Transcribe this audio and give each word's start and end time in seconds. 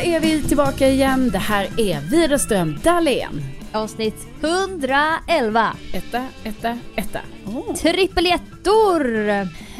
är 0.00 0.20
vi 0.20 0.42
tillbaka 0.42 0.88
igen. 0.88 1.30
Det 1.30 1.38
här 1.38 1.68
är 1.76 2.00
Widerström 2.00 2.78
Dahlén. 2.84 3.42
Avsnitt 3.72 4.26
111. 4.40 5.76
Etta, 5.92 6.26
etta, 6.44 6.78
etta. 6.96 7.20
Oh. 7.46 7.74
Trippelettor! 7.74 9.18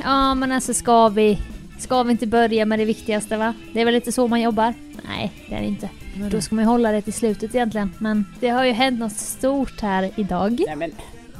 Ja 0.05 0.34
men 0.34 0.52
alltså 0.52 0.75
ska 0.75 1.09
vi, 1.09 1.39
ska 1.79 2.02
vi 2.02 2.12
inte 2.12 2.27
börja 2.27 2.66
med 2.66 2.79
det 2.79 2.84
viktigaste 2.84 3.37
va? 3.37 3.55
Det 3.73 3.80
är 3.80 3.84
väl 3.84 3.95
lite 3.95 4.12
så 4.12 4.29
man 4.29 4.41
jobbar? 4.41 4.75
Nej, 5.09 5.33
det 5.48 5.55
är 5.55 5.61
det 5.61 5.66
inte. 5.66 5.89
Vadå? 6.16 6.37
Då 6.37 6.41
ska 6.41 6.55
man 6.55 6.64
ju 6.64 6.69
hålla 6.69 6.93
det 6.93 7.03
till 7.03 7.12
slutet 7.12 7.55
egentligen. 7.55 7.95
Men 7.98 8.25
det 8.41 8.48
har 8.48 8.64
ju 8.64 8.73
hänt 8.73 9.00
något 9.00 9.16
stort 9.16 9.80
här 9.80 10.11
idag. 10.16 10.61
Nej 10.66 10.77
men, 10.77 10.91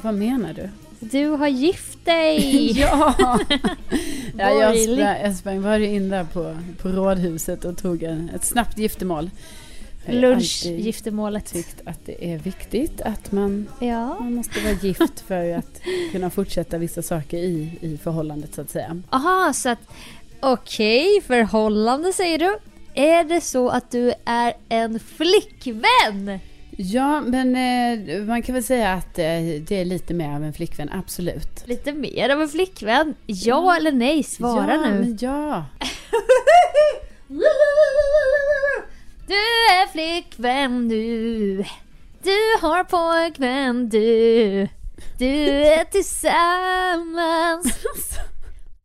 vad 0.01 0.13
menar 0.13 0.53
du? 0.53 0.69
Du 0.99 1.27
har 1.27 1.47
gift 1.47 2.05
dig! 2.05 2.71
ja! 2.79 3.15
ja 4.37 4.49
jag, 4.49 4.77
sprang, 4.77 5.21
jag 5.23 5.35
sprang 5.35 5.61
bara 5.61 5.77
in 5.79 6.09
där 6.09 6.23
på, 6.23 6.57
på 6.81 6.89
rådhuset 6.89 7.65
och 7.65 7.77
tog 7.77 8.03
en, 8.03 8.29
ett 8.35 8.45
snabbt 8.45 8.77
giftermål. 8.77 9.29
Jag 10.05 10.13
har 10.13 10.21
Lunchgiftermålet. 10.21 11.45
tyckt 11.53 11.81
att 11.85 12.05
det 12.05 12.31
är 12.33 12.37
viktigt 12.37 13.01
att 13.01 13.31
man, 13.31 13.67
Ja. 13.79 14.17
man 14.19 14.33
måste 14.33 14.59
vara 14.59 14.73
gift 14.73 15.19
för 15.27 15.53
att 15.57 15.81
kunna 16.11 16.29
fortsätta 16.29 16.77
vissa 16.77 17.01
saker 17.01 17.37
i, 17.37 17.71
i 17.81 17.97
förhållandet 17.97 18.55
så 18.55 18.61
att 18.61 18.69
säga. 18.69 19.01
Aha, 19.09 19.53
så 19.53 19.69
att 19.69 19.79
okej, 20.39 21.21
förhållande 21.27 22.13
säger 22.13 22.39
du. 22.39 22.57
Är 22.93 23.23
det 23.23 23.41
så 23.41 23.69
att 23.69 23.91
du 23.91 24.13
är 24.25 24.53
en 24.69 24.99
flickvän? 24.99 26.39
Ja, 26.81 27.21
men 27.21 27.55
eh, 27.55 28.21
man 28.23 28.41
kan 28.41 28.55
väl 28.55 28.63
säga 28.63 28.93
att 28.93 29.19
eh, 29.19 29.25
det 29.61 29.71
är 29.71 29.85
lite 29.85 30.13
mer 30.13 30.35
av 30.35 30.43
en 30.43 30.53
flickvän, 30.53 30.89
absolut. 30.91 31.67
Lite 31.67 31.93
mer 31.93 32.29
av 32.29 32.41
en 32.41 32.49
flickvän? 32.49 33.15
Ja 33.25 33.75
eller 33.75 33.91
nej? 33.91 34.23
Svara 34.23 34.73
ja, 34.73 34.89
nu. 34.89 34.99
Men 34.99 35.17
ja, 35.21 35.65
Du 39.27 39.33
är 39.33 39.87
flickvän 39.87 40.89
du. 40.89 41.57
Du 42.23 42.55
har 42.61 42.83
pojkvän 42.83 43.89
du. 43.89 44.67
Du 45.17 45.65
är 45.65 45.83
tillsammans. 45.83 47.79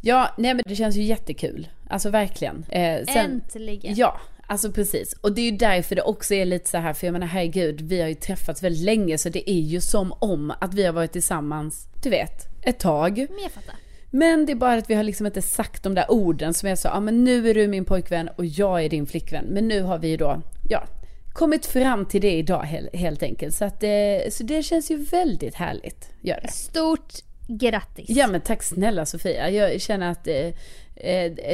ja, 0.03 0.34
nej 0.39 0.55
men 0.55 0.62
det 0.67 0.77
känns 0.77 0.97
ju 0.97 1.03
jättekul. 1.03 1.69
Alltså 1.91 2.11
verkligen. 2.11 2.64
Eh, 2.69 3.05
sen, 3.05 3.17
Äntligen. 3.17 3.95
Ja, 3.95 4.20
alltså 4.47 4.73
precis. 4.73 5.12
Och 5.12 5.34
det 5.34 5.41
är 5.41 5.50
ju 5.50 5.56
därför 5.56 5.97
det 5.97 6.03
också 6.03 6.34
är 6.34 6.45
lite 6.45 6.70
så 6.70 6.78
här, 6.78 6.92
för 6.92 7.06
jag 7.06 7.12
menar 7.12 7.27
herregud, 7.27 7.81
vi 7.81 8.00
har 8.00 8.09
ju 8.09 8.14
träffats 8.14 8.62
väldigt 8.62 8.83
länge 8.83 9.19
så 9.19 9.28
det 9.28 9.51
är 9.51 9.61
ju 9.61 9.81
som 9.81 10.12
om 10.12 10.53
att 10.61 10.75
vi 10.75 10.84
har 10.84 10.92
varit 10.92 11.12
tillsammans, 11.12 11.89
du 12.03 12.11
vet, 12.11 12.62
ett 12.62 12.78
tag. 12.78 13.27
Men 13.31 13.42
jag 13.42 13.53
fattar. 13.53 13.75
Men 14.11 14.47
det 14.47 14.53
är 14.53 14.56
bara 14.56 14.75
att 14.75 14.91
vi 14.91 14.95
har 14.95 15.03
liksom 15.03 15.27
inte 15.27 15.42
sagt 15.42 15.83
de 15.83 15.95
där 15.95 16.11
orden 16.11 16.55
som 16.55 16.69
är 16.69 16.75
så, 16.75 16.89
ja 16.89 17.01
men 17.01 17.25
nu 17.25 17.51
är 17.51 17.55
du 17.55 17.69
min 17.69 17.84
pojkvän 17.84 18.28
och 18.36 18.45
jag 18.45 18.84
är 18.84 18.89
din 18.89 19.06
flickvän. 19.06 19.45
Men 19.45 19.69
nu 19.69 19.83
har 19.83 19.98
vi 19.98 20.09
ju 20.09 20.17
då, 20.17 20.42
ja, 20.69 20.84
kommit 21.33 21.67
fram 21.67 22.06
till 22.06 22.20
det 22.20 22.33
idag 22.33 22.62
helt, 22.92 23.23
enkelt. 23.23 23.55
Så, 23.55 23.64
att, 23.64 23.83
eh, 23.83 24.31
så 24.31 24.42
det 24.42 24.62
känns 24.62 24.91
ju 24.91 24.97
väldigt 24.97 25.55
härligt, 25.55 26.11
gör 26.20 26.41
det. 26.42 26.53
Stort 26.53 27.14
grattis. 27.48 28.06
Ja 28.08 28.27
men 28.27 28.41
tack 28.41 28.62
snälla 28.62 29.06
Sofia. 29.06 29.51
Jag 29.51 29.81
känner 29.81 30.11
att 30.11 30.27
eh, 30.27 30.48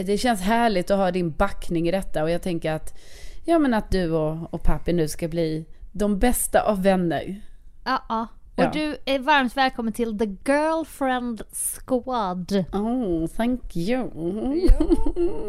det 0.07 0.21
känns 0.21 0.41
härligt 0.41 0.91
att 0.91 0.99
ha 0.99 1.11
din 1.11 1.31
backning 1.31 1.89
i 1.89 1.91
detta 1.91 2.23
och 2.23 2.31
jag 2.31 2.43
tänker 2.43 2.73
att, 2.73 2.99
ja 3.45 3.59
men 3.59 3.75
att 3.75 3.91
du 3.91 4.11
och, 4.13 4.55
och 4.55 4.63
pappi 4.63 4.93
nu 4.93 5.09
ska 5.09 5.29
bli 5.29 5.65
de 5.93 6.19
bästa 6.19 6.63
av 6.63 6.83
vänner. 6.83 7.41
Ja, 7.85 8.03
ja. 8.09 8.27
Och 8.57 8.65
Ja. 8.65 8.71
du 8.73 8.97
är 9.05 9.19
varmt 9.19 9.57
välkommen 9.57 9.93
till 9.93 10.19
The 10.19 10.25
Girlfriend 10.25 11.43
Squad. 11.53 12.65
Oh, 12.73 13.27
thank 13.27 13.77
you. 13.77 14.11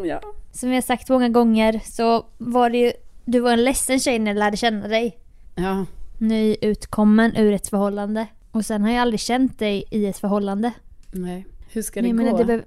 ja. 0.05 0.21
Som 0.51 0.69
vi 0.69 0.75
har 0.75 0.81
sagt 0.81 1.09
många 1.09 1.29
gånger 1.29 1.81
så 1.85 2.25
var 2.37 2.69
det 2.69 2.77
ju, 2.77 2.91
du 3.25 3.39
var 3.39 3.51
en 3.53 3.63
ledsen 3.63 3.99
tjej 3.99 4.19
när 4.19 4.31
jag 4.31 4.39
lärde 4.39 4.57
känna 4.57 4.87
dig. 4.87 5.17
ja. 5.55 5.85
Nyutkommen 6.17 7.35
ur 7.35 7.53
ett 7.53 7.67
förhållande. 7.67 8.27
Och 8.51 8.65
sen 8.65 8.81
har 8.81 8.89
jag 8.91 8.99
aldrig 9.01 9.19
känt 9.19 9.59
dig 9.59 9.83
i 9.89 10.05
ett 10.05 10.17
förhållande. 10.17 10.71
Nej. 11.11 11.45
Hur 11.71 11.81
ska 11.81 12.01
det 12.01 12.13
Nej, 12.13 12.31
gå? 12.31 12.59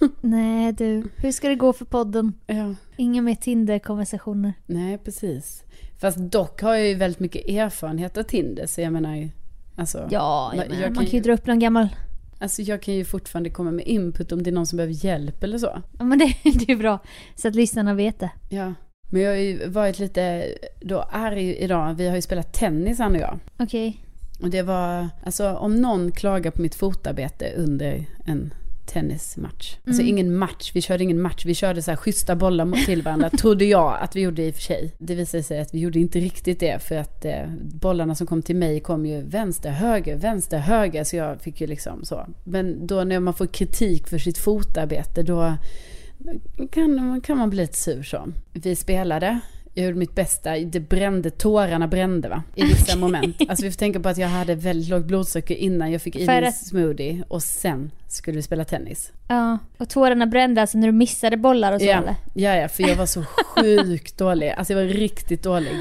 Nej 0.20 0.72
du, 0.72 1.04
hur 1.16 1.32
ska 1.32 1.48
det 1.48 1.54
gå 1.54 1.72
för 1.72 1.84
podden? 1.84 2.32
ja. 2.46 2.74
Inga 2.96 3.22
mer 3.22 3.34
Tinder-konversationer. 3.34 4.52
Nej, 4.66 4.98
precis. 4.98 5.64
Fast 6.00 6.18
dock 6.18 6.62
har 6.62 6.74
jag 6.74 6.88
ju 6.88 6.94
väldigt 6.94 7.20
mycket 7.20 7.48
erfarenhet 7.48 8.16
av 8.18 8.22
Tinder, 8.22 8.66
så 8.66 8.80
jag 8.80 8.92
menar 8.92 9.16
ju... 9.16 9.28
Alltså, 9.76 10.08
Ja, 10.10 10.52
jag 10.56 10.68
menar, 10.68 10.82
jag 10.82 10.90
man 10.90 10.94
kan 10.94 11.06
kan 11.06 11.16
ju 11.18 11.20
dra 11.20 11.32
upp 11.32 11.46
någon 11.46 11.58
gammal... 11.58 11.88
alltså 12.38 12.62
jag 12.62 12.82
kan 12.82 12.94
ju 12.94 13.04
fortfarande 13.04 13.50
komma 13.50 13.70
med 13.70 13.86
input 13.86 14.32
om 14.32 14.42
det 14.42 14.50
är 14.50 14.52
någon 14.52 14.66
som 14.66 14.76
behöver 14.76 15.04
hjälp 15.04 15.42
eller 15.44 15.58
så. 15.58 15.82
Ja 15.98 16.04
men 16.04 16.18
det, 16.18 16.34
det 16.66 16.72
är 16.72 16.76
bra. 16.76 16.98
Så 17.34 17.48
att 17.48 17.54
lyssnarna 17.54 17.94
vet 17.94 18.20
det. 18.20 18.30
Ja. 18.50 18.74
Men 19.10 19.22
jag 19.22 19.30
har 19.30 19.36
ju 19.36 19.68
varit 19.68 19.98
lite 19.98 20.44
då 20.80 21.00
arg 21.02 21.56
idag. 21.56 21.94
Vi 21.94 22.08
har 22.08 22.16
ju 22.16 22.22
spelat 22.22 22.52
tennis 22.52 22.98
han 22.98 23.14
och 23.14 23.20
jag. 23.20 23.38
Okej. 23.58 24.00
Och 24.42 24.50
det 24.50 24.62
var, 24.62 25.08
alltså 25.24 25.52
om 25.54 25.76
någon 25.76 26.12
klagar 26.12 26.50
på 26.50 26.62
mitt 26.62 26.74
fotarbete 26.74 27.52
under 27.56 28.06
en 28.26 28.54
tennismatch. 28.86 29.76
Alltså 29.86 30.02
Mm. 30.02 30.14
ingen 30.18 30.36
match, 30.36 30.70
vi 30.74 30.82
körde 30.82 31.04
ingen 31.04 31.20
match. 31.22 31.44
Vi 31.46 31.54
körde 31.54 31.82
så 31.82 31.90
här 31.90 31.96
schyssta 31.96 32.36
bollar 32.36 32.64
mot 32.64 32.78
till 32.84 33.02
varandra, 33.02 33.30
trodde 33.38 33.64
jag 33.64 33.98
att 34.00 34.16
vi 34.16 34.20
gjorde 34.20 34.42
i 34.42 34.50
och 34.50 34.54
för 34.54 34.62
sig. 34.62 34.94
Det 34.98 35.14
visade 35.14 35.42
sig 35.42 35.60
att 35.60 35.74
vi 35.74 35.78
gjorde 35.78 35.98
inte 35.98 36.20
riktigt 36.20 36.60
det 36.60 36.82
för 36.82 36.96
att 36.96 37.24
eh, 37.24 37.46
bollarna 37.60 38.14
som 38.14 38.26
kom 38.26 38.42
till 38.42 38.56
mig 38.56 38.80
kom 38.80 39.06
ju 39.06 39.22
vänster, 39.22 39.70
höger, 39.70 40.16
vänster, 40.16 40.58
höger. 40.58 41.04
Så 41.04 41.16
jag 41.16 41.40
fick 41.40 41.60
ju 41.60 41.66
liksom 41.66 42.04
så. 42.04 42.26
Men 42.44 42.86
då 42.86 43.04
när 43.04 43.20
man 43.20 43.34
får 43.34 43.46
kritik 43.46 44.08
för 44.08 44.18
sitt 44.18 44.38
fotarbete 44.38 45.22
då 45.22 45.56
kan, 46.70 47.20
kan 47.20 47.38
man 47.38 47.50
bli 47.50 47.60
lite 47.62 47.76
sur 47.76 48.02
så. 48.02 48.28
Vi 48.52 48.76
spelade, 48.76 49.40
jag 49.74 49.86
gjorde 49.86 49.98
mitt 49.98 50.14
bästa, 50.14 50.58
det 50.58 50.80
brände, 50.80 51.30
tårarna 51.30 51.88
brände 51.88 52.28
va? 52.28 52.42
I 52.54 52.62
vissa 52.64 52.98
moment. 52.98 53.36
Alltså 53.48 53.64
vi 53.64 53.70
får 53.70 53.78
tänka 53.78 54.00
på 54.00 54.08
att 54.08 54.18
jag 54.18 54.28
hade 54.28 54.54
väldigt 54.54 54.88
lågt 54.88 55.04
blodsocker 55.04 55.54
innan 55.54 55.92
jag 55.92 56.02
fick 56.02 56.16
i 56.16 56.26
mig 56.26 56.38
en 56.38 56.44
att- 56.48 56.56
smoothie 56.56 57.24
och 57.28 57.42
sen 57.42 57.90
skulle 58.08 58.36
vi 58.36 58.42
spela 58.42 58.64
tennis. 58.64 59.12
Ja. 59.28 59.58
Och 59.78 59.88
tårarna 59.88 60.26
brände 60.26 60.60
alltså 60.60 60.78
när 60.78 60.86
du 60.86 60.92
missade 60.92 61.36
bollar 61.36 61.72
och 61.72 61.80
så 61.80 61.86
Ja, 61.86 61.96
eller? 61.98 62.14
ja, 62.34 62.56
ja, 62.56 62.68
för 62.68 62.82
jag 62.88 62.96
var 62.96 63.06
så 63.06 63.22
sjukt 63.24 64.18
dålig. 64.18 64.50
Alltså 64.50 64.72
jag 64.72 64.80
var 64.80 64.86
riktigt 64.88 65.42
dålig. 65.42 65.72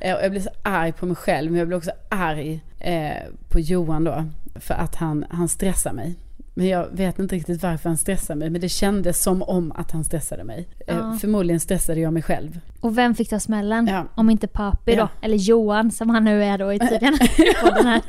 Eh, 0.00 0.10
Jag 0.10 0.30
blev 0.30 0.40
så 0.42 0.50
arg 0.62 0.92
på 0.92 1.06
mig 1.06 1.16
själv, 1.16 1.50
men 1.50 1.58
jag 1.58 1.68
blev 1.68 1.78
också 1.78 1.90
arg 2.08 2.60
eh, 2.80 3.12
på 3.48 3.60
Johan 3.60 4.04
då. 4.04 4.24
För 4.60 4.74
att 4.74 4.94
han, 4.94 5.24
han 5.30 5.48
stressar 5.48 5.92
mig. 5.92 6.14
Men 6.56 6.66
jag 6.66 6.88
vet 6.92 7.18
inte 7.18 7.34
riktigt 7.34 7.62
varför 7.62 7.88
han 7.88 7.98
stressar 7.98 8.34
mig, 8.34 8.50
men 8.50 8.60
det 8.60 8.68
kändes 8.68 9.22
som 9.22 9.42
om 9.42 9.72
att 9.72 9.90
han 9.90 10.04
stressade 10.04 10.44
mig. 10.44 10.68
Eh, 10.86 10.96
Ja. 10.96 11.18
Förmodligen 11.20 11.60
stressade 11.60 12.00
jag 12.00 12.12
mig 12.12 12.22
själv. 12.22 12.60
Och 12.80 12.98
vem 12.98 13.14
fick 13.14 13.28
ta 13.30 13.40
smällen? 13.40 13.86
Ja. 13.86 14.06
Om 14.14 14.30
inte 14.30 14.46
Papi 14.46 14.94
Ja. 14.94 15.02
då? 15.02 15.26
Eller 15.26 15.36
Johan 15.36 15.90
som 15.90 16.10
han 16.10 16.24
nu 16.24 16.44
är 16.44 16.58
då 16.58 16.72
i 16.72 16.78
tiden. 16.78 17.18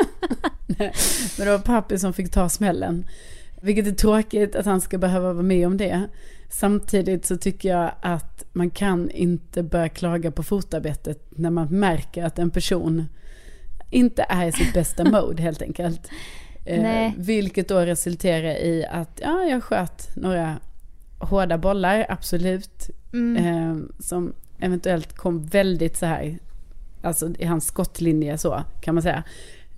Men 1.37 1.45
det 1.45 1.51
var 1.51 1.59
pappi 1.59 1.99
som 1.99 2.13
fick 2.13 2.31
ta 2.31 2.49
smällen. 2.49 3.05
Vilket 3.61 3.87
är 3.87 3.91
tråkigt 3.91 4.55
att 4.55 4.65
han 4.65 4.81
ska 4.81 4.97
behöva 4.97 5.33
vara 5.33 5.43
med 5.43 5.67
om 5.67 5.77
det. 5.77 6.01
Samtidigt 6.49 7.25
så 7.25 7.37
tycker 7.37 7.69
jag 7.69 7.91
att 8.01 8.43
man 8.53 8.69
kan 8.69 9.09
inte 9.11 9.63
börja 9.63 9.89
klaga 9.89 10.31
på 10.31 10.43
fotarbetet 10.43 11.25
när 11.29 11.49
man 11.49 11.67
märker 11.67 12.23
att 12.25 12.39
en 12.39 12.49
person 12.49 13.05
inte 13.89 14.25
är 14.29 14.47
i 14.47 14.51
sitt 14.51 14.73
bästa 14.73 15.03
mode 15.03 15.43
helt 15.43 15.61
enkelt. 15.61 16.09
Eh, 16.65 17.11
vilket 17.17 17.67
då 17.67 17.79
resulterar 17.79 18.49
i 18.55 18.85
att 18.91 19.19
ja, 19.23 19.43
jag 19.43 19.63
sköt 19.63 20.15
några 20.15 20.59
hårda 21.19 21.57
bollar, 21.57 22.05
absolut. 22.09 22.89
Mm. 23.13 23.45
Eh, 23.45 23.77
som 23.99 24.33
eventuellt 24.59 25.13
kom 25.17 25.45
väldigt 25.45 25.97
så 25.97 26.05
här, 26.05 26.39
alltså 27.01 27.29
i 27.39 27.45
hans 27.45 27.65
skottlinje 27.65 28.37
så 28.37 28.63
kan 28.81 28.95
man 28.95 29.01
säga. 29.01 29.23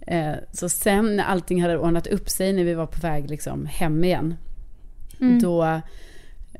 Eh, 0.07 0.33
så 0.51 0.69
sen 0.69 1.15
när 1.15 1.23
allting 1.23 1.61
hade 1.61 1.77
ordnat 1.77 2.07
upp 2.07 2.29
sig, 2.29 2.53
när 2.53 2.63
vi 2.63 2.73
var 2.73 2.85
på 2.85 2.99
väg 3.01 3.29
liksom 3.29 3.65
hem 3.65 4.03
igen, 4.03 4.35
Mm. 5.19 5.41
då, 5.41 5.63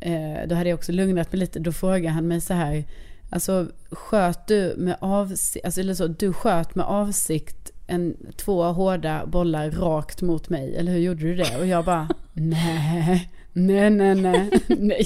eh, 0.02 0.48
då 0.48 0.56
hade 0.56 0.70
jag 0.70 0.78
också 0.78 0.92
lugnat 0.92 1.32
mig 1.32 1.40
lite. 1.40 1.60
Då 1.60 1.72
frågade 1.72 2.10
han 2.10 2.28
mig 2.28 2.42
så 2.42 2.54
här, 2.54 2.84
alltså 3.30 3.68
sköt 3.92 4.48
du 4.48 4.76
med 4.78 4.98
avsikt, 5.00 5.66
alltså 5.66 5.82
eller 5.82 5.94
så, 5.94 6.08
du 6.08 6.34
sköt 6.34 6.76
med 6.76 6.86
avsikt 6.86 7.72
en, 7.88 8.16
två 8.38 8.64
hårda 8.64 9.26
bollar 9.26 9.72
rakt 9.72 10.22
mot 10.22 10.50
mig, 10.50 10.76
eller 10.78 10.92
hur 10.92 11.00
gjorde 11.00 11.22
du 11.22 11.36
det? 11.36 11.58
Och 11.60 11.68
jag 11.68 11.86
bara, 11.86 12.08
nej, 12.34 13.30
nej, 13.54 13.90
nej, 13.90 14.16
nej, 14.16 14.50
nej. 14.80 15.06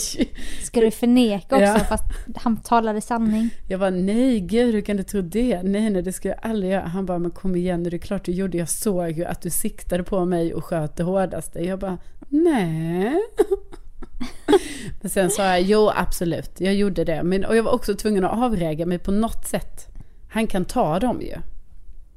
Ska 0.63 0.80
du 0.81 0.92
förneka 0.92 1.56
också 1.56 1.66
Ja. 1.68 1.80
fast 1.80 2.04
han 2.36 2.57
talade 2.57 3.01
sanning? 3.01 3.50
Jag 3.68 3.80
bara, 3.80 3.89
nej 3.89 4.39
gud, 4.39 4.74
hur 4.75 4.81
kan 4.81 4.98
du 4.98 5.04
tro 5.04 5.22
det? 5.22 5.63
Nej, 5.63 5.89
nej, 5.89 6.01
det 6.01 6.13
ska 6.13 6.28
jag 6.28 6.38
aldrig 6.42 6.72
göra. 6.72 6.88
Han 6.88 7.06
bara, 7.06 7.19
men 7.19 7.31
kom 7.31 7.56
igen 7.56 7.83
nu, 7.83 7.89
det 7.89 7.95
är 7.98 8.00
klart 8.00 8.25
du 8.25 8.31
gjorde. 8.31 8.57
Jag 8.57 8.69
såg 8.69 9.12
ju 9.12 9.25
att 9.25 9.42
du 9.42 9.50
siktade 9.50 10.04
på 10.04 10.25
mig 10.25 10.54
och 10.54 10.66
sköt 10.66 10.95
det 10.95 11.04
hårdaste. 11.04 11.60
Jag 11.60 11.80
bara, 11.80 11.98
nej. 12.30 13.16
Men 15.01 15.10
sen 15.10 15.30
sa 15.30 15.44
jag, 15.44 15.62
jo 15.62 15.89
absolut, 15.95 16.51
jag 16.60 16.74
gjorde 16.75 17.04
det. 17.04 17.24
Men, 17.24 17.45
och 17.45 17.56
jag 17.56 17.63
var 17.63 17.72
också 17.72 17.94
tvungen 17.95 18.25
att 18.25 18.38
avreaga 18.44 18.86
mig 18.86 19.00
på 19.00 19.12
något 19.12 19.48
sätt. 19.48 19.88
Han 20.30 20.48
kan 20.48 20.66
ta 20.66 21.00
dem 21.00 21.22
ju. 21.22 21.36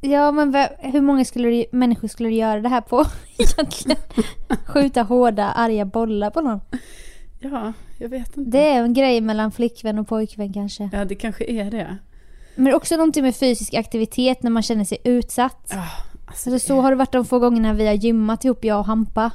Ja 0.06 0.33
men 0.33 0.55
hur 0.79 1.01
många 1.01 1.25
skulle 1.25 1.49
du, 1.49 1.65
människor 1.73 2.09
skulle 2.09 2.29
du 2.29 2.35
göra 2.35 2.61
det 2.61 2.69
här 2.69 2.81
på 2.81 3.05
egentligen? 3.39 3.99
Skjuta 4.67 5.03
hårda 5.03 5.45
arga 5.45 5.85
bollar 5.85 6.31
på 6.31 6.41
någon? 6.41 6.61
Ja, 7.41 7.73
jag 7.99 8.09
vet 8.09 8.37
inte. 8.37 8.51
Det 8.51 8.69
är 8.69 8.83
en 8.83 8.95
grej 8.95 9.21
mellan 9.21 9.53
flickvän 9.53 9.99
och 9.99 10.09
pojkvän 10.09 10.53
kanske. 10.53 10.91
Ja, 10.93 11.05
det 11.05 11.15
kanske 11.15 11.45
är 11.45 11.71
det. 11.71 11.97
Men 12.55 12.75
också 12.75 12.97
någonting 12.97 13.23
med 13.23 13.37
fysisk 13.37 13.75
aktivitet 13.75 14.43
när 14.43 14.51
man 14.51 14.62
känner 14.62 14.85
sig 14.85 14.99
utsatt. 15.05 15.69
Ja, 15.71 15.85
alltså, 16.27 16.51
Alltså, 16.51 16.67
så 16.67 16.81
har 16.81 16.91
det 16.91 16.97
varit 16.97 17.12
de 17.12 17.25
få 17.25 17.39
gångerna 17.39 17.73
vi 17.73 17.87
har 17.87 17.95
gymmat 17.95 18.45
ihop, 18.45 18.65
jag 18.65 18.79
och 18.79 18.87
Hampa. 18.87 19.31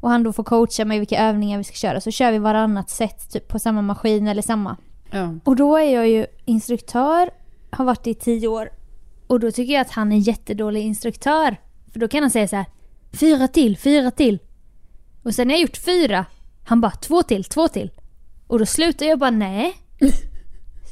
Och 0.00 0.10
han 0.10 0.22
då 0.22 0.32
får 0.32 0.44
coacha 0.44 0.84
mig 0.84 0.98
vilka 0.98 1.18
övningar 1.28 1.58
vi 1.58 1.64
ska 1.64 1.74
köra. 1.74 2.00
Så 2.00 2.10
kör 2.10 2.32
vi 2.32 2.38
varannat 2.38 2.90
set 2.90 3.30
typ 3.32 3.48
på 3.48 3.58
samma 3.58 3.82
maskin 3.82 4.28
eller 4.28 4.42
samma. 4.42 4.76
ja. 5.10 5.34
Och 5.44 5.56
då 5.56 5.76
är 5.76 5.94
jag 5.94 6.08
ju 6.08 6.26
instruktör, 6.44 7.30
har 7.70 7.84
varit 7.84 8.04
det 8.04 8.10
i 8.10 8.14
tio 8.14 8.48
år. 8.48 8.68
Och 9.26 9.40
då 9.40 9.50
tycker 9.50 9.72
jag 9.72 9.80
att 9.80 9.90
han 9.90 10.12
är 10.12 10.16
en 10.16 10.22
jättedålig 10.22 10.82
instruktör. 10.82 11.56
För 11.92 12.00
då 12.00 12.08
kan 12.08 12.22
han 12.22 12.30
säga 12.30 12.48
så 12.48 12.56
här, 12.56 12.66
fyra 13.12 13.48
till, 13.48 13.76
fyra 13.76 14.10
till. 14.10 14.38
Och 15.22 15.34
sen 15.34 15.48
när 15.48 15.54
jag 15.54 15.60
gjort 15.60 15.76
fyra, 15.76 16.26
han 16.64 16.80
bara 16.80 16.90
två 16.90 17.22
till, 17.22 17.44
två 17.44 17.68
till. 17.68 17.90
Och 18.46 18.58
då 18.58 18.66
slutar 18.66 19.06
jag 19.06 19.18
bara, 19.18 19.30
nej. 19.30 19.76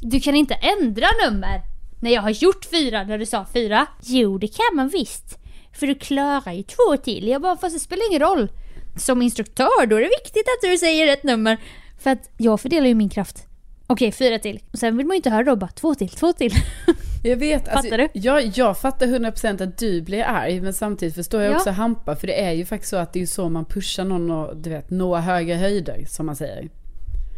Du 0.01 0.19
kan 0.19 0.35
inte 0.35 0.53
ändra 0.53 1.07
nummer 1.25 1.61
när 2.01 2.11
jag 2.11 2.21
har 2.21 2.29
gjort 2.29 2.65
fyra 2.65 3.03
när 3.03 3.17
du 3.17 3.25
sa 3.25 3.45
fyra. 3.53 3.87
Jo, 4.01 4.37
det 4.37 4.47
kan 4.47 4.75
man 4.75 4.89
visst. 4.89 5.37
För 5.73 5.87
du 5.87 5.95
klarar 5.95 6.51
ju 6.51 6.63
två 6.63 6.97
till. 7.03 7.27
Jag 7.27 7.41
bara, 7.41 7.57
fast 7.57 7.75
det 7.75 7.79
spelar 7.79 8.09
ingen 8.09 8.21
roll. 8.21 8.51
Som 8.97 9.21
instruktör, 9.21 9.85
då 9.85 9.95
är 9.95 10.01
det 10.01 10.09
viktigt 10.23 10.47
att 10.47 10.69
du 10.71 10.77
säger 10.77 11.05
rätt 11.05 11.23
nummer. 11.23 11.57
För 11.99 12.09
att 12.09 12.29
jag 12.37 12.61
fördelar 12.61 12.87
ju 12.87 12.95
min 12.95 13.09
kraft. 13.09 13.47
Okej, 13.87 14.11
fyra 14.11 14.39
till. 14.39 14.59
Och 14.71 14.79
sen 14.79 14.97
vill 14.97 15.05
man 15.05 15.13
ju 15.13 15.17
inte 15.17 15.29
höra 15.29 15.43
då 15.43 15.55
bara 15.55 15.67
två 15.71 15.95
till, 15.95 16.09
två 16.09 16.33
till. 16.33 16.51
Jag 17.23 17.37
vet. 17.37 17.67
Alltså, 17.67 17.83
Fattar 17.83 17.97
du? 17.97 18.07
Jag, 18.13 18.45
jag 18.55 18.77
fattar 18.77 19.05
100% 19.07 19.63
att 19.63 19.77
du 19.77 20.01
blir 20.01 20.23
arg, 20.23 20.61
men 20.61 20.73
samtidigt 20.73 21.15
förstår 21.15 21.41
jag 21.41 21.51
Ja. 21.53 21.55
också 21.57 21.69
Hampa, 21.69 22.15
för 22.15 22.27
det 22.27 22.41
är 22.43 22.51
ju 22.51 22.65
faktiskt 22.65 22.89
så 22.89 22.97
att 22.97 23.13
det 23.13 23.21
är 23.21 23.25
så 23.25 23.49
man 23.49 23.65
pushar 23.65 24.03
någon 24.05 24.31
och 24.31 24.57
du 24.57 24.69
vet, 24.69 24.89
nå 24.89 25.15
högre 25.15 25.55
höjder, 25.55 26.05
som 26.07 26.25
man 26.25 26.35
säger. 26.35 26.69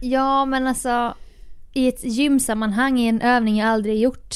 Ja, 0.02 0.46
men 0.46 0.68
alltså 0.68 1.14
i 1.74 1.88
ett 1.88 2.04
gymsammanhang 2.04 3.00
i 3.00 3.08
en 3.08 3.22
övning 3.22 3.58
jag 3.58 3.68
aldrig 3.70 4.00
gjort 4.00 4.36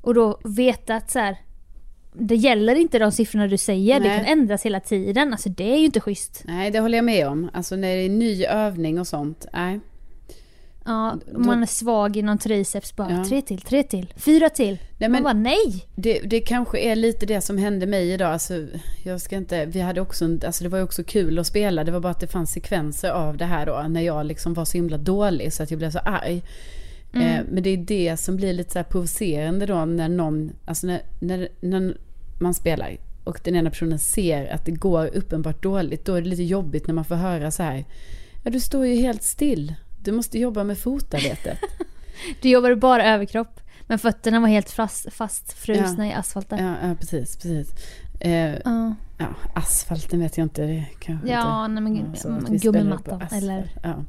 och 0.00 0.14
då 0.14 0.40
veta 0.44 0.94
att 0.96 1.10
så 1.10 1.18
här, 1.18 1.36
det 2.12 2.36
gäller 2.36 2.74
inte 2.74 2.98
de 2.98 3.12
siffrorna 3.12 3.46
du 3.46 3.58
säger, 3.58 4.00
det 4.00 4.08
Nej. 4.08 4.16
kan 4.18 4.26
ändras 4.26 4.62
hela 4.62 4.80
tiden. 4.80 5.32
Alltså 5.32 5.48
det 5.48 5.72
är 5.72 5.78
ju 5.78 5.84
inte 5.84 6.00
schysst. 6.00 6.42
Nej, 6.44 6.70
det 6.70 6.80
håller 6.80 6.98
jag 6.98 7.04
med 7.04 7.28
om. 7.28 7.50
Alltså 7.52 7.76
när 7.76 7.96
det 7.96 8.02
är 8.02 8.08
ny 8.08 8.44
övning 8.44 9.00
och 9.00 9.06
sånt, 9.06 9.46
nej. 9.52 9.80
Ja, 10.86 11.18
om 11.34 11.46
man 11.46 11.62
är 11.62 11.66
svag 11.66 12.16
i 12.16 12.22
någon 12.22 12.38
triceps 12.38 12.96
bara 12.96 13.12
Ja. 13.12 13.24
tre 13.24 13.42
till, 13.42 13.60
tre 13.60 13.82
till, 13.82 14.14
fyra 14.16 14.50
till. 14.50 14.78
Nej, 14.98 15.08
Man 15.08 15.10
men 15.10 15.22
bara 15.22 15.32
nej! 15.32 15.86
det, 15.94 16.20
det 16.20 16.40
kanske 16.40 16.78
är 16.78 16.96
lite 16.96 17.26
det 17.26 17.40
som 17.40 17.58
hände 17.58 17.86
mig 17.86 18.12
idag. 18.12 18.32
Alltså, 18.32 18.66
jag 19.04 19.20
ska 19.20 19.36
inte, 19.36 19.66
vi 19.66 19.80
hade 19.80 20.00
också, 20.00 20.24
en, 20.24 20.40
alltså 20.46 20.64
det 20.64 20.70
var 20.70 20.78
ju 20.78 20.84
också 20.84 21.04
kul 21.04 21.38
att 21.38 21.46
spela. 21.46 21.84
Det 21.84 21.92
var 21.92 22.00
bara 22.00 22.12
att 22.12 22.20
det 22.20 22.26
fanns 22.26 22.50
sekvenser 22.50 23.10
av 23.10 23.36
det 23.36 23.44
här 23.44 23.66
då. 23.66 23.84
När 23.88 24.00
jag 24.00 24.26
liksom 24.26 24.54
var 24.54 24.64
så 24.64 24.78
himla 24.78 24.98
dålig 24.98 25.52
så 25.52 25.62
att 25.62 25.70
jag 25.70 25.78
blev 25.78 25.90
så 25.90 25.98
arg. 25.98 26.42
Eh, 27.12 27.40
men 27.50 27.62
det 27.62 27.70
är 27.70 27.76
det 27.76 28.16
som 28.16 28.36
blir 28.36 28.52
lite 28.52 28.72
så 28.72 28.78
här 28.78 28.84
provocerande 28.84 29.66
då 29.66 29.84
när 29.84 30.08
någon, 30.08 30.52
alltså 30.64 30.86
när, 30.86 31.02
när, 31.20 31.48
när 31.60 31.96
man 32.40 32.54
spelar 32.54 32.96
och 33.24 33.40
den 33.44 33.56
ena 33.56 33.70
personen 33.70 33.98
ser 33.98 34.54
att 34.54 34.66
det 34.66 34.72
går 34.72 35.10
uppenbart 35.16 35.62
dåligt. 35.62 36.04
Då 36.04 36.14
är 36.14 36.22
det 36.22 36.28
lite 36.28 36.42
jobbigt 36.42 36.86
när 36.86 36.94
man 36.94 37.04
får 37.04 37.14
höra 37.14 37.50
så 37.50 37.62
här. 37.62 37.84
Ja, 38.44 38.50
du 38.50 38.60
står 38.60 38.86
ju 38.86 38.94
helt 38.94 39.22
still. 39.22 39.74
Du 40.06 40.12
måste 40.12 40.38
jobba 40.38 40.64
med 40.64 40.78
fotarbetet. 40.78 41.58
Du 42.42 42.48
jobbade 42.48 42.76
bara 42.76 43.04
överkropp. 43.14 43.60
Men 43.86 43.98
fötterna 43.98 44.40
var 44.40 44.48
helt 44.48 44.70
fast, 44.70 45.12
fastfrusna 45.12 46.08
i 46.08 46.12
asfalten. 46.12 46.64
ja, 46.64 46.88
ja, 46.88 46.94
precis, 47.00 47.36
precis. 47.36 47.74
Eh, 48.20 48.54
Ja, 48.64 48.94
Ja, 49.18 49.26
asfalten 49.54 50.20
vet 50.20 50.36
jag 50.38 50.44
inte. 50.44 50.62
Det 50.66 50.84
kanske 51.00 51.28
ja 51.28 51.64
inte. 51.64 51.80
nej, 51.80 51.82
men, 51.92 51.96
Ja, 51.96 52.20
så 52.20 52.28
att 52.28 52.50
vi 52.50 52.58
spelar 52.58 52.72
gummimattan 52.72 53.22
eller 53.32 53.72
Ja, 53.82 54.04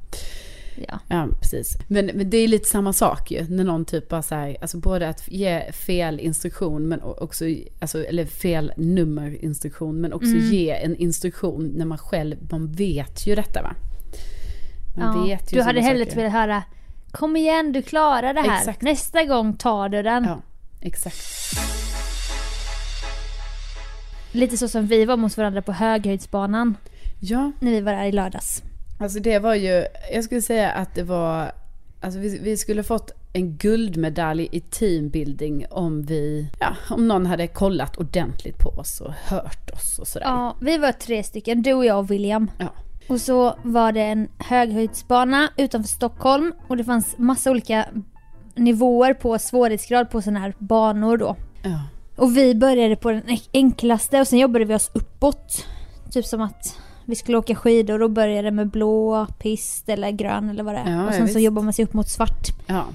ja. 0.88 1.00
ja 1.08 1.28
precis. 1.42 1.78
Men, 1.88 2.06
men 2.06 2.30
det 2.30 2.38
är 2.38 2.48
lite 2.48 2.70
samma 2.70 2.94
sak 2.94 3.32
ju. 3.32 3.46
När 3.50 3.64
någon 3.64 3.86
typ 3.86 4.10
bara 4.10 4.22
så 4.22 4.36
här, 4.36 4.58
alltså 4.62 4.78
både 4.78 5.10
att 5.10 5.28
ge 5.32 5.72
fel 5.72 6.20
instruktion, 6.20 6.88
men 6.88 7.02
också, 7.02 7.46
alltså, 7.80 8.04
eller 8.04 8.26
fel 8.26 8.72
nummerinstruktion, 8.78 10.02
men 10.02 10.14
också 10.14 10.30
Mm. 10.32 10.42
ge 10.54 10.72
en 10.72 10.96
instruktion 10.96 11.72
när 11.76 11.86
man 11.86 11.98
själv, 11.98 12.36
man 12.52 12.72
vet 12.72 13.28
ju 13.28 13.36
detta 13.36 13.62
va? 13.62 13.76
Man 14.98 15.18
ja. 15.18 15.24
vet 15.24 15.54
ju 15.54 15.58
Du 15.58 15.64
hade 15.64 15.82
hellre 15.82 16.06
velat 16.06 16.32
höra 16.32 16.64
Kom 17.12 17.36
igen, 17.36 17.72
du 17.72 17.82
klarar 17.82 18.34
det 18.34 18.42
här. 18.42 18.60
Exakt. 18.60 18.82
Nästa 18.82 19.24
gång 19.24 19.58
tar 19.58 19.90
du 19.90 20.04
den. 20.04 20.24
Ja, 20.24 20.42
exakt. 20.82 21.18
Lite 24.32 24.58
så 24.58 24.68
som 24.68 24.88
vi 24.88 25.06
var 25.06 25.18
mot 25.18 25.38
varandra 25.38 25.62
på 25.62 25.72
höghöjdsbanan 25.72 26.78
Ja, 27.20 27.52
när 27.60 27.72
vi 27.72 27.82
var 27.82 27.94
där 27.94 28.06
i 28.06 28.12
lördags. 28.12 28.64
Alltså 29.00 29.20
det 29.20 29.40
var 29.40 29.56
ju, 29.56 29.86
jag 30.14 30.24
skulle 30.24 30.42
säga 30.42 30.72
att 30.72 30.96
det 30.96 31.04
var, 31.04 31.52
alltså 32.02 32.20
vi, 32.20 32.40
vi 32.40 32.58
skulle 32.58 32.84
fått 32.84 33.12
en 33.34 33.58
guldmedalj 33.58 34.50
i 34.52 34.60
teambuilding 34.60 35.66
om 35.70 36.02
vi, 36.02 36.50
ja, 36.60 36.76
om 36.90 37.08
någon 37.08 37.26
hade 37.26 37.48
kollat 37.48 37.98
ordentligt 37.98 38.58
på 38.58 38.70
oss 38.70 39.02
och 39.02 39.14
hört 39.14 39.70
oss 39.70 40.00
och 40.00 40.08
sådär. 40.08 40.26
Ja, 40.26 40.56
vi 40.62 40.78
var 40.78 40.92
tre 40.92 41.24
stycken, 41.24 41.62
du 41.62 41.74
och 41.74 41.86
jag 41.86 42.00
och 42.00 42.12
William. 42.12 42.52
Ja. 42.60 42.74
Och 43.10 43.22
så 43.22 43.56
var 43.64 43.92
det 43.92 44.02
en 44.04 44.28
höghöjdsbana 44.38 45.50
utanför 45.58 45.90
Stockholm 45.90 46.54
och 46.68 46.78
det 46.78 46.84
fanns 46.84 47.18
massa 47.18 47.52
olika 47.52 47.86
nivåer 48.56 49.14
på 49.14 49.40
svårighetsgrad 49.40 50.10
på 50.10 50.22
sådana 50.22 50.40
här 50.40 50.54
banor 50.60 51.18
då. 51.18 51.36
Ja. 51.64 51.82
Och 52.18 52.38
vi 52.38 52.56
började 52.56 52.96
på 52.96 53.12
den 53.12 53.24
enk- 53.24 53.50
enklaste 53.54 54.20
och 54.22 54.28
sen 54.28 54.40
jobbade 54.40 54.66
vi 54.66 54.76
oss 54.76 54.92
uppåt. 54.94 55.66
Typ 56.12 56.26
som 56.26 56.42
att 56.42 56.78
vi 57.06 57.16
skulle 57.16 57.38
åka 57.38 57.56
skidor 57.56 58.02
och 58.04 58.12
började 58.12 58.52
med 58.52 58.70
blå 58.70 59.28
pist 59.40 59.90
eller 59.90 60.12
grön 60.12 60.50
eller 60.50 60.64
vad 60.64 60.74
det 60.74 60.80
är. 60.80 60.92
Ja, 60.92 61.02
och 61.02 61.08
ja, 61.08 61.12
sen 61.12 61.20
så 61.28 61.34
visst. 61.34 61.40
jobbar 61.40 61.62
man 61.62 61.74
sig 61.74 61.86
upp 61.86 61.94
mot 61.94 62.10
svart. 62.10 62.48
Ja, 62.68 62.86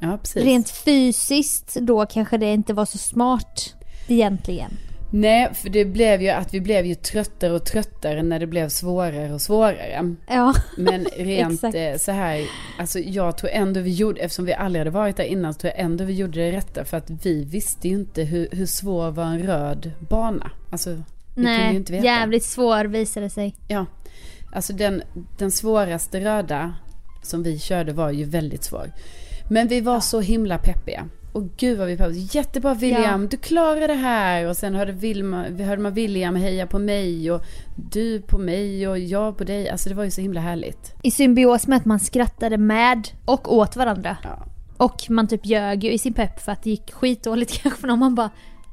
ja 0.00 0.18
precis. 0.22 0.44
Rent 0.44 0.70
fysiskt 0.70 1.74
då 1.80 2.06
kanske 2.06 2.38
det 2.38 2.52
inte 2.52 2.72
var 2.74 2.84
så 2.84 2.98
smart 2.98 3.74
egentligen. 4.08 4.70
Nej, 5.10 5.54
för 5.54 5.68
det 5.68 5.84
blev 5.84 6.22
ju 6.22 6.28
att 6.28 6.54
vi 6.54 6.60
blev 6.60 6.86
ju 6.86 6.94
tröttare 6.94 7.52
och 7.52 7.64
tröttare 7.64 8.22
när 8.22 8.38
det 8.38 8.46
blev 8.46 8.68
svårare 8.68 9.34
och 9.34 9.40
svårare. 9.40 10.14
Ja, 10.26 10.54
Men 10.76 11.04
rent 11.04 11.64
eh, 11.64 11.96
så 11.98 12.12
här, 12.12 12.46
alltså 12.78 12.98
jag 12.98 13.38
tror 13.38 13.50
ändå 13.50 13.80
vi 13.80 13.90
gjorde, 13.92 14.20
eftersom 14.20 14.44
vi 14.44 14.54
aldrig 14.54 14.80
hade 14.80 14.90
varit 14.90 15.16
där 15.16 15.24
innan, 15.24 15.54
så 15.54 15.60
tror 15.60 15.72
jag 15.76 15.84
ändå 15.84 16.04
vi 16.04 16.12
gjorde 16.12 16.40
det 16.40 16.52
rätta. 16.52 16.84
För 16.84 16.96
att 16.96 17.10
vi 17.10 17.44
visste 17.44 17.88
ju 17.88 17.94
inte 17.94 18.22
hur, 18.22 18.48
hur 18.52 18.66
svår 18.66 19.10
var 19.10 19.24
en 19.24 19.42
röd 19.42 19.92
bana. 19.98 20.50
Alltså, 20.70 20.90
vi 20.90 21.34
kunde 21.34 21.50
ju 21.50 21.58
nej, 21.58 21.76
inte 21.76 21.92
veta. 21.92 22.04
jävligt 22.04 22.44
svår 22.44 22.84
visade 22.84 23.26
det 23.26 23.30
sig. 23.30 23.54
Ja, 23.68 23.86
alltså 24.52 24.72
den, 24.72 25.02
den 25.38 25.50
svåraste 25.50 26.20
röda 26.20 26.74
som 27.22 27.42
vi 27.42 27.58
körde 27.58 27.92
var 27.92 28.10
ju 28.10 28.24
väldigt 28.24 28.64
svår. 28.64 28.92
Men 29.50 29.68
vi 29.68 29.80
var 29.80 30.00
så 30.00 30.20
himla 30.20 30.58
peppiga. 30.58 31.08
Och 31.32 31.56
gud 31.56 31.78
vad 31.78 31.86
vi 31.86 31.96
peppade. 31.96 32.14
Jättebra 32.14 32.74
William, 32.74 33.28
du 33.28 33.36
klarar 33.36 33.88
det 33.88 33.94
här. 33.94 34.48
Och 34.48 34.56
sen 34.56 34.74
hörde, 34.74 34.92
Vilma, 34.92 35.44
vi 35.48 35.64
hörde 35.64 35.82
man 35.82 35.92
William 35.94 36.36
heja 36.36 36.66
på 36.66 36.78
mig 36.78 37.32
och 37.32 37.42
du 37.76 38.22
på 38.22 38.38
mig 38.38 38.88
och 38.88 38.98
jag 38.98 39.38
på 39.38 39.44
dig. 39.44 39.68
Alltså 39.68 39.88
det 39.88 39.94
var 39.94 40.04
ju 40.04 40.10
så 40.10 40.20
himla 40.20 40.40
härligt. 40.40 40.94
I 41.02 41.10
symbios 41.10 41.66
med 41.66 41.76
att 41.76 41.84
man 41.84 42.00
skrattade 42.00 42.58
med 42.58 43.08
och 43.24 43.56
åt 43.56 43.76
varandra. 43.76 44.16
Ja, 44.22 44.46
Och 44.76 45.10
man 45.10 45.28
typ 45.28 45.46
ljög 45.46 45.84
ju 45.84 45.92
i 45.92 45.98
sin 45.98 46.12
pepp 46.12 46.40
för 46.40 46.52
att 46.52 46.62
det 46.62 46.70
gick 46.70 46.92
skitdåligt 46.92 47.52
kanske 47.62 47.80
för 47.80 47.88
någon. 47.88 47.98
Man 47.98 48.14
bara 48.14 48.30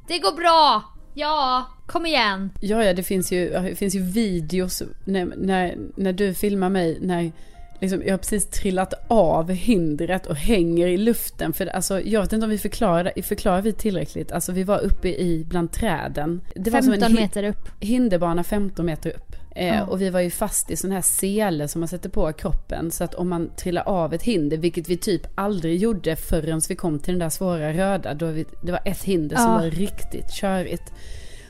Det 0.08 0.18
går 0.18 0.36
bra! 0.36 0.82
Ja, 1.14 1.66
kom 1.86 2.06
igen! 2.06 2.50
ja, 2.60 2.84
ja 2.84 2.92
det, 2.92 3.02
finns 3.02 3.32
ju, 3.32 3.48
det 3.50 3.76
finns 3.76 3.94
ju 3.94 4.02
videos 4.02 4.82
när, 5.04 5.24
när, 5.36 5.78
när 5.96 6.12
du 6.12 6.34
filmar 6.34 6.68
mig 6.68 6.98
när 7.00 7.32
liksom, 7.80 8.02
jag 8.06 8.12
har 8.12 8.18
precis 8.18 8.46
trillat 8.50 8.94
av 9.08 9.50
hindret 9.50 10.26
och 10.26 10.36
hänger 10.36 10.86
i 10.86 10.96
luften. 10.96 11.52
För 11.52 11.66
alltså, 11.66 12.00
jag 12.00 12.20
vet 12.20 12.32
inte 12.32 12.44
om 12.44 12.50
vi 12.50 12.58
förklarar, 12.58 13.22
förklarar 13.22 13.62
vi 13.62 13.72
tillräckligt. 13.72 14.32
Alltså 14.32 14.52
vi 14.52 14.62
var 14.64 14.78
uppe 14.78 15.08
i 15.08 15.44
bland 15.48 15.72
träden. 15.72 16.40
Det 16.54 16.70
var 16.70 16.82
som 16.82 16.92
15 16.92 17.10
en 17.10 17.16
hi- 17.16 17.20
meter 17.20 17.42
upp. 17.44 17.68
hinderbana 17.80 18.44
15 18.44 18.86
meter 18.86 19.10
upp. 19.10 19.32
Eh, 19.56 19.66
Ja. 19.76 19.84
Och 19.84 20.00
vi 20.00 20.10
var 20.10 20.20
ju 20.20 20.30
fast 20.30 20.70
i 20.70 20.76
sån 20.76 20.92
här 20.92 21.00
sele 21.02 21.68
som 21.68 21.80
man 21.80 21.88
sätter 21.88 22.08
på 22.08 22.32
kroppen. 22.32 22.90
Så 22.90 23.04
att 23.04 23.14
om 23.14 23.28
man 23.28 23.50
trillar 23.56 23.82
av 23.88 24.14
ett 24.14 24.22
hinder, 24.22 24.56
vilket 24.56 24.88
vi 24.88 24.96
typ 24.96 25.22
aldrig 25.34 25.78
gjorde 25.78 26.16
förrän 26.16 26.60
vi 26.68 26.74
kom 26.76 26.98
till 26.98 27.12
den 27.12 27.18
där 27.18 27.28
svåra 27.28 27.72
röda. 27.72 28.14
Då 28.14 28.26
vi, 28.26 28.44
det 28.62 28.72
var 28.72 28.80
ett 28.84 29.02
hinder 29.04 29.36
som 29.36 29.44
Ja. 29.52 29.58
var 29.58 29.70
riktigt 29.70 30.30
körigt. 30.32 30.92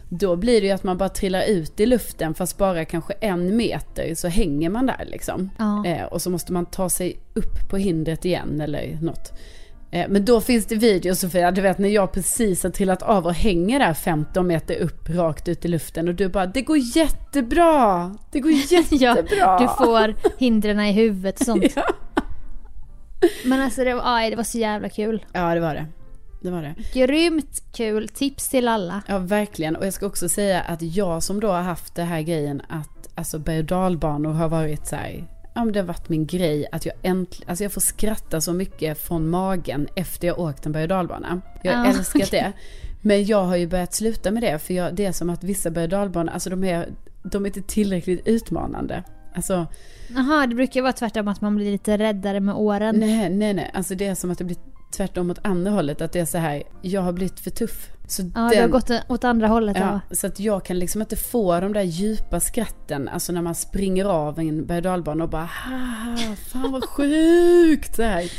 Då 0.08 0.36
blir 0.36 0.60
det 0.60 0.66
ju 0.66 0.72
att 0.72 0.84
man 0.84 0.98
bara 0.98 1.08
trillar 1.08 1.42
ut 1.42 1.80
i 1.80 1.86
luften 1.86 2.34
fast 2.34 2.58
bara 2.58 2.84
kanske 2.84 3.12
en 3.12 3.56
meter 3.56 4.14
så 4.14 4.28
hänger 4.28 4.70
man 4.70 4.86
där 4.86 5.04
liksom. 5.06 5.50
Ja. 5.58 5.86
Eh, 5.86 6.04
och 6.04 6.22
så 6.22 6.30
måste 6.30 6.52
man 6.52 6.66
ta 6.66 6.88
sig 6.90 7.18
upp 7.34 7.68
på 7.70 7.76
hindret 7.76 8.24
igen 8.24 8.60
eller 8.60 8.98
något. 9.02 9.32
Eh, 9.90 10.08
men 10.08 10.24
då 10.24 10.40
finns 10.40 10.66
det 10.66 10.76
videos 10.76 11.20
Sofia, 11.20 11.50
du 11.50 11.60
vet 11.60 11.78
när 11.78 11.88
jag 11.88 12.12
precis 12.12 12.62
har 12.62 12.70
trillat 12.70 13.02
av 13.02 13.26
och 13.26 13.34
hänger 13.34 13.78
där 13.78 13.94
15 13.94 14.46
meter 14.46 14.76
upp 14.76 15.10
rakt 15.10 15.48
ut 15.48 15.64
i 15.64 15.68
luften 15.68 16.08
och 16.08 16.14
du 16.14 16.28
bara 16.28 16.46
det 16.46 16.62
går 16.62 16.78
jättebra, 16.78 18.14
det 18.32 18.40
går 18.40 18.52
jättebra. 19.02 19.58
Du 19.58 19.84
får 19.84 20.14
hindren 20.38 20.80
i 20.80 20.92
huvudet 20.92 21.40
och 21.40 21.46
sånt. 21.46 21.64
Ja. 21.76 21.82
Men 23.44 23.60
alltså 23.60 23.84
det 23.84 23.94
var, 23.94 24.02
aj, 24.04 24.30
det 24.30 24.36
var 24.36 24.44
så 24.44 24.58
jävla 24.58 24.88
kul. 24.88 25.24
Ja 25.32 25.54
det 25.54 25.60
var 25.60 25.74
det. 25.74 25.86
Det 26.40 26.50
var 26.50 26.62
det. 26.62 26.74
Grymt 26.92 27.62
kul, 27.72 28.08
tips 28.08 28.48
till 28.48 28.68
alla. 28.68 29.02
Ja 29.08 29.18
verkligen 29.18 29.76
och 29.76 29.86
jag 29.86 29.92
ska 29.92 30.06
också 30.06 30.28
säga 30.28 30.60
att 30.60 30.82
jag 30.82 31.22
som 31.22 31.40
då 31.40 31.48
har 31.48 31.62
haft 31.62 31.94
det 31.94 32.02
här 32.02 32.20
grejen 32.22 32.62
att 32.68 33.08
alltså 33.14 33.38
berg 33.38 33.58
och 33.58 33.64
dalbanor 33.64 34.32
har 34.32 34.48
varit 34.48 34.86
så 34.86 34.96
här, 34.96 35.26
ja, 35.54 35.64
men 35.64 35.72
det 35.72 35.80
har 35.80 35.86
varit 35.86 36.08
min 36.08 36.26
grej 36.26 36.66
att 36.72 36.86
jag 36.86 36.94
äntligen, 37.02 37.50
alltså 37.50 37.64
jag 37.64 37.72
får 37.72 37.80
skratta 37.80 38.40
så 38.40 38.52
mycket 38.52 38.98
från 38.98 39.30
magen 39.30 39.88
efter 39.94 40.26
jag 40.28 40.38
åkt 40.38 40.66
en 40.66 40.72
berg 40.72 40.82
och 40.82 40.88
dalbana. 40.88 41.40
Jag 41.62 41.72
har 41.72 41.86
Ja, 41.86 41.90
älskat 41.92 42.30
det. 42.30 42.52
Men 43.00 43.24
jag 43.24 43.44
har 43.44 43.56
ju 43.56 43.66
börjat 43.66 43.94
sluta 43.94 44.30
med 44.30 44.42
det 44.42 44.58
för 44.58 44.74
jag, 44.74 44.94
det 44.94 45.04
är 45.04 45.12
som 45.12 45.30
att 45.30 45.44
vissa 45.44 45.70
berg 45.70 45.84
och 45.84 45.90
dalbanor, 45.90 46.32
alltså 46.32 46.50
de 46.50 46.64
är, 46.64 46.88
de 47.22 47.44
är 47.44 47.46
inte 47.46 47.62
tillräckligt 47.62 48.26
utmanande. 48.28 49.02
Alltså, 49.34 49.66
Jaha, 50.08 50.46
det 50.46 50.54
brukar 50.54 50.82
vara 50.82 50.92
tvärtom 50.92 51.28
att 51.28 51.40
man 51.40 51.56
blir 51.56 51.72
lite 51.72 51.98
räddare 51.98 52.40
med 52.40 52.54
åren. 52.54 52.96
nej, 53.00 53.30
nej, 53.30 53.54
nej. 53.54 53.70
Alltså 53.74 53.94
det 53.94 54.06
är 54.06 54.14
som 54.14 54.30
att 54.30 54.38
det 54.38 54.44
blir 54.44 54.56
tvärtom 54.90 55.30
åt 55.30 55.38
andra 55.42 55.70
hållet. 55.70 56.00
Att 56.00 56.12
det 56.12 56.20
är 56.20 56.24
så 56.24 56.38
här, 56.38 56.62
jag 56.82 57.00
har 57.00 57.12
blivit 57.12 57.40
för 57.40 57.50
tuff. 57.50 57.90
Så 58.06 58.22
Ja, 58.34 58.48
det 58.52 58.60
har 58.60 58.68
gått 58.68 58.90
åt 59.08 59.24
andra 59.24 59.46
hållet. 59.46 59.76
Ja, 59.80 60.00
Ja. 60.08 60.14
så 60.16 60.26
att 60.26 60.40
jag 60.40 60.64
kan 60.64 60.78
liksom 60.78 61.00
inte 61.00 61.16
få 61.16 61.60
de 61.60 61.72
där 61.72 61.82
djupa 61.82 62.40
skratten, 62.40 63.08
alltså 63.08 63.32
när 63.32 63.42
man 63.42 63.54
springer 63.54 64.04
av 64.04 64.38
en 64.38 64.66
berg 64.66 64.88
och 64.88 65.08
och 65.20 65.28
bara 65.28 65.44
haha, 65.44 66.36
fan 66.52 66.72
vad 66.72 66.84
sjukt 66.84 67.96
så 67.96 68.02
här. 68.02 68.30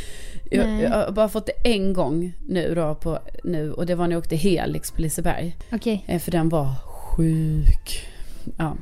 Jag, 0.52 0.82
jag 0.82 0.90
har 0.90 1.12
bara 1.12 1.30
fått 1.30 1.46
det 1.46 1.70
en 1.74 1.94
gång 1.94 2.34
nu 2.48 2.76
då 2.76 2.96
på, 2.96 3.20
nu 3.44 3.72
och 3.72 3.86
det 3.86 3.96
var 3.96 4.08
när 4.08 4.12
jag 4.16 4.20
åkte 4.20 4.36
Helix 4.36 4.92
på 4.92 5.02
Liseberg. 5.02 5.58
Okej. 5.72 6.04
Eh, 6.08 6.20
För 6.20 6.32
den 6.32 6.50
var 6.50 6.76
sjuk. 6.86 8.08
Ja. 8.58 8.78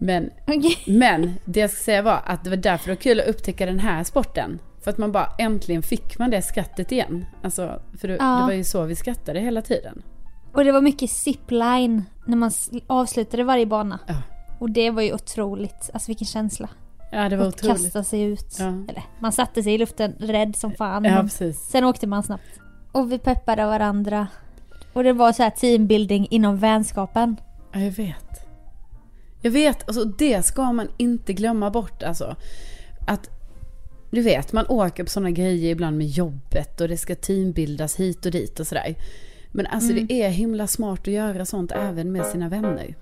Men, 0.00 0.30
Okej. 0.46 0.76
men 0.86 1.34
det 1.44 1.60
jag 1.60 1.70
ska 1.70 1.82
säga 1.82 2.02
var 2.02 2.20
att 2.24 2.44
det 2.44 2.50
var 2.50 2.56
därför 2.56 2.86
det 2.86 2.90
var 2.94 3.00
kul 3.02 3.20
att 3.20 3.26
upptäcka 3.26 3.66
den 3.66 3.78
här 3.80 4.04
sporten. 4.04 4.58
För 4.84 4.90
att 4.90 4.98
man 4.98 5.12
bara 5.12 5.28
äntligen 5.38 5.82
fick 5.82 6.18
man 6.18 6.30
det 6.30 6.42
skrattet 6.42 6.92
igen. 6.92 7.24
Alltså, 7.42 7.80
för 8.00 8.08
det, 8.08 8.14
Ja. 8.20 8.36
det 8.40 8.42
var 8.44 8.52
ju 8.52 8.64
så 8.64 8.82
vi 8.82 8.96
skrattade 8.96 9.40
hela 9.40 9.62
tiden. 9.62 10.02
Och 10.52 10.64
det 10.64 10.72
var 10.72 10.80
mycket 10.80 11.10
zipline 11.10 12.04
när 12.26 12.36
man 12.36 12.50
avslutade 12.86 13.44
varje 13.44 13.66
bana. 13.66 13.98
Ja. 14.06 14.14
Och 14.58 14.70
det 14.70 14.90
var 14.90 15.02
ju 15.02 15.12
otroligt. 15.14 15.90
Alltså 15.94 16.06
vilken 16.06 16.26
känsla. 16.26 16.68
Ja, 17.12 17.28
det 17.28 17.36
var 17.36 17.46
Att 17.46 17.54
otroligt. 17.54 17.82
kasta 17.82 18.04
sig 18.04 18.22
ut. 18.22 18.56
Ja. 18.58 18.66
Eller 18.66 19.02
man 19.20 19.32
satte 19.32 19.62
sig 19.62 19.74
i 19.74 19.78
luften 19.78 20.14
rädd 20.18 20.56
som 20.56 20.72
fan. 20.72 21.04
Ja, 21.04 21.20
precis. 21.22 21.58
sen 21.60 21.84
åkte 21.84 22.06
man 22.06 22.22
snabbt. 22.22 22.60
Och 22.92 23.12
vi 23.12 23.18
peppade 23.18 23.66
varandra. 23.66 24.26
Och 24.92 25.04
det 25.04 25.12
var 25.12 25.32
så 25.32 25.42
här 25.42 25.50
teambuilding 25.50 26.26
inom 26.30 26.56
vänskapen. 26.58 27.36
Ja, 27.72 27.80
jag 27.80 27.90
vet. 27.92 28.46
Jag 29.42 29.50
vet, 29.50 29.88
alltså 29.88 30.04
det 30.04 30.42
ska 30.46 30.72
man 30.72 30.88
inte 30.96 31.32
glömma 31.32 31.70
bort 31.70 32.02
alltså. 32.02 32.36
Att, 33.06 33.30
du 34.14 34.22
vet, 34.22 34.52
man 34.52 34.66
åker 34.68 35.04
på 35.04 35.10
sådana 35.10 35.30
grejer 35.30 35.70
ibland 35.72 35.98
med 35.98 36.06
jobbet 36.06 36.80
och 36.80 36.88
det 36.88 36.96
ska 36.96 37.14
teambildas 37.14 37.96
hit 37.96 38.26
och 38.26 38.32
dit 38.32 38.60
och 38.60 38.66
sådär. 38.66 38.94
Men 39.50 39.66
alltså 39.66 39.92
Mm. 39.92 40.06
det 40.06 40.22
är 40.22 40.28
himla 40.28 40.66
smart 40.66 41.00
att 41.00 41.06
göra 41.14 41.44
sånt 41.46 41.72
även 41.72 42.12
med 42.12 42.26
sina 42.26 42.48
vänner. 42.48 42.94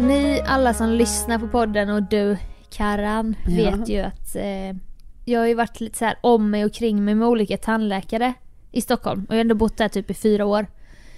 Ni 0.00 0.40
alla 0.46 0.74
som 0.74 0.90
lyssnar 0.90 1.38
på 1.38 1.48
podden 1.48 1.90
och 1.90 2.02
du 2.02 2.36
Karan 2.70 3.34
Ja. 3.46 3.70
vet 3.76 3.88
ju 3.88 3.98
att 4.00 4.36
eh, 4.36 4.76
jag 5.24 5.40
har 5.40 5.46
ju 5.46 5.54
varit 5.54 5.80
lite 5.80 5.98
så 5.98 6.04
här 6.04 6.16
om 6.20 6.50
mig 6.50 6.64
och 6.64 6.72
kring 6.72 7.04
mig 7.04 7.14
med 7.14 7.28
olika 7.28 7.56
tandläkare 7.56 8.34
i 8.72 8.80
Stockholm. 8.80 9.24
Och 9.28 9.34
jag 9.34 9.36
har 9.36 9.40
ändå 9.40 9.54
bott 9.54 9.76
där 9.76 9.88
typ 9.88 10.10
i 10.10 10.14
fyra 10.14 10.46
år. 10.46 10.66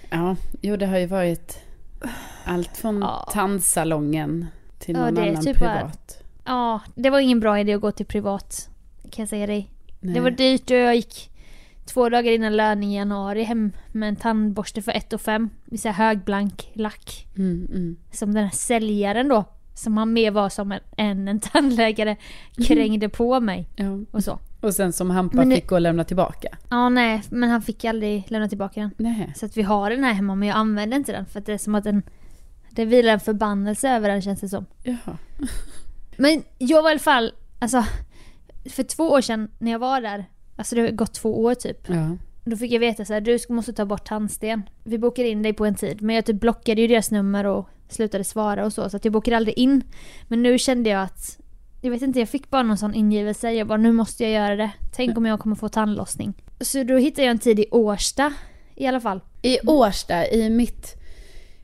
Ja, 0.09 0.35
jo 0.61 0.75
det 0.77 0.85
har 0.85 0.97
ju 0.97 1.05
varit 1.05 1.59
allt 2.45 2.77
från 2.77 3.01
Ja. 3.01 3.29
tandsalongen 3.33 4.45
till 4.79 4.95
Ja, 4.95 5.05
någon 5.05 5.17
är 5.17 5.29
annan 5.29 5.43
typ 5.43 5.59
bara- 5.59 5.75
privat. 5.77 6.23
Ja, 6.45 6.79
det 6.95 7.09
var 7.09 7.19
ingen 7.19 7.39
bra 7.39 7.59
idé 7.59 7.73
att 7.73 7.81
gå 7.81 7.91
till 7.91 8.05
privat. 8.05 8.69
Kan 9.11 9.21
jag 9.23 9.29
säga 9.29 9.47
dig. 9.47 9.71
Nej. 9.99 10.13
Det 10.13 10.19
var 10.19 10.31
dyrt 10.31 10.71
och 10.71 10.77
jag 10.77 10.95
gick 10.95 11.29
två 11.85 12.09
dagar 12.09 12.31
innan 12.31 12.55
löning 12.57 12.93
i 12.93 12.95
januari 12.95 13.43
hem 13.43 13.71
med 13.91 14.09
en 14.09 14.15
tandborste 14.15 14.81
för 14.81 14.91
1 14.91 15.21
5 15.21 15.49
i 15.71 15.77
så 15.77 15.89
högblank 15.89 16.69
lack. 16.73 17.27
Mm, 17.37 17.67
mm. 17.71 17.97
Som 18.11 18.33
den 18.33 18.43
här 18.43 18.51
säljaren 18.51 19.27
då, 19.27 19.43
som 19.75 19.97
han 19.97 20.13
mer 20.13 20.31
var 20.31 20.49
som 20.49 20.71
en, 20.71 20.79
än 20.97 21.27
en 21.27 21.39
tandläkare, 21.39 22.15
krängde 22.67 23.09
på 23.09 23.39
mig 23.39 23.69
Ja. 23.75 23.85
och 24.11 24.23
så. 24.23 24.39
Och 24.61 24.73
sen 24.73 24.93
som 24.93 25.09
Hampa 25.09 25.45
det- 25.45 25.55
fick 25.55 25.67
gå 25.67 25.75
och 25.75 25.81
lämna 25.81 26.03
tillbaka. 26.03 26.57
Ja, 26.69 26.89
nej, 26.89 27.23
men 27.29 27.49
han 27.49 27.61
fick 27.61 27.85
aldrig 27.85 28.23
lämna 28.27 28.47
tillbaka 28.49 28.79
den. 28.81 28.91
Nej. 28.97 29.33
Så 29.35 29.45
att 29.45 29.57
vi 29.57 29.61
har 29.61 29.89
den 29.89 30.03
här 30.03 30.13
hemma 30.13 30.35
men 30.35 30.47
jag 30.47 30.57
använder 30.57 30.97
inte 30.97 31.11
den 31.11 31.25
för 31.25 31.39
att 31.39 31.45
det 31.45 31.53
är 31.53 31.57
som 31.57 31.75
att 31.75 31.83
den 31.83 32.03
det 32.69 32.85
vilar 32.85 33.13
en 33.13 33.19
förbannelse 33.19 33.89
över 33.89 34.09
den 34.09 34.21
känns 34.21 34.41
det 34.41 34.49
som. 34.49 34.65
Jaha. 34.83 35.17
Men 36.17 36.43
jag 36.57 36.81
var 36.81 36.89
i 36.89 36.91
alla 36.91 36.99
fall, 36.99 37.31
alltså 37.59 37.83
för 38.69 38.83
två 38.83 39.09
år 39.11 39.21
sedan 39.21 39.49
när 39.59 39.71
jag 39.71 39.79
var 39.79 40.01
där, 40.01 40.25
alltså 40.55 40.75
det 40.75 40.81
har 40.81 40.89
gått 40.89 41.13
två 41.13 41.43
år 41.43 41.55
typ. 41.55 41.89
Ja. 41.89 42.17
Då 42.45 42.57
fick 42.57 42.71
jag 42.71 42.79
veta 42.79 43.05
så 43.05 43.13
här, 43.13 43.21
du 43.21 43.39
måste 43.49 43.73
ta 43.73 43.85
bort 43.85 44.05
tandsten. 44.05 44.61
Vi 44.83 44.97
bokade 44.97 45.27
in 45.29 45.41
dig 45.43 45.53
på 45.53 45.65
en 45.65 45.75
tid, 45.75 46.01
men 46.01 46.15
jag 46.15 46.25
typ 46.25 46.39
blockade 46.39 46.81
ju 46.81 46.87
deras 46.87 47.11
nummer 47.11 47.45
och 47.45 47.69
slutade 47.89 48.23
svara 48.23 48.65
och 48.65 48.73
så, 48.73 48.89
så 48.89 48.97
att 48.97 49.05
jag 49.05 49.11
bokade 49.13 49.37
aldrig 49.37 49.57
in. 49.57 49.83
Men 50.27 50.43
nu 50.43 50.57
kände 50.57 50.89
jag 50.89 51.01
att, 51.01 51.39
jag 51.81 51.91
vet 51.91 52.01
inte, 52.01 52.19
jag 52.19 52.29
fick 52.29 52.49
bara 52.49 52.63
någon 52.63 52.77
sån 52.77 52.93
ingivelse. 52.93 53.51
Jag 53.51 53.67
bara, 53.67 53.77
nu 53.77 53.91
måste 53.91 54.23
jag 54.23 54.31
göra 54.31 54.55
det. 54.55 54.71
Tänk 54.95 55.17
om 55.17 55.25
jag 55.25 55.39
kommer 55.39 55.55
få 55.55 55.69
tandlossning. 55.69 56.33
Så 56.59 56.83
då 56.83 56.97
hittade 56.97 57.21
jag 57.21 57.31
en 57.31 57.39
tid 57.39 57.59
i 57.59 57.65
Årsta 57.71 58.33
i 58.75 58.87
alla 58.87 58.99
fall. 58.99 59.21
I 59.41 59.59
Årsta, 59.67 60.27
i 60.27 60.49
mitt, 60.49 60.95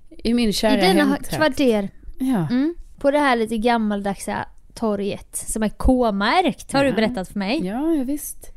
i 0.09 0.33
min 0.33 0.53
kära 0.53 0.81
I 0.81 0.85
hemtrakt. 0.85 1.35
kvarter. 1.35 1.89
Ja. 2.19 2.47
Mm. 2.49 2.75
På 2.99 3.11
det 3.11 3.19
här 3.19 3.35
lite 3.35 3.57
gammaldags 3.57 4.29
torget 4.73 5.35
som 5.35 5.63
är 5.63 5.69
K-märkt 5.69 6.73
har 6.73 6.83
Ja. 6.83 6.89
du 6.89 6.95
berättat 6.95 7.27
för 7.27 7.39
mig. 7.39 7.65
Ja, 7.65 7.93
ja, 7.95 8.03
visst. 8.03 8.51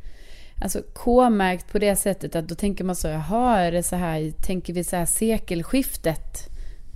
Alltså 0.62 0.83
K-märkt 0.95 1.73
på 1.73 1.79
det 1.79 1.97
sättet 1.97 2.37
att 2.37 2.49
då 2.49 2.55
tänker 2.55 2.85
man 2.85 2.97
så, 2.97 3.09
jaha, 3.09 3.59
är 3.61 3.73
det 3.73 3.83
så 3.83 3.97
här, 3.97 4.31
tänker 4.47 4.73
vi 4.73 4.85
så 4.85 4.97
här 4.97 5.07
sekelskiftet? 5.07 6.49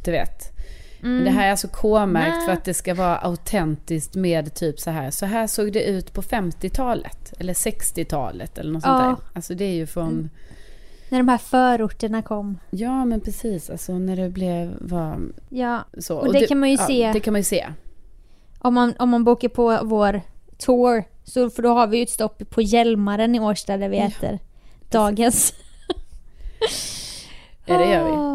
Du 0.04 0.10
vet. 0.10 0.50
Men 1.04 1.24
det 1.24 1.30
här 1.30 1.46
är 1.46 1.50
alltså 1.50 1.68
K-märkt 1.68 2.44
för 2.44 2.52
att 2.52 2.64
det 2.64 2.74
ska 2.74 2.94
vara 2.94 3.16
autentiskt 3.16 4.14
med 4.14 4.54
typ 4.54 4.80
så 4.80 4.90
här. 4.90 5.10
Så 5.10 5.26
här 5.26 5.46
såg 5.46 5.72
det 5.72 5.84
ut 5.84 6.12
på 6.12 6.22
50-talet. 6.22 7.32
Eller 7.38 7.52
60-talet 7.54 8.58
eller 8.58 8.72
något 8.72 8.82
sånt 8.82 9.00
Ja. 9.02 9.06
där. 9.06 9.16
Alltså 9.34 9.54
det 9.54 9.64
är 9.64 9.74
ju 9.74 9.86
från, 9.86 10.30
När 11.08 11.18
de 11.18 11.28
här 11.28 11.38
förorterna 11.38 12.22
kom. 12.22 12.58
ja 12.70 13.04
men 13.04 13.20
precis, 13.20 13.70
alltså 13.70 13.92
när 13.98 14.16
det 14.16 14.28
blev, 14.30 14.74
var 14.80 15.18
Ja, 15.48 15.84
så. 15.98 16.16
Och 16.18 16.32
det 16.32 16.46
kan 16.46 16.58
man 16.58 16.68
ju 16.70 16.76
ja, 16.76 16.86
se. 16.86 17.10
Det 17.12 17.20
kan 17.20 17.32
man 17.32 17.40
ju 17.40 17.44
se. 17.44 17.66
om 18.58 18.74
man, 18.74 18.94
om 18.98 19.08
man 19.10 19.24
bokar 19.24 19.48
på 19.48 19.80
vår 19.82 20.20
tour. 20.58 21.04
Så, 21.24 21.50
för 21.50 21.62
då 21.62 21.68
har 21.74 21.86
vi 21.86 21.96
ju 21.96 22.02
ett 22.02 22.10
stopp 22.10 22.50
på 22.50 22.62
Hjälmaren 22.62 23.34
i 23.34 23.40
Årsta 23.40 23.76
där 23.76 23.88
vi 23.88 23.96
Ja. 23.98 24.04
äter 24.04 24.38
dagens. 24.90 25.54
Ja, 27.66 27.78
det 27.78 27.90
gör 27.92 28.04
vi. 28.04 28.33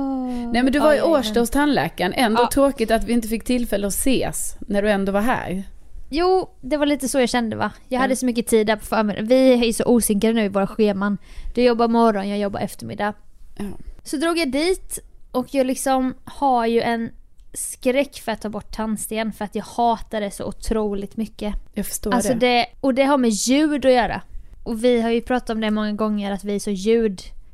Nej 0.53 0.63
men 0.63 0.73
du 0.73 0.79
var 0.79 0.93
i 0.93 1.01
Årsta 1.01 1.39
hos 1.39 1.49
tandläkaren. 1.49 2.13
Ändå 2.13 2.41
Ja. 2.41 2.49
tråkigt 2.53 2.91
att 2.91 3.03
vi 3.03 3.13
inte 3.13 3.27
fick 3.27 3.43
tillfälle 3.43 3.87
att 3.87 3.93
ses 3.93 4.55
när 4.67 4.81
du 4.81 4.89
ändå 4.91 5.11
var 5.11 5.21
här. 5.21 5.63
Jo, 6.09 6.49
det 6.61 6.77
var 6.77 6.85
lite 6.85 7.07
så 7.09 7.19
jag 7.19 7.29
kände 7.29 7.55
va. 7.55 7.71
Jag 7.87 7.97
Ja. 7.97 8.01
hade 8.01 8.15
så 8.15 8.25
mycket 8.25 8.47
tid 8.47 8.67
där 8.67 8.75
på 8.75 8.85
förmiddagen. 8.85 9.27
Vi 9.27 9.53
är 9.53 9.63
ju 9.65 9.73
så 9.73 9.83
osynkade 9.85 10.33
nu 10.33 10.43
i 10.45 10.47
våra 10.47 10.67
scheman. 10.67 11.17
Du 11.55 11.61
jobbar 11.63 11.87
morgon, 11.87 12.29
jag 12.29 12.39
jobbar 12.39 12.59
eftermiddag. 12.59 13.13
Ja. 13.57 13.65
Så 14.03 14.17
drog 14.17 14.37
jag 14.37 14.51
dit 14.51 14.99
och 15.31 15.47
jag 15.55 15.65
liksom 15.67 16.13
har 16.23 16.65
ju 16.65 16.81
en 16.81 17.09
skräck 17.53 18.15
för 18.25 18.31
att 18.31 18.41
ta 18.41 18.49
bort 18.49 18.75
tandsten 18.75 19.31
för 19.33 19.45
att 19.45 19.55
jag 19.55 19.63
hatar 19.63 20.21
det 20.21 20.31
så 20.31 20.45
otroligt 20.45 21.17
mycket. 21.17 21.53
Jag 21.73 21.85
förstår 21.85 22.13
Alltså 22.13 22.33
det. 22.33 22.39
det, 22.39 22.65
och 22.81 22.93
det 22.93 23.03
har 23.03 23.17
med 23.17 23.29
ljud 23.29 23.85
att 23.85 23.91
göra. 23.93 24.21
Och 24.63 24.83
vi 24.83 25.01
har 25.01 25.09
ju 25.09 25.21
pratat 25.21 25.49
om 25.49 25.61
det 25.61 25.71
många 25.71 25.91
gånger 25.91 26.31
att 26.31 26.43
vi 26.43 26.55
är 26.55 26.59
så 26.59 26.71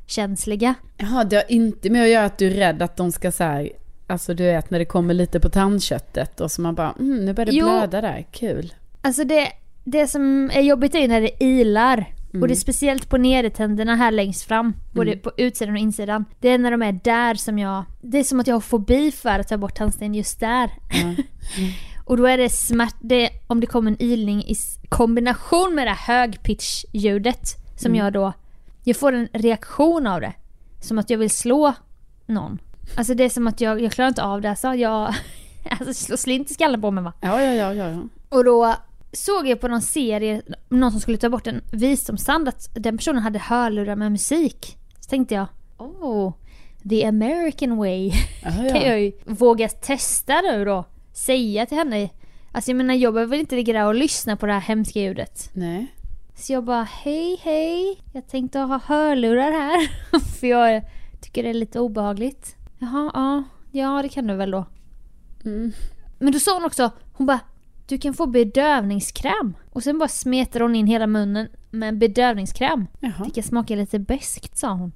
ljudkänsliga. 0.06 0.74
Jaha, 0.96 1.24
det 1.24 1.36
har 1.36 1.44
inte 1.48 1.90
med 1.90 2.02
att 2.02 2.08
göra 2.08 2.24
att 2.24 2.38
du 2.38 2.46
är 2.46 2.50
rädd 2.50 2.82
att 2.82 2.96
de 2.96 3.12
ska 3.12 3.32
så 3.32 3.44
här, 3.44 3.70
alltså 4.06 4.34
du 4.34 4.44
vet 4.44 4.70
när 4.70 4.78
det 4.78 4.84
kommer 4.84 5.14
lite 5.14 5.40
på 5.40 5.48
tandköttet 5.48 6.40
och 6.40 6.50
så 6.50 6.60
man 6.62 6.74
bara, 6.74 6.94
mm, 6.98 7.24
nu 7.24 7.32
börjar 7.32 7.46
det 7.46 7.52
Jo. 7.52 7.66
blöda 7.66 8.00
där, 8.00 8.26
kul. 8.32 8.74
Alltså 9.00 9.24
det, 9.24 9.48
det 9.84 10.06
som 10.06 10.50
är 10.54 10.60
jobbigt 10.60 10.94
är 10.94 10.98
ju 10.98 11.08
när 11.08 11.20
det 11.20 11.44
ilar. 11.44 12.04
Och 12.40 12.48
det 12.48 12.54
är 12.54 12.56
speciellt 12.56 13.08
på 13.08 13.16
nedertänderna 13.16 13.96
här 13.96 14.10
längst 14.10 14.42
fram. 14.42 14.76
Både 14.92 15.16
på 15.16 15.32
utsidan 15.36 15.74
och 15.74 15.80
insidan. 15.80 16.24
Det 16.40 16.48
är 16.48 16.58
när 16.58 16.70
de 16.70 16.82
är 16.82 17.00
där 17.04 17.34
som 17.34 17.58
jag... 17.58 17.84
Det 18.00 18.18
är 18.18 18.24
som 18.24 18.40
att 18.40 18.46
jag 18.46 18.54
har 18.54 18.60
fobi 18.60 19.12
för 19.12 19.38
att 19.38 19.48
ta 19.48 19.56
bort 19.56 19.74
tandsten 19.74 20.14
just 20.14 20.40
där. 20.40 20.70
Ja. 20.90 21.14
Och 22.04 22.16
då 22.16 22.26
är 22.26 22.38
det 22.38 22.48
smärt... 22.50 22.94
Det, 23.00 23.30
om 23.46 23.60
det 23.60 23.66
kommer 23.66 23.90
en 23.90 24.02
ilning 24.02 24.42
i 24.42 24.54
kombination 24.88 25.74
med 25.74 25.86
det 25.86 25.90
här 25.90 26.26
högpitch-ljudet. 26.26 27.56
Som 27.76 27.94
jag 27.94 28.12
då... 28.12 28.32
Jag 28.88 28.96
får 28.96 29.12
en 29.12 29.28
reaktion 29.32 30.06
av 30.06 30.20
det. 30.20 30.32
Som 30.80 30.98
att 30.98 31.10
jag 31.10 31.18
vill 31.18 31.30
slå 31.30 31.74
någon. 32.26 32.58
Alltså 32.96 33.14
det 33.14 33.24
är 33.24 33.28
som 33.28 33.46
att 33.46 33.60
jag, 33.60 33.80
jag 33.80 33.92
klarar 33.92 34.08
inte 34.08 34.22
av 34.22 34.40
det. 34.40 34.50
Alltså 34.50 34.74
jag... 34.74 35.14
Alltså 35.70 35.94
slå 35.94 36.16
slint 36.16 36.50
i 36.50 36.54
skallen 36.54 36.80
på 36.80 36.90
mig 36.90 37.04
va. 37.04 37.12
Ja, 37.20 37.42
ja, 37.42 37.52
ja, 37.54 37.74
ja. 37.74 37.88
ja. 37.90 38.02
Och 38.28 38.44
då 38.44 38.74
såg 39.12 39.46
jag 39.46 39.60
på 39.60 39.68
någon 39.68 39.82
serie, 39.82 40.42
någon 40.68 40.90
som 40.90 41.00
skulle 41.00 41.18
ta 41.18 41.28
bort 41.28 41.46
en 41.46 41.60
visdomstand, 41.72 42.48
att 42.48 42.74
den 42.74 42.96
personen 42.96 43.22
hade 43.22 43.38
hörlurar 43.38 43.96
med 43.96 44.12
musik. 44.12 44.76
Så 45.00 45.08
tänkte 45.10 45.34
jag, 45.34 45.46
oh, 45.78 46.32
the 46.90 47.06
American 47.06 47.76
way. 47.76 48.12
Ja, 48.44 48.50
kan 48.56 48.66
ja. 48.66 48.86
jag 48.86 49.00
ju 49.00 49.12
våga 49.24 49.68
testa 49.68 50.40
nu 50.40 50.64
då. 50.64 50.84
Säga 51.12 51.66
till 51.66 51.78
henne. 51.78 52.08
Alltså 52.52 52.70
jag 52.70 52.76
menar 52.76 52.94
jag 52.94 53.14
behöver 53.14 53.30
väl 53.30 53.40
inte 53.40 53.56
ligga 53.56 53.72
där 53.72 53.86
och 53.86 53.94
lyssna 53.94 54.36
på 54.36 54.46
det 54.46 54.52
här 54.52 54.60
hemska 54.60 55.00
ljudet. 55.00 55.50
Nej. 55.52 55.86
Så 56.38 56.52
jag 56.52 56.64
bara, 56.64 56.82
hej 56.82 57.40
hej, 57.42 58.02
jag 58.12 58.28
tänkte 58.28 58.58
ha 58.58 58.80
hörlurar 58.84 59.52
här. 59.52 59.88
För 60.40 60.46
jag 60.46 60.82
tycker 61.20 61.42
det 61.42 61.48
är 61.48 61.54
lite 61.54 61.80
obehagligt. 61.80 62.56
Jaha, 62.78 63.10
ja. 63.14 63.44
ja 63.72 64.02
det 64.02 64.08
kan 64.08 64.26
du 64.26 64.34
väl 64.34 64.50
då. 64.50 64.66
Mm. 65.44 65.72
Men 66.18 66.32
då 66.32 66.38
sa 66.38 66.54
hon 66.54 66.64
också, 66.64 66.90
hon 67.12 67.26
bara 67.26 67.40
du 67.86 67.98
kan 67.98 68.14
få 68.14 68.26
bedövningskräm. 68.26 69.56
Och 69.72 69.82
sen 69.82 69.98
bara 69.98 70.08
smetar 70.08 70.60
hon 70.60 70.76
in 70.76 70.86
hela 70.86 71.06
munnen 71.06 71.48
med 71.70 71.88
en 71.88 71.98
bedövningskräm. 71.98 72.86
Jaha. 73.00 73.24
Det 73.24 73.30
kan 73.30 73.42
smaka 73.42 73.74
lite 73.74 73.98
beskt 73.98 74.58
sa 74.58 74.72
hon. 74.72 74.92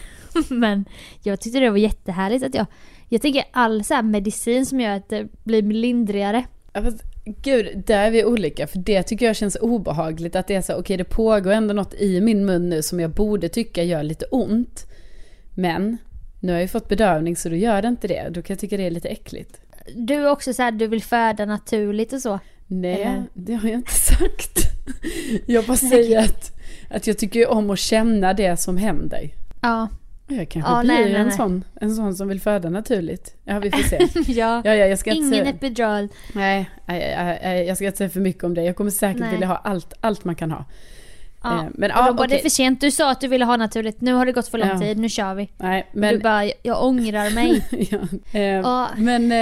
Men 0.50 0.84
jag 1.22 1.40
tyckte 1.40 1.60
det 1.60 1.70
var 1.70 1.76
jättehärligt 1.76 2.44
att 2.44 2.54
jag... 2.54 2.66
Jag 3.08 3.22
tänker 3.22 3.44
all 3.52 3.84
så 3.84 4.02
medicin 4.02 4.66
som 4.66 4.80
gör 4.80 4.96
att 4.96 5.08
det 5.08 5.44
blir 5.44 5.62
lindrigare. 5.62 6.44
Ja, 6.72 6.82
fast, 6.82 7.02
gud, 7.26 7.82
där 7.86 8.06
är 8.06 8.10
vi 8.10 8.24
olika. 8.24 8.66
För 8.66 8.78
det 8.78 9.02
tycker 9.02 9.26
jag 9.26 9.36
känns 9.36 9.56
obehagligt. 9.56 10.36
Att 10.36 10.46
det 10.46 10.54
är 10.54 10.62
så, 10.62 10.74
okej 10.74 10.96
det 10.96 11.04
pågår 11.04 11.52
ändå 11.52 11.74
något 11.74 11.94
i 11.94 12.20
min 12.20 12.46
mun 12.46 12.68
nu 12.68 12.82
som 12.82 13.00
jag 13.00 13.10
borde 13.10 13.48
tycka 13.48 13.82
gör 13.82 14.02
lite 14.02 14.24
ont. 14.24 14.86
Men 15.54 15.98
nu 16.40 16.52
har 16.52 16.56
jag 16.56 16.62
ju 16.62 16.68
fått 16.68 16.88
bedövning 16.88 17.36
så 17.36 17.48
då 17.48 17.54
gör 17.54 17.82
det 17.82 17.88
inte 17.88 18.08
det. 18.08 18.28
Då 18.30 18.42
kan 18.42 18.54
jag 18.54 18.60
tycka 18.60 18.76
det 18.76 18.86
är 18.86 18.90
lite 18.90 19.08
äckligt. 19.08 19.60
Du 19.94 20.14
är 20.14 20.30
också 20.30 20.54
så 20.54 20.62
här, 20.62 20.70
du 20.70 20.86
vill 20.86 21.02
föda 21.02 21.44
naturligt 21.44 22.12
och 22.12 22.20
så. 22.20 22.38
Nej, 22.66 23.02
Eller? 23.02 23.24
det 23.34 23.54
har 23.54 23.68
jag 23.68 23.78
inte 23.78 23.94
sagt. 23.94 24.58
Jag 25.46 25.64
bara 25.64 25.76
säger 25.76 26.18
att, 26.18 26.52
att 26.90 27.06
jag 27.06 27.18
tycker 27.18 27.48
om 27.48 27.70
att 27.70 27.78
känna 27.78 28.34
det 28.34 28.56
som 28.56 28.76
händer. 28.76 29.30
Ja. 29.62 29.88
Jag 30.28 30.48
kanske 30.48 30.72
Ja, 30.72 30.80
blir 30.80 30.92
nej, 30.92 31.04
nej, 31.04 31.14
en, 31.14 31.26
nej. 31.26 31.36
Sån, 31.36 31.64
en 31.80 31.94
sån 31.94 32.14
som 32.14 32.28
vill 32.28 32.40
föda 32.40 32.70
naturligt. 32.70 33.34
Ja, 33.44 33.58
vi 33.58 33.70
får 33.70 33.78
se. 33.78 33.98
ja. 34.32 34.62
Ja, 34.64 34.74
ja, 34.74 34.86
jag 34.86 34.98
ska 34.98 35.10
inte 35.10 35.18
Ingen 35.26 35.44
säga, 35.44 35.54
epidural. 35.56 36.08
nej, 36.32 36.70
jag 37.66 37.76
ska 37.76 37.86
inte 37.86 37.98
säga 37.98 38.10
för 38.10 38.20
mycket 38.20 38.44
om 38.44 38.54
det. 38.54 38.62
Jag 38.62 38.76
kommer 38.76 38.90
säkert 38.90 39.20
Nej. 39.20 39.30
vilja 39.30 39.46
ha 39.46 39.56
allt, 39.56 39.94
allt 40.00 40.24
man 40.24 40.34
kan 40.34 40.50
ha. 40.50 40.64
Ja. 41.42 41.58
Eh, 41.58 41.64
men 41.74 41.90
och 41.90 42.04
då 42.04 42.12
var 42.12 42.26
det 42.26 42.34
okej. 42.34 42.42
för 42.42 42.48
sent. 42.48 42.80
Du 42.80 42.90
sa 42.90 43.10
att 43.10 43.20
du 43.20 43.28
ville 43.28 43.44
ha 43.44 43.56
naturligt. 43.56 44.00
Nu 44.00 44.12
har 44.12 44.26
det 44.26 44.32
gått 44.32 44.48
för 44.48 44.58
lång 44.58 44.68
Ja. 44.68 44.78
tid. 44.78 44.98
Nu 44.98 45.08
kör 45.08 45.34
vi. 45.34 45.48
Nej, 45.56 45.86
Men... 45.92 46.14
Du 46.14 46.20
bara, 46.20 46.44
jag 46.62 46.84
ångrar 46.84 47.30
mig. 47.30 47.66
ja, 47.90 47.98
eh, 48.32 48.42
Ja. 48.42 48.88
Men 48.96 49.32
eh, 49.32 49.38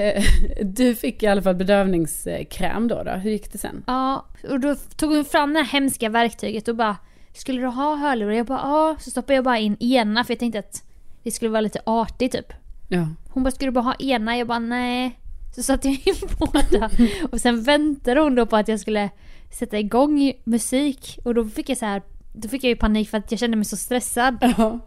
eh, 0.00 0.22
du 0.62 0.94
fick 0.94 1.22
i 1.22 1.26
alla 1.26 1.42
fall 1.42 1.54
bedövningskräm 1.54 2.88
då, 2.88 3.02
då. 3.02 3.10
Hur 3.10 3.30
gick 3.30 3.52
det 3.52 3.58
sen? 3.58 3.84
Ja, 3.86 4.26
och 4.50 4.60
då 4.60 4.74
tog 4.74 5.14
hon 5.14 5.24
fram 5.24 5.52
det 5.52 5.58
här 5.60 5.66
hemska 5.72 6.08
verktyget 6.08 6.68
och 6.68 6.76
bara 6.76 6.96
Skulle 7.34 7.60
du 7.60 7.66
ha 7.66 7.96
hörlurar? 7.96 8.32
Jag 8.32 8.46
bara 8.46 8.58
ja, 8.58 8.96
så 9.00 9.10
stoppade 9.10 9.34
jag 9.34 9.44
bara 9.44 9.58
in 9.58 9.76
ena 9.80 10.24
för 10.24 10.32
jag 10.32 10.38
tänkte 10.38 10.58
att 10.58 10.82
det 11.22 11.30
skulle 11.30 11.50
vara 11.50 11.60
lite 11.60 11.80
artigt 11.86 12.32
typ. 12.32 12.52
Ja. 12.88 13.08
Hon 13.28 13.42
bara 13.42 13.50
skulle 13.50 13.70
du 13.70 13.74
bara 13.74 13.84
ha 13.84 13.94
ena? 13.94 14.36
Jag 14.36 14.46
bara 14.46 14.58
nej. 14.58 15.18
Så 15.54 15.62
satte 15.62 15.88
jag 15.88 15.96
in 16.06 16.14
båda 16.38 16.90
och 17.32 17.40
sen 17.40 17.62
väntade 17.62 18.20
hon 18.20 18.34
då 18.34 18.46
på 18.46 18.56
att 18.56 18.68
jag 18.68 18.80
skulle 18.80 19.10
sätta 19.50 19.78
igång 19.78 20.32
musik 20.44 21.18
och 21.24 21.34
då 21.34 21.44
fick 21.44 21.68
jag 21.68 21.78
så 21.78 21.86
här 21.86 22.02
då 22.34 22.48
fick 22.48 22.64
jag 22.64 22.68
ju 22.68 22.76
panik 22.76 23.10
för 23.10 23.18
att 23.18 23.30
jag 23.30 23.40
kände 23.40 23.56
mig 23.56 23.64
så 23.64 23.76
stressad. 23.76 24.36
Ja. 24.58 24.78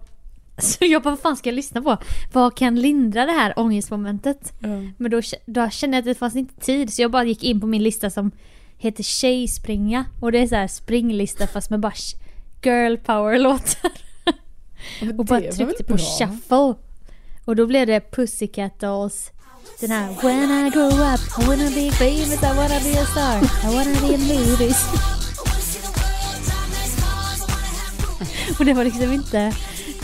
Så 0.58 0.86
jag 0.86 1.04
bara, 1.04 1.10
vad 1.10 1.20
fan 1.20 1.38
ska 1.38 1.50
jag 1.50 1.56
lyssna 1.56 1.82
på? 1.82 1.98
Vad 2.34 2.58
kan 2.58 2.76
lindra 2.76 3.26
det 3.26 3.32
här 3.32 3.60
ångestmomentet? 3.60 4.54
Ja. 4.60 4.68
Men 4.98 5.12
då, 5.12 5.22
då 5.46 5.70
kände 5.70 5.98
jag 5.98 6.02
att 6.02 6.06
det 6.06 6.16
fanns 6.16 6.36
inte 6.36 6.66
tid 6.66 6.94
så 6.94 7.02
jag 7.02 7.12
bara 7.12 7.24
gick 7.24 7.44
in 7.44 7.62
på 7.62 7.68
min 7.68 7.84
lista 7.84 8.10
som 8.10 8.32
heter 8.78 9.04
Tjejspringa. 9.04 10.06
Och 10.22 10.32
det 10.32 10.40
är 10.40 10.48
så 10.48 10.56
här 10.56 10.68
springlista 10.68 11.48
fast 11.48 11.70
med 11.70 11.80
bara 11.80 11.94
girl 12.68 12.98
power 12.98 13.40
låtar. 13.40 13.92
Men 15.02 15.20
Och 15.20 15.26
bara 15.26 15.40
tryckte 15.40 15.84
på 15.84 15.94
bra? 15.94 15.98
shuffle. 16.06 16.74
Och 17.46 17.56
då 17.56 17.68
blev 17.68 17.88
det 17.88 18.12
Pussycat 18.12 18.80
Dolls. 18.80 19.32
Den 19.80 19.92
här 19.92 20.08
When 20.24 20.68
I 20.68 20.70
grow 20.70 20.92
up 20.92 21.20
I 21.40 21.46
wanna 21.48 21.70
be 21.70 21.92
famous, 21.92 22.44
I 22.44 22.56
wanna 22.56 22.80
be 22.84 23.02
a 23.02 23.06
star, 23.06 23.70
I 23.72 23.76
wanna 23.76 24.08
be 24.08 24.14
in 24.14 24.22
movies. 24.22 24.86
Och 28.60 28.66
det 28.66 28.74
var 28.74 28.84
liksom 28.84 29.12
inte... 29.12 29.54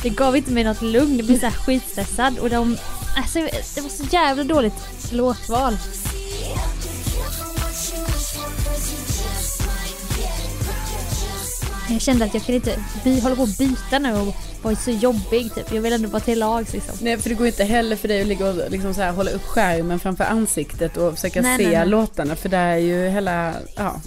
Det 0.02 0.10
gav 0.10 0.38
inte 0.38 0.52
mig 0.52 0.64
något 0.64 0.82
lugn, 0.82 1.18
jag 1.18 1.26
blev 1.26 1.40
så 1.40 1.46
här 1.46 1.54
skitstressad. 1.54 2.40
Och 2.40 2.50
de... 2.50 2.78
Alltså 3.18 3.40
det 3.76 3.82
var 3.82 3.90
så 3.90 4.04
jävla 4.12 4.44
dåligt 4.44 4.74
låtval. 5.12 5.78
Jag 11.94 12.02
kände 12.02 12.26
att 12.26 12.34
jag 12.34 12.44
kan 12.44 12.56
inte 12.56 12.80
by, 13.04 13.20
hålla 13.20 13.36
på 13.36 13.44
att 13.44 13.58
byta 13.58 14.00
nu 14.00 14.14
och 14.14 14.36
vara 14.62 14.76
så 14.76 14.92
jobbig 14.92 15.54
typ. 15.56 15.72
Jag 15.74 15.82
vill 15.82 15.94
ändå 15.94 16.10
vara 16.10 16.20
till 16.20 16.40
lags 16.40 16.74
liksom. 16.74 16.96
Nej, 17.02 17.18
för 17.18 17.30
det 17.30 17.36
går 17.36 17.48
inte 17.48 17.64
heller 17.64 17.96
för 17.96 18.08
dig 18.08 18.22
att 18.22 18.28
ligga 18.28 18.50
och 18.50 18.72
liksom 18.72 18.94
så 18.94 19.02
här, 19.02 19.12
hålla 19.12 19.32
upp 19.32 19.44
skärmen 19.44 20.00
framför 20.00 20.24
ansiktet 20.24 20.98
och 20.98 21.16
försöka 21.16 21.42
Nej, 21.42 21.58
se 21.58 21.64
nej, 21.68 21.76
nej. 21.78 21.88
låtarna. 21.88 22.36
För 22.36 22.50
där 22.50 22.68
är 22.68 22.78
ju 22.78 23.10
hela, 23.10 23.54
ja, 23.78 24.02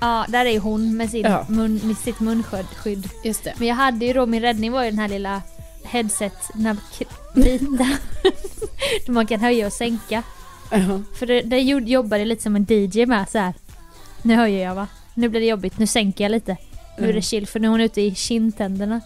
Ja, 0.00 0.26
där 0.28 0.46
är 0.46 0.50
ju 0.50 0.58
hon 0.58 0.96
med, 0.96 1.10
sin 1.10 1.22
Ja. 1.24 1.44
mun, 1.48 1.80
med 1.84 1.96
sitt 1.96 2.20
munskydd. 2.20 2.66
skydd. 2.76 3.08
just 3.24 3.44
det. 3.44 3.52
Men 3.58 3.68
jag 3.68 3.74
hade 3.74 4.06
ju 4.06 4.12
då, 4.12 4.26
min 4.26 4.42
räddning 4.42 4.72
var 4.72 4.84
ju 4.84 4.90
den 4.90 4.98
här 4.98 5.08
lilla 5.08 5.42
headset, 5.84 6.32
den 6.54 6.66
här 6.66 6.76
k- 6.98 7.04
vita. 7.34 7.66
Där 9.06 9.12
man 9.12 9.26
kan 9.26 9.40
höja 9.40 9.66
och 9.66 9.72
sänka. 9.72 10.22
Ja. 10.70 10.78
För 11.18 11.26
det, 11.26 11.40
det 11.42 11.58
gjorde- 11.60 11.90
jobbade 11.90 12.24
lite 12.24 12.42
som 12.42 12.56
en 12.56 12.66
DJ 12.68 13.06
med 13.06 13.28
så 13.28 13.38
här. 13.38 13.54
Nu 14.22 14.34
höjer 14.36 14.64
jag 14.68 14.74
va? 14.74 14.86
Nu 15.14 15.28
blir 15.28 15.40
det 15.40 15.46
jobbigt, 15.46 15.78
nu 15.78 15.86
sänker 15.86 16.24
jag 16.24 16.30
lite. 16.30 16.56
Nu 16.98 17.02
är 17.04 17.06
det 17.06 17.10
Mm. 17.12 17.22
chill 17.22 17.46
för 17.46 17.60
nu 17.60 17.66
är 17.66 17.70
hon 17.70 17.80
ute 17.80 18.00
i 18.00 18.14
kindtänderna. 18.14 19.00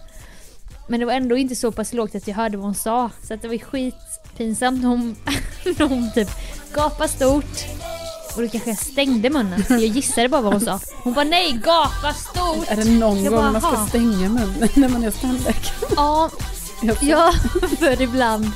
Men 0.89 1.01
det 1.01 1.07
var 1.07 1.13
ändå 1.13 1.37
inte 1.37 1.57
så 1.57 1.73
pass 1.73 1.93
lågt 1.93 2.15
att 2.15 2.29
jag 2.29 2.35
hörde 2.35 2.57
vad 2.57 2.67
hon 2.67 2.75
sa. 2.75 3.11
Så 3.29 3.35
att 3.35 3.43
det 3.43 3.49
var 3.49 3.55
ju 3.55 3.61
skitpinsamt 3.61 4.83
när 4.83 4.89
hon, 4.89 5.17
när 5.79 5.89
hon 5.89 6.13
typ 6.15 6.29
gapade 6.75 7.09
stort. 7.09 7.65
Och 8.37 8.43
då 8.43 8.49
kanske 8.49 8.71
jag 8.71 8.79
stängde 8.79 9.31
munnen. 9.31 9.65
Jag 9.69 9.81
gissade 9.81 10.29
bara 10.29 10.41
vad 10.41 10.53
hon 10.53 10.61
sa. 10.61 10.81
Hon 11.03 11.13
bara 11.15 11.25
nej, 11.25 11.53
gapa 11.65 12.13
stort! 12.15 12.69
Är 12.69 12.77
det 12.77 12.85
någon 12.91 13.23
Jag 13.25 13.33
gång 13.33 13.43
bara, 13.43 13.53
man 13.53 13.61
ska 13.61 13.87
stänga 13.89 14.29
munnen 14.29 14.69
när 14.75 14.89
man 14.89 15.05
är 15.05 15.11
standläkare? 15.11 15.75
Ja, 15.97 16.31
Jag- 16.83 16.97
ja, 17.03 17.33
för 17.79 18.03
ibland. 18.03 18.51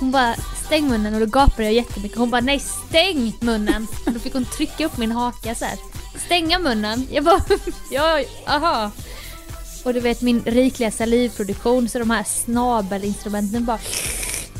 Hon 0.00 0.10
bara 0.10 0.34
stäng 0.66 0.88
munnen 0.88 1.14
och 1.14 1.20
då 1.20 1.26
gapade 1.26 1.62
jag 1.64 1.72
jättemycket. 1.72 2.18
Hon 2.18 2.30
bara 2.30 2.40
nej, 2.40 2.58
stäng 2.88 3.36
munnen! 3.40 3.86
Och 4.06 4.12
då 4.12 4.18
fick 4.20 4.32
hon 4.32 4.44
trycka 4.44 4.86
upp 4.86 4.96
min 4.98 5.12
haka 5.12 5.54
så 5.54 5.64
här. 5.64 5.78
Stänga 6.16 6.58
munnen! 6.58 7.08
Jag 7.10 7.24
bara 7.24 7.40
ja, 7.90 8.24
aha. 8.46 8.90
Och 9.84 9.94
du 9.94 10.00
vet 10.00 10.20
min 10.20 10.42
rikliga 10.44 10.90
salivproduktion 10.90 11.88
så 11.88 11.98
de 11.98 12.10
här 12.10 12.24
snabelinstrumenten 12.24 13.64
bara 13.64 13.78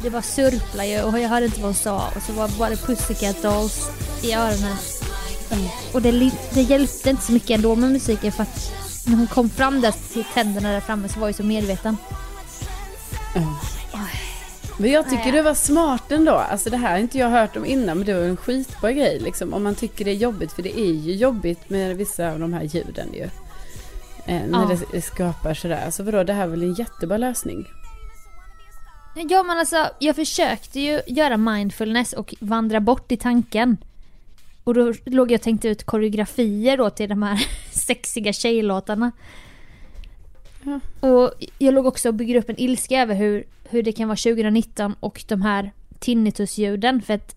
det 0.03 0.11
bara 0.11 0.23
surplade 0.23 0.89
ju 0.89 1.03
och 1.03 1.19
jag 1.19 1.29
hörde 1.29 1.47
inte 1.47 1.61
vad 1.61 1.69
hon 1.69 1.75
sa 1.75 2.11
och 2.17 2.23
så 2.23 2.33
var 2.33 2.49
det 2.49 2.59
bara 2.59 2.77
Pussycat 2.77 3.43
Dolls 3.43 3.91
i 4.23 4.33
öronen. 4.35 4.77
Mm. 5.51 5.67
Och 5.93 6.03
det, 6.03 6.31
det 6.55 6.63
hjälpte 6.63 7.11
inte 7.11 7.23
så 7.23 7.33
mycket 7.33 7.51
ändå 7.51 7.75
med 7.75 7.91
musiken 7.91 8.33
för 8.33 8.43
att 8.43 8.73
när 9.07 9.17
hon 9.17 9.27
kom 9.27 9.51
fram 9.51 9.81
där 9.81 9.95
till 10.13 10.25
tänderna 10.35 10.73
där 10.73 10.81
framme 10.81 11.09
så 11.09 11.21
var 11.21 11.29
jag 11.29 11.35
så 11.35 11.43
medveten. 11.43 11.97
Mm. 13.35 13.49
Men 14.79 14.91
jag 14.91 15.11
tycker 15.11 15.33
det 15.33 15.43
var 15.43 15.55
smart 15.55 16.13
ändå. 16.13 16.33
Alltså 16.35 16.71
det 16.71 16.77
här 16.77 16.91
har 16.91 16.99
inte 16.99 17.19
jag 17.19 17.29
hört 17.31 17.57
om 17.57 17.65
innan 17.65 17.97
men 17.99 18.07
det 18.07 18.15
var 18.15 18.21
en 18.23 18.37
skitbra 18.37 18.93
grej 18.93 19.19
liksom. 19.21 19.55
Om 19.55 19.63
man 19.63 19.75
tycker 19.75 20.05
det 20.05 20.11
är 20.11 20.15
jobbigt 20.15 20.53
för 20.53 20.63
det 20.63 20.79
är 20.81 20.93
ju 20.93 21.15
jobbigt 21.15 21.71
med 21.71 21.97
vissa 21.97 22.33
av 22.33 22.39
de 22.39 22.53
här 22.53 22.63
ljuden 22.63 23.09
ju. 23.15 23.23
Eh, 24.27 24.43
när 24.49 24.71
Ja. 24.71 24.77
det 24.93 25.03
skapar 25.03 25.55
sådär. 25.55 25.91
Så 25.91 26.03
vadå, 26.03 26.25
det 26.25 26.33
här 26.33 26.43
är 26.43 26.47
väl 26.49 26.63
en 26.63 26.75
jättebra 26.75 27.17
lösning? 27.17 27.67
Ja 29.29 29.43
men 29.43 29.59
alltså, 29.59 29.87
jag 29.99 30.17
försökte 30.17 30.81
ju 30.81 31.01
göra 31.07 31.37
mindfulness 31.37 32.13
och 32.13 32.35
vandra 32.41 32.81
bort 32.81 33.13
i 33.13 33.17
tanken. 33.17 33.77
Och 34.65 34.75
då 34.75 34.93
låg 35.05 35.31
jag 35.33 35.39
och 35.39 35.43
tänkte 35.43 35.69
ut 35.69 35.85
koreografier 35.85 36.77
då 36.77 36.91
till 36.91 37.09
de 37.09 37.23
här 37.23 37.47
sexiga 37.73 38.33
tjejlåtarna. 38.33 39.13
Ja. 40.65 40.81
Och 41.09 41.33
jag 41.59 41.75
låg 41.75 41.87
också 41.87 42.09
och 42.09 42.15
byggde 42.15 42.39
upp 42.39 42.49
en 42.51 42.61
ilska 42.61 43.03
över 43.03 43.15
hur, 43.15 43.45
hur 43.71 43.83
det 43.83 43.93
kan 43.93 44.09
vara 44.09 44.17
2019 44.17 44.95
och 45.01 45.25
de 45.29 45.43
här 45.43 45.73
tinnitusljuden. 45.99 47.03
För 47.03 47.15
att 47.15 47.37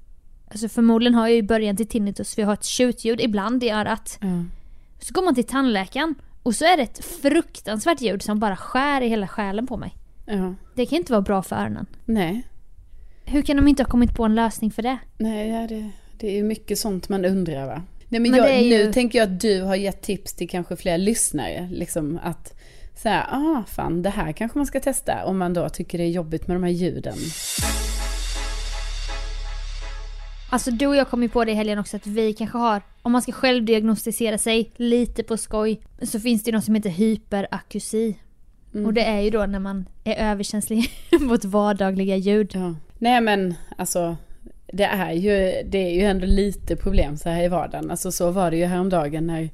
alltså 0.51 0.69
förmodligen 0.69 1.13
har 1.13 1.27
jag 1.27 1.35
ju 1.35 1.41
början 1.41 1.75
till 1.77 1.87
tinnitus 1.87 2.35
för 2.35 2.41
jag 2.41 2.47
har 2.47 2.53
ett 2.53 2.63
tjutljud 2.65 3.21
ibland 3.21 3.63
i 3.63 3.69
örat. 3.69 4.17
Ja. 4.21 4.43
Så 4.99 5.13
går 5.13 5.23
man 5.25 5.35
till 5.35 5.43
tandläkaren 5.43 6.15
och 6.43 6.55
så 6.55 6.65
är 6.65 6.77
det 6.77 6.83
ett 6.83 7.05
fruktansvärt 7.05 8.01
ljud 8.01 8.21
som 8.21 8.39
bara 8.39 8.55
skär 8.55 9.01
i 9.01 9.07
hela 9.07 9.27
själen 9.27 9.67
på 9.67 9.77
mig. 9.77 9.93
ja. 10.25 10.53
Det 10.75 10.85
kan 10.85 10.97
inte 10.97 11.11
vara 11.11 11.21
bra 11.21 11.43
för 11.43 11.55
öronen. 11.55 11.85
Nej. 12.05 12.43
Hur 13.25 13.41
kan 13.41 13.55
de 13.57 13.67
inte 13.67 13.83
ha 13.83 13.89
kommit 13.89 14.15
på 14.15 14.23
en 14.23 14.35
lösning 14.35 14.71
för 14.71 14.81
det? 14.81 14.97
Nej, 15.17 15.49
ja, 15.49 15.67
det, 15.67 15.89
det 16.19 16.27
är 16.27 16.31
ju 16.35 16.43
mycket 16.43 16.79
sånt 16.79 17.09
man 17.09 17.25
undrar 17.25 17.65
va. 17.67 17.81
Nej 18.09 18.19
men, 18.21 18.31
Men 18.31 18.39
jag, 18.39 18.63
ju- 18.63 18.69
nu 18.85 18.93
tänker 18.93 19.19
jag 19.19 19.25
att 19.33 19.39
du 19.41 19.61
har 19.61 19.75
gett 19.75 20.01
tips 20.01 20.33
till 20.33 20.49
kanske 20.49 20.75
fler 20.75 20.97
lyssnare. 20.97 21.69
Liksom 21.71 22.19
att 22.23 22.53
så 22.97 23.09
här, 23.09 23.25
ah 23.29 23.63
fan 23.67 24.01
det 24.01 24.09
här 24.09 24.31
kanske 24.31 24.57
man 24.57 24.65
ska 24.65 24.79
testa 24.79 25.25
om 25.25 25.37
man 25.37 25.53
då 25.53 25.69
tycker 25.69 25.97
det 25.97 26.03
är 26.03 26.09
jobbigt 26.09 26.47
med 26.47 26.55
de 26.55 26.63
här 26.63 26.71
ljuden. 26.71 27.17
Alltså 30.49 30.71
du 30.71 30.87
och 30.87 30.95
jag 30.95 31.09
kom 31.09 31.23
ju 31.23 31.29
på 31.29 31.45
det 31.45 31.51
i 31.51 31.55
helgen 31.55 31.79
också 31.79 31.97
att 31.97 32.07
vi 32.07 32.33
kanske 32.33 32.57
har, 32.57 32.81
om 33.01 33.11
man 33.11 33.21
ska 33.21 33.31
självdiagnostisera 33.31 34.37
sig 34.37 34.71
lite 34.75 35.23
på 35.23 35.37
skoj, 35.37 35.81
så 36.01 36.19
finns 36.19 36.43
det 36.43 36.49
ju 36.49 36.55
något 36.55 36.65
som 36.65 36.75
heter 36.75 36.89
hyperakusi. 36.89 38.17
Mm. 38.73 38.85
Och 38.85 38.93
det 38.93 39.03
är 39.03 39.21
ju 39.21 39.29
då 39.29 39.45
när 39.45 39.59
man 39.59 39.85
är 40.03 40.31
överkänslig 40.31 40.89
mot 41.19 41.45
vardagliga 41.45 42.15
ljud. 42.15 42.51
Ja. 42.53 42.75
Nej 42.97 43.21
men 43.21 43.55
alltså 43.77 44.17
det 44.67 44.83
är, 44.83 45.11
ju, 45.11 45.63
det 45.69 45.77
är 45.77 45.93
ju 45.93 46.01
ändå 46.01 46.25
lite 46.25 46.75
problem 46.75 47.17
så 47.17 47.29
här 47.29 47.43
i 47.43 47.47
vardagen. 47.47 47.91
Alltså 47.91 48.11
så 48.11 48.31
var 48.31 48.51
det 48.51 48.57
ju 48.57 48.65
häromdagen 48.65 49.27
när 49.27 49.49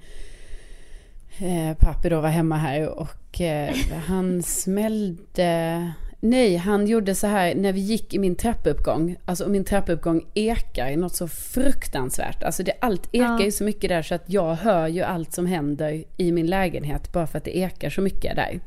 eh, 1.40 1.78
pappi 1.78 2.10
då 2.10 2.22
var 2.22 2.30
hemma 2.30 2.58
här 2.58 2.90
och 2.90 3.23
eh, 3.42 3.76
han 4.08 4.44
smällde 4.44 5.92
Nej, 6.20 6.56
han 6.56 6.88
gjorde 6.88 7.16
så 7.16 7.28
här 7.28 7.56
när 7.56 7.74
vi 7.74 7.80
gick 7.80 8.14
i 8.14 8.20
min 8.20 8.36
trappuppgång. 8.36 9.16
Alltså 9.26 9.48
min 9.50 9.64
trappuppgång 9.66 10.26
ekar 10.34 10.98
något 10.98 11.16
så 11.16 11.28
fruktansvärt. 11.28 12.44
Alltså 12.44 12.64
det, 12.64 12.74
allt 12.82 13.10
ekar 13.12 13.26
Ja. 13.40 13.44
ju 13.46 13.52
så 13.52 13.64
mycket 13.64 13.90
där 13.90 14.02
så 14.02 14.16
att 14.16 14.24
jag 14.26 14.56
hör 14.56 14.88
ju 14.88 15.02
allt 15.02 15.34
som 15.34 15.46
händer 15.46 16.04
i 16.18 16.32
min 16.32 16.48
lägenhet 16.48 17.14
bara 17.14 17.28
för 17.28 17.38
att 17.38 17.44
det 17.44 17.58
ekar 17.58 17.90
så 17.90 18.02
mycket 18.02 18.36
där. 18.36 18.60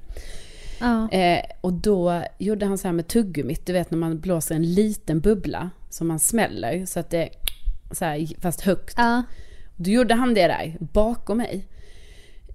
Ja. 0.81 1.11
Eh, 1.11 1.42
och 1.61 1.72
då 1.72 2.22
gjorde 2.38 2.66
han 2.66 2.79
så 2.79 2.88
här 2.88 2.92
med 2.92 3.09
tuggummit, 3.09 3.66
du 3.66 3.72
vet 3.72 3.90
när 3.90 3.98
man 3.98 4.20
blåser 4.20 4.55
en 4.55 4.74
liten 4.74 5.20
bubbla 5.20 5.70
som 5.90 6.09
man 6.09 6.18
smäller 6.18 6.87
så 6.87 7.00
att 7.00 7.11
det 7.11 7.29
så 7.92 8.05
här, 8.05 8.40
fast 8.40 8.61
högt. 8.61 8.94
Ja. 8.96 9.22
Då 9.76 9.90
gjorde 9.90 10.14
han 10.14 10.35
det 10.35 10.46
där 10.46 10.76
bakom 10.81 11.38
mig. 11.38 11.66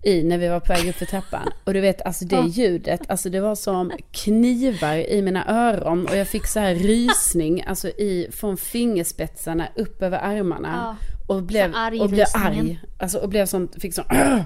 I 0.03 0.23
när 0.23 0.37
vi 0.37 0.47
var 0.47 0.59
på 0.59 0.73
väg 0.73 0.89
upp 0.89 0.95
för 0.95 1.05
trappan. 1.05 1.49
Och 1.63 1.73
du 1.73 1.81
vet 1.81 2.01
alltså 2.01 2.25
det 2.25 2.35
Ja. 2.35 2.47
ljudet, 2.47 3.01
alltså 3.07 3.29
det 3.29 3.39
var 3.39 3.55
som 3.55 3.91
knivar 4.11 4.95
i 4.95 5.21
mina 5.21 5.45
öron. 5.47 6.07
Och 6.07 6.17
jag 6.17 6.27
fick 6.27 6.47
så 6.47 6.59
här 6.59 6.75
rysning, 6.75 7.63
alltså 7.67 7.87
i, 7.87 8.27
från 8.31 8.57
fingerspetsarna 8.57 9.67
upp 9.75 10.01
över 10.01 10.17
armarna. 10.17 10.97
Och 11.27 11.43
blev, 11.43 11.71
arg 11.75 11.99
och 11.99 12.09
blev 12.09 12.25
arg. 12.33 12.79
Alltså 12.99 13.17
och 13.17 13.29
blev 13.29 13.45
sånt, 13.45 13.81
fick 13.81 13.93
sån 13.93 14.05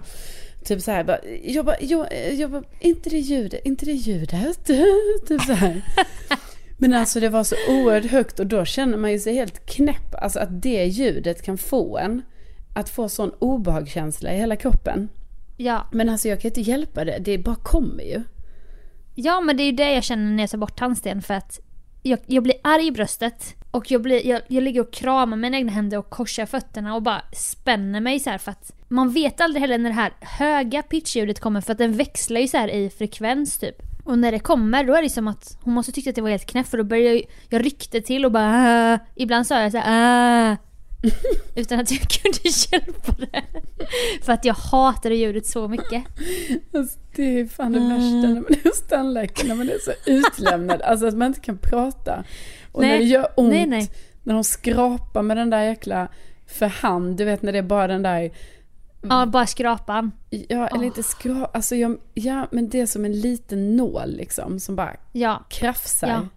Typ 0.65 0.81
så 0.81 0.91
här 0.91 1.03
bara, 1.03 1.19
jag 1.43 1.65
bara, 1.65 1.75
jag, 1.79 2.07
jag 2.33 2.51
bara, 2.51 2.63
inte 2.79 3.09
det 3.09 3.19
ljudet, 3.19 3.65
inte 3.65 3.85
det 3.85 3.91
ljudet. 3.91 4.65
typ 5.27 5.41
så 5.41 5.53
här. 5.53 5.81
Men 6.77 6.93
alltså 6.93 7.19
det 7.19 7.29
var 7.29 7.43
så 7.43 7.55
oerhört 7.69 8.11
högt 8.11 8.39
och 8.39 8.47
då 8.47 8.65
känner 8.65 8.97
man 8.97 9.11
ju 9.11 9.19
sig 9.19 9.33
helt 9.33 9.65
knäpp. 9.65 10.15
Alltså 10.15 10.39
att 10.39 10.61
det 10.61 10.85
ljudet 10.85 11.41
kan 11.41 11.57
få 11.57 11.97
en 11.97 12.21
att 12.73 12.89
få 12.89 13.09
sån 13.09 13.31
obehagskänsla 13.39 14.33
i 14.33 14.37
hela 14.37 14.55
kroppen. 14.55 15.09
Ja. 15.57 15.87
Men 15.91 16.09
alltså 16.09 16.27
jag 16.27 16.41
kan 16.41 16.49
inte 16.49 16.61
hjälpa 16.61 17.05
det, 17.05 17.17
det 17.19 17.37
bara 17.37 17.55
kommer 17.55 18.03
ju. 18.03 18.23
Ja 19.15 19.41
men 19.41 19.57
det 19.57 19.63
är 19.63 19.65
ju 19.65 19.71
det 19.71 19.93
jag 19.93 20.03
känner 20.03 20.31
när 20.31 20.43
jag 20.43 20.49
tar 20.49 20.57
bort 20.57 20.79
tandsten 20.79 21.21
för 21.21 21.33
att 21.33 21.59
jag, 22.01 22.19
jag 22.25 22.43
blir 22.43 22.55
arg 22.63 22.87
i 22.87 22.91
bröstet 22.91 23.55
och 23.71 23.91
jag, 23.91 24.01
blir, 24.01 24.27
jag, 24.27 24.41
jag 24.47 24.63
ligger 24.63 24.81
och 24.81 24.93
kramar 24.93 25.37
mina 25.37 25.57
egna 25.57 25.71
händer 25.71 25.97
och 25.97 26.09
korsar 26.09 26.45
fötterna 26.45 26.95
och 26.95 27.01
bara 27.01 27.21
spänner 27.33 28.01
mig 28.01 28.19
så 28.19 28.29
här 28.29 28.37
för 28.37 28.51
att 28.51 28.71
man 28.87 29.09
vet 29.09 29.41
aldrig 29.41 29.61
heller 29.61 29.77
när 29.77 29.89
det 29.89 29.95
här 29.95 30.13
höga 30.21 30.81
pitchljudet 30.81 31.39
kommer 31.39 31.61
för 31.61 31.71
att 31.71 31.77
den 31.77 31.93
växlar 31.97 32.41
ju 32.41 32.47
så 32.47 32.57
här 32.57 32.67
i 32.67 32.89
frekvens 32.89 33.57
typ. 33.57 33.75
Och 34.05 34.19
när 34.19 34.31
det 34.31 34.39
kommer 34.39 34.83
då 34.83 34.93
är 34.95 35.01
det 35.01 35.09
som 35.09 35.27
att 35.27 35.57
hon 35.61 35.73
måste 35.73 35.91
tycka 35.91 36.09
att 36.09 36.15
det 36.15 36.21
var 36.21 36.29
helt 36.29 36.45
knäpp 36.45 36.67
för 36.67 36.77
då 36.77 36.83
börjar 36.83 37.13
jag, 37.13 37.23
jag 37.49 37.65
ryckte 37.65 38.01
till 38.01 38.25
och 38.25 38.31
bara 38.31 38.93
"Ah." 38.93 38.99
Ibland 39.15 39.47
sa 39.47 39.61
jag 39.61 39.71
så 39.71 39.77
här 39.77 40.51
"Ah." 40.53 40.57
Utan 41.55 41.79
att 41.79 41.91
jag 41.91 42.01
kunde 42.01 42.39
hjälpa 42.71 43.11
det. 43.17 43.43
För 44.23 44.33
att 44.33 44.45
jag 44.45 44.53
hatade 44.53 45.15
ljudet 45.15 45.45
så 45.45 45.67
mycket. 45.67 46.03
Alltså, 46.73 46.99
det 47.15 47.39
är 47.39 47.45
fan 47.45 47.71
det 47.71 47.79
värsta 47.79 48.27
när 48.27 48.33
man 48.41 48.45
är 48.53 48.63
hos 48.63 48.81
tandläkaren, 48.81 49.47
när 49.47 49.55
man 49.55 49.69
är 49.69 49.79
så 49.79 49.91
utlämnad. 50.05 50.81
Alltså 50.81 51.07
att 51.07 51.17
man 51.17 51.27
inte 51.27 51.39
kan 51.39 51.57
prata. 51.57 52.23
Och 52.71 52.81
när 52.81 52.89
Nej. 52.89 52.99
det 52.99 53.05
gör 53.05 53.27
ont, 53.37 53.49
Nej, 53.53 53.65
nej. 53.65 53.89
när 54.23 54.33
de 54.33 54.43
skrapar 54.43 55.21
med 55.21 55.37
den 55.37 55.49
där 55.49 55.63
jäkla 55.63 56.07
för 56.47 56.65
hand, 56.67 57.17
du 57.17 57.25
vet 57.25 57.41
när 57.41 57.51
det 57.51 57.57
är 57.57 57.63
bara 57.63 57.87
den 57.87 58.01
där 58.01 58.31
Ja, 59.09 59.25
bara 59.25 59.45
skrapan. 59.47 60.11
Ja, 60.29 60.67
eller 60.67 60.83
inte 60.83 61.03
skrap, 61.03 61.55
alltså 61.55 61.75
jag, 61.75 61.97
ja 62.13 62.47
men 62.51 62.69
det 62.69 62.79
är 62.79 62.85
som 62.85 63.05
en 63.05 63.19
liten 63.19 63.75
nål 63.75 64.15
liksom 64.15 64.59
som 64.59 64.75
bara 64.75 64.95
Ja, 65.11 65.43
krafsar 65.49 66.07
Ja. 66.07 66.27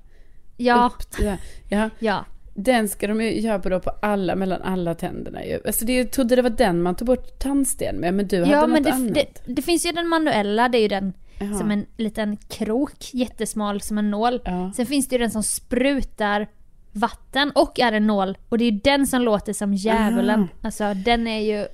ja, 0.56 0.90
upp. 0.94 1.16
det. 1.18 1.38
Ja, 1.68 1.90
ja. 1.98 2.24
Den 2.64 2.88
ska 2.88 3.06
de 3.06 3.20
ju 3.20 3.40
göra 3.40 3.58
på 3.58 3.68
då 3.68 3.80
på 3.80 3.90
alla, 4.02 4.36
mellan 4.36 4.62
alla 4.62 4.94
tänderna 4.94 5.44
ju. 5.44 5.60
Alltså 5.66 5.84
det, 5.84 5.96
jag 5.96 6.10
trodde 6.10 6.36
det 6.36 6.42
var 6.42 6.50
den 6.50 6.82
man 6.82 6.94
tog 6.94 7.06
bort 7.06 7.38
tandsten 7.38 7.96
med, 7.96 8.14
men 8.14 8.28
du 8.28 8.38
hade 8.38 8.50
Ja 8.50 8.60
något 8.60 8.70
men 8.70 8.82
det, 8.82 8.92
annat. 8.92 9.14
det, 9.14 9.54
det 9.54 9.62
finns 9.62 9.86
ju 9.86 9.92
den 9.92 10.08
manuella, 10.08 10.68
det 10.68 10.78
är 10.78 10.82
ju 10.82 10.88
den 10.88 11.12
Jaha. 11.38 11.58
som 11.58 11.70
en 11.70 11.86
liten 11.96 12.36
krok, 12.36 13.14
jättesmal 13.14 13.80
som 13.80 13.98
en 13.98 14.10
nål. 14.10 14.40
Ja. 14.44 14.72
Sen 14.76 14.86
finns 14.86 15.08
det 15.08 15.14
ju 15.14 15.18
den 15.18 15.30
som 15.30 15.42
sprutar 15.42 16.46
vatten 16.92 17.50
och 17.54 17.80
är 17.80 17.92
en 17.92 18.06
nål. 18.06 18.38
Och 18.48 18.58
det 18.58 18.64
är 18.64 18.70
ju 18.70 18.78
den 18.84 19.06
som 19.06 19.22
låter 19.22 19.52
som 19.52 19.74
djävulen. 19.74 20.40
Aha. 20.40 20.48
Alltså 20.62 20.94
den 20.94 21.26
är 21.26 21.40
ju 21.40 21.66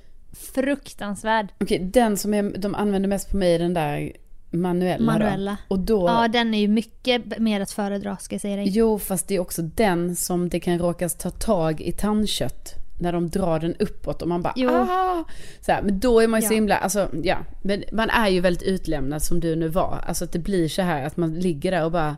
fruktansvärd. 0.53 1.47
Okej, 1.59 1.79
den 1.79 2.17
som 2.17 2.33
är, 2.33 2.57
de 2.57 2.75
använder 2.75 3.09
mest 3.09 3.31
på 3.31 3.37
mig 3.37 3.55
är 3.55 3.59
den 3.59 3.73
där 3.73 4.11
manuella, 4.55 5.05
Manuella. 5.05 5.57
då. 5.69 5.75
Och 5.75 5.79
då, 5.79 6.07
Ja 6.07 6.27
den 6.27 6.53
är 6.53 6.59
ju 6.59 6.67
mycket 6.67 7.39
mer 7.39 7.61
att 7.61 7.71
föredra 7.71 8.17
ska 8.17 8.35
jag 8.35 8.41
säga 8.41 8.55
dig. 8.55 8.65
jo 8.69 8.99
fast 8.99 9.27
det 9.27 9.35
är 9.35 9.39
också 9.39 9.61
den 9.61 10.15
som 10.15 10.49
det 10.49 10.59
kan 10.59 10.79
råkas 10.79 11.15
ta 11.15 11.29
tag 11.29 11.81
i 11.81 11.91
tandkött. 11.91 12.73
När 12.99 13.13
de 13.13 13.29
drar 13.29 13.59
den 13.59 13.75
uppåt 13.79 14.21
och 14.21 14.27
man 14.27 14.41
bara 14.41 14.53
Jo. 14.55 14.69
ah! 14.69 15.23
så 15.61 15.71
här, 15.71 15.81
Men 15.81 15.99
då 15.99 16.19
är 16.19 16.27
man 16.27 16.39
ju 16.41 16.47
så 16.47 16.53
Ja. 16.53 16.55
himla, 16.55 16.77
alltså 16.77 17.09
ja. 17.23 17.37
Men 17.61 17.83
man 17.91 18.09
är 18.09 18.27
ju 18.29 18.39
väldigt 18.39 18.63
utlämnad 18.63 19.23
som 19.23 19.39
du 19.39 19.55
nu 19.55 19.67
var. 19.67 20.03
Alltså 20.07 20.23
att 20.25 20.31
det 20.31 20.39
blir 20.39 20.67
så 20.69 20.81
här 20.81 21.05
att 21.05 21.17
man 21.17 21.33
ligger 21.33 21.71
där 21.71 21.85
och 21.85 21.91
bara 21.91 22.17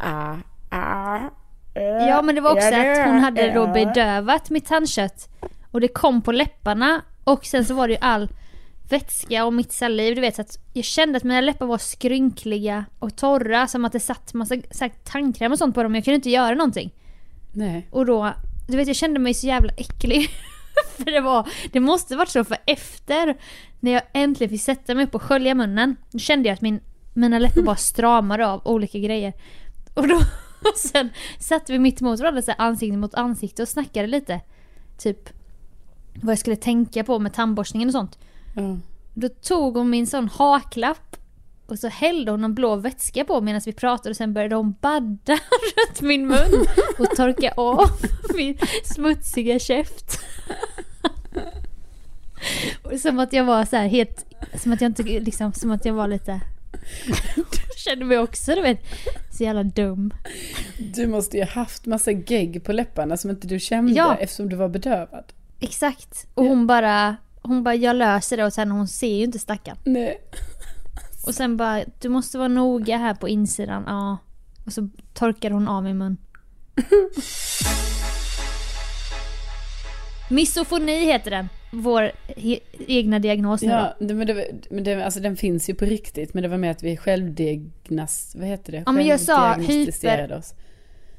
ah, 0.00 0.36
ah, 0.70 1.18
Ja 2.08 2.22
men 2.22 2.34
det 2.34 2.40
var 2.40 2.50
också 2.52 2.66
att 2.74 3.06
hon 3.06 3.18
hade 3.18 3.50
då 3.54 3.66
bedövat 3.66 4.50
mitt 4.50 4.66
tandkött. 4.66 5.28
Och 5.70 5.80
det 5.80 5.88
kom 5.88 6.22
på 6.22 6.32
läpparna. 6.32 7.02
Och 7.24 7.44
sen 7.46 7.64
så 7.64 7.74
var 7.74 7.88
det 7.88 7.92
ju 7.94 7.98
all 8.00 8.28
vätska 8.88 9.44
och 9.44 9.52
mitt 9.52 9.72
saliv. 9.72 10.14
Du 10.14 10.20
vet 10.20 10.36
så 10.36 10.42
att 10.42 10.58
jag 10.72 10.84
kände 10.84 11.16
att 11.16 11.24
mina 11.24 11.40
läppar 11.40 11.66
var 11.66 11.78
skrynkliga 11.78 12.84
och 12.98 13.16
torra. 13.16 13.66
Som 13.66 13.84
att 13.84 13.92
det 13.92 14.00
satt 14.00 14.34
massa 14.34 14.54
så 14.70 14.84
här, 14.84 14.92
tandkräm 15.04 15.52
och 15.52 15.58
sånt 15.58 15.74
på 15.74 15.82
dem. 15.82 15.94
Jag 15.94 16.04
kunde 16.04 16.14
inte 16.14 16.30
göra 16.30 16.54
någonting. 16.54 16.92
Nej. 17.52 17.88
Och 17.90 18.06
då, 18.06 18.32
du 18.68 18.76
vet 18.76 18.86
jag 18.86 18.96
kände 18.96 19.20
mig 19.20 19.34
så 19.34 19.46
jävla 19.46 19.72
äcklig. 19.72 20.30
för 20.96 21.04
det 21.04 21.20
var, 21.20 21.48
det 21.72 21.80
måste 21.80 22.16
varit 22.16 22.28
så 22.28 22.44
för 22.44 22.56
efter 22.66 23.36
när 23.80 23.92
jag 23.92 24.02
äntligen 24.12 24.50
fick 24.50 24.62
sätta 24.62 24.94
mig 24.94 25.04
upp 25.04 25.14
och 25.14 25.22
skölja 25.22 25.54
munnen. 25.54 25.96
Då 26.10 26.18
kände 26.18 26.48
jag 26.48 26.54
att 26.54 26.60
min, 26.60 26.80
mina 27.14 27.38
läppar 27.38 27.62
bara 27.62 27.76
stramade 27.92 28.46
av 28.46 28.66
olika 28.66 28.98
grejer. 28.98 29.32
Och 29.94 30.08
då, 30.08 30.14
och 30.60 30.76
sen 30.76 31.10
satt 31.38 31.70
vi 31.70 31.78
mitt 31.78 32.00
emot 32.00 32.20
varandra 32.20 32.42
så 32.42 32.50
här, 32.50 32.60
ansikte 32.60 32.96
mot 32.96 33.14
ansikte 33.14 33.62
och 33.62 33.68
snackade 33.68 34.06
lite. 34.06 34.40
Typ 34.98 35.28
vad 36.22 36.32
jag 36.32 36.38
skulle 36.38 36.56
tänka 36.56 37.04
på 37.04 37.18
med 37.18 37.34
tandborstningen 37.34 37.88
och 37.88 37.92
sånt. 37.92 38.18
Då 39.14 39.28
tog 39.28 39.76
hon 39.76 39.90
min 39.90 40.06
sån 40.06 40.28
haklapp 40.28 41.16
och 41.66 41.78
så 41.78 41.88
hällde 41.88 42.30
hon 42.30 42.44
en 42.44 42.54
blå 42.54 42.76
vätska 42.76 43.24
på 43.24 43.40
medan 43.40 43.60
vi 43.66 43.72
pratade 43.72 44.10
och 44.10 44.16
sen 44.16 44.32
började 44.34 44.54
hon 44.54 44.74
badda 44.80 45.32
runt 45.76 46.00
min 46.00 46.26
mun 46.26 46.66
och 46.98 47.16
torka 47.16 47.52
av 47.56 47.90
min 48.36 48.58
smutsiga 48.84 49.58
käft. 49.58 50.20
Och 52.82 53.00
som 53.00 53.18
att 53.18 53.32
jag 53.32 53.44
var 53.44 53.64
så 53.64 53.76
här 53.76 53.88
helt, 53.88 54.24
som 54.62 54.72
att 54.72 54.80
jag 54.80 54.88
inte 54.88 55.02
liksom, 55.02 55.52
som 55.52 55.70
att 55.70 55.84
jag 55.84 55.94
var 55.94 56.08
lite 56.08 56.40
kände 57.76 58.04
mig 58.04 58.18
också 58.18 58.54
du 58.54 58.60
vet, 58.60 58.80
så 59.30 59.42
jävla 59.42 59.62
dum. 59.62 60.14
Du 60.78 61.06
måste 61.06 61.36
ju 61.36 61.44
haft 61.44 61.86
massa 61.86 62.10
gegg 62.10 62.64
på 62.64 62.72
läpparna 62.72 63.16
som 63.16 63.30
inte 63.30 63.46
du 63.46 63.60
kände 63.60 63.92
Ja. 63.92 64.16
eftersom 64.16 64.48
du 64.48 64.56
var 64.56 64.68
bedövad. 64.68 65.24
Exakt. 65.60 66.26
Och 66.34 66.44
hon 66.44 66.66
bara, 66.66 67.16
hon 67.44 67.62
bara 67.62 67.74
jag 67.74 67.96
löser 67.96 68.36
det 68.36 68.44
och 68.44 68.52
sen 68.52 68.70
hon 68.70 68.88
ser 68.88 69.16
ju 69.16 69.24
inte 69.24 69.38
stackaren. 69.38 69.78
Nej. 69.84 70.20
Och 71.26 71.34
sen 71.34 71.56
bara, 71.56 71.84
du 72.00 72.08
måste 72.08 72.38
vara 72.38 72.48
noga 72.48 72.96
här 72.96 73.14
på 73.14 73.28
insidan. 73.28 73.84
Ja. 73.86 74.18
Och 74.66 74.72
så 74.72 74.88
torkade 75.14 75.54
hon 75.54 75.68
av 75.68 75.82
min 75.82 75.98
mun. 75.98 76.16
Misofoni 80.30 81.04
heter 81.04 81.30
den. 81.30 81.48
Vår 81.72 82.10
egna 82.88 83.18
diagnos 83.18 83.62
nu. 83.62 83.68
Ja, 83.68 83.96
det, 84.00 84.14
men, 84.14 84.26
det, 84.26 84.50
men 84.70 84.84
det, 84.84 85.04
alltså 85.04 85.20
den 85.20 85.36
finns 85.36 85.70
ju 85.70 85.74
på 85.74 85.84
riktigt 85.84 86.34
men 86.34 86.42
det 86.42 86.48
var 86.48 86.56
med 86.56 86.70
att 86.70 86.82
vi 86.82 86.96
självdiagnas... 86.96 88.36
Vad 88.38 88.48
heter 88.48 88.72
det? 88.72 88.82
Ja, 88.86 88.92
men 88.92 89.06
jag 89.06 89.20
sa 89.20 89.54
Självdiagnostiserade 89.54 90.36
oss. 90.36 90.54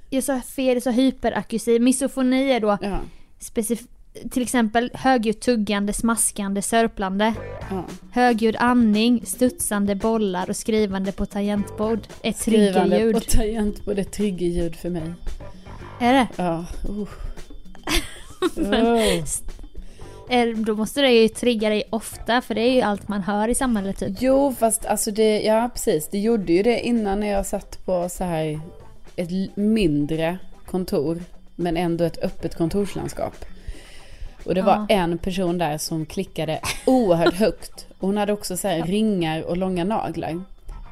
Jag 0.10 0.24
sa 0.24 0.42
fel, 0.42 0.74
jag 0.74 0.84
sa 0.84 0.90
hyperakusi. 0.92 1.80
Misofoni 1.80 2.52
är 2.52 2.60
då 2.60 2.78
Ja, 2.82 3.00
specif- 3.40 3.88
till 4.32 4.44
exempel 4.44 4.92
högljutt 4.94 5.42
tuggande, 5.42 5.94
smaskande, 5.94 6.62
sörplande. 6.62 7.34
ja. 7.70 7.86
Högljudd 8.12 8.56
andning, 8.60 9.26
studsande 9.26 9.96
bollar 9.96 10.50
och 10.50 10.56
skrivande 10.56 11.12
på 11.12 11.26
tangentbord. 11.26 12.00
Ett 12.22 12.38
Skrivande 12.38 12.90
triggerljud. 12.96 13.14
på 13.16 13.20
tangentbord 13.38 14.00
är 14.00 14.04
triggerljud 14.04 14.76
för 14.76 14.90
mig. 14.90 15.14
Är 16.00 16.14
det? 16.14 16.28
Ja, 16.36 16.66
uh. 16.90 17.02
oh. 17.02 17.08
Eh, 20.30 20.48
Då 20.48 20.76
måste 20.76 21.02
det 21.02 21.12
ju 21.12 21.28
trigga 21.28 21.70
dig 21.70 21.84
ofta 21.90 22.42
för 22.42 22.56
det 22.56 22.62
är 22.62 22.74
ju 22.74 22.82
allt 22.82 23.08
man 23.08 23.22
hör 23.22 23.48
i 23.48 23.56
samhället 23.56 23.98
typ. 24.00 24.18
Jo, 24.20 24.56
fast 24.60 24.86
alltså 24.86 25.12
det, 25.12 25.42
ja 25.42 25.70
precis. 25.74 26.08
Det 26.12 26.20
gjorde 26.20 26.54
ju 26.54 26.64
det 26.64 26.80
innan 26.80 27.20
när 27.20 27.28
jag 27.32 27.46
satt 27.46 27.86
på 27.86 28.10
så 28.10 28.24
här 28.24 28.60
ett 29.16 29.56
mindre 29.58 30.38
kontor. 30.66 31.24
Men 31.56 31.78
ändå 31.78 32.04
ett 32.04 32.24
öppet 32.24 32.56
kontorslandskap. 32.58 33.46
Och 34.46 34.56
det 34.56 34.62
var 34.62 34.86
Ja. 34.90 34.96
en 34.96 35.18
person 35.18 35.58
där 35.58 35.78
som 35.78 36.06
klickade 36.06 36.60
oerhört 36.86 37.34
högt. 37.34 37.86
Och 38.00 38.08
hon 38.08 38.18
hade 38.18 38.34
också 38.34 38.58
så 38.58 38.68
här 38.68 38.84
ringar 38.84 39.42
och 39.42 39.58
långa 39.58 39.84
naglar. 39.84 40.42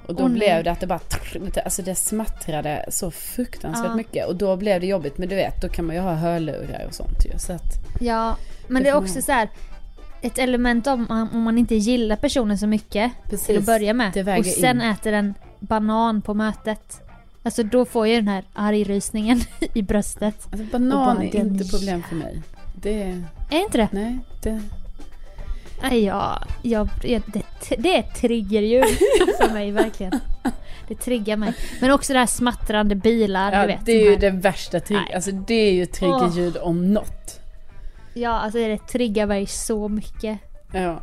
Och 0.08 0.16
då 0.16 0.24
nej. 0.28 0.34
blev 0.34 0.63
det 0.63 0.72
att 0.72 0.80
det 0.80 0.88
bara, 0.88 1.00
alltså 1.66 1.82
det 1.82 1.96
smattrade 1.96 2.86
så 2.89 3.12
fruktansvärt 3.12 3.86
Ja. 3.89 3.96
mycket. 3.96 4.28
Och 4.28 4.36
då 4.36 4.56
blev 4.56 4.82
det 4.82 4.88
jobbigt. 4.88 5.18
Men 5.18 5.30
du 5.30 5.36
vet, 5.36 5.62
då 5.62 5.70
kan 5.70 5.86
man 5.86 5.96
ju 5.96 6.02
ha 6.02 6.13
hörlurar 6.13 6.86
och 6.88 6.94
sånt 6.94 7.26
ju. 7.26 7.39
Så 7.39 7.54
att, 7.54 7.74
Ja, 8.02 8.36
men 8.68 8.84
Det 8.84 8.89
är 8.89 8.96
också 8.96 9.16
ha. 9.16 9.22
så 9.22 9.32
här 9.32 9.50
ett 10.22 10.38
element 10.38 10.88
om 10.88 11.06
man, 11.10 11.30
om 11.34 11.42
man 11.42 11.58
inte 11.58 11.76
gillar 11.76 12.16
personen 12.16 12.58
så 12.58 12.68
mycket 12.68 13.12
precis. 13.30 13.46
till 13.48 13.58
att 13.58 13.66
börja 13.66 13.94
med. 13.94 14.39
Och 14.39 14.46
sen 14.46 14.82
in. 14.82 14.88
äter 14.89 15.12
den 15.12 15.34
banan 15.60 16.22
på 16.22 16.34
mötet. 16.34 17.02
Alltså 17.44 17.63
då 17.63 17.86
får 17.86 18.08
jag 18.08 18.18
den 18.18 18.28
här 18.28 18.44
argrysningen 18.54 19.42
i 19.74 19.82
bröstet. 19.82 20.48
Alltså 20.52 20.68
banan 20.72 21.16
bara 21.16 21.24
är 21.26 21.36
inte 21.36 21.66
problem 21.70 22.04
för 22.10 22.16
mig. 22.16 22.42
Det, 22.82 23.04
Är 23.04 23.24
inte 23.62 23.78
det? 23.78 23.89
nej, 23.92 24.20
det, 24.42 24.62
Nej, 25.82 26.04
ja, 26.04 26.42
jag, 26.62 26.89
det, 27.02 27.24
det 27.78 27.96
är 27.96 28.00
ett 28.00 28.16
triggerljud 28.16 28.84
för 29.42 29.54
mig 29.54 29.72
verkligen. 29.72 30.20
Det 30.88 30.96
triggar 30.96 31.38
mig. 31.38 31.54
Men 31.82 31.92
också 31.92 32.13
det 32.13 32.20
här 32.20 32.26
smattrande 32.26 32.96
bilar, 32.96 33.52
ja, 33.52 33.62
du 33.62 33.68
vet. 33.68 33.86
det 33.86 33.92
är 33.92 34.04
de 34.04 34.10
ju 34.10 34.16
det 34.16 34.30
värsta 34.30 34.80
trigg, 34.80 35.00
Nej. 35.06 35.16
alltså 35.16 35.32
det 35.32 35.54
är 35.54 35.74
ju 35.74 35.86
triggerljud 35.86 36.58
om 36.58 36.94
något. 36.94 37.39
Ja, 38.13 38.30
alltså 38.30 38.60
det 38.60 38.78
triggar 38.78 39.28
mig 39.28 39.46
så 39.46 39.88
mycket. 39.88 40.39
Ja, 40.74 41.02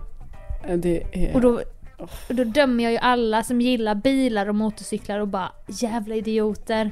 det 0.77 1.03
är... 1.13 1.35
Och 1.35 1.41
då, 1.41 1.63
och 1.99 2.35
då 2.35 2.45
dömer 2.45 2.85
jag 2.85 2.93
ju 2.93 2.99
alla 2.99 3.43
som 3.43 3.61
gillar 3.61 3.95
bilar 3.95 4.49
och 4.49 4.55
motorcyklar 4.55 5.21
och 5.21 5.29
bara 5.29 5.53
jävla 5.67 6.15
idioter. 6.15 6.91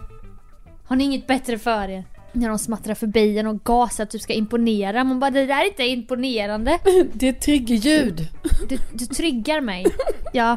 Har 0.85 0.97
ni 0.97 1.05
inget 1.05 1.27
bättre 1.27 1.59
för 1.59 1.88
er? 1.88 2.05
När 2.33 2.49
de 2.49 2.59
smattrar 2.59 2.95
förbi 2.95 3.38
en 3.38 3.47
och 3.47 3.64
gasar 3.64 4.05
att 4.05 4.11
du 4.11 4.19
ska 4.19 4.33
imponera. 4.33 5.05
Man 5.05 5.21
bara 5.21 5.31
det 5.31 5.47
där 5.47 5.61
är 5.64 5.69
inte 5.69 5.83
imponerande. 5.83 6.79
det 7.12 7.29
är 7.29 7.33
triggerljud. 7.33 8.27
Du, 8.69 8.79
du 8.93 9.07
triggar 9.07 9.61
mig. 9.61 9.87
Ja, 10.33 10.57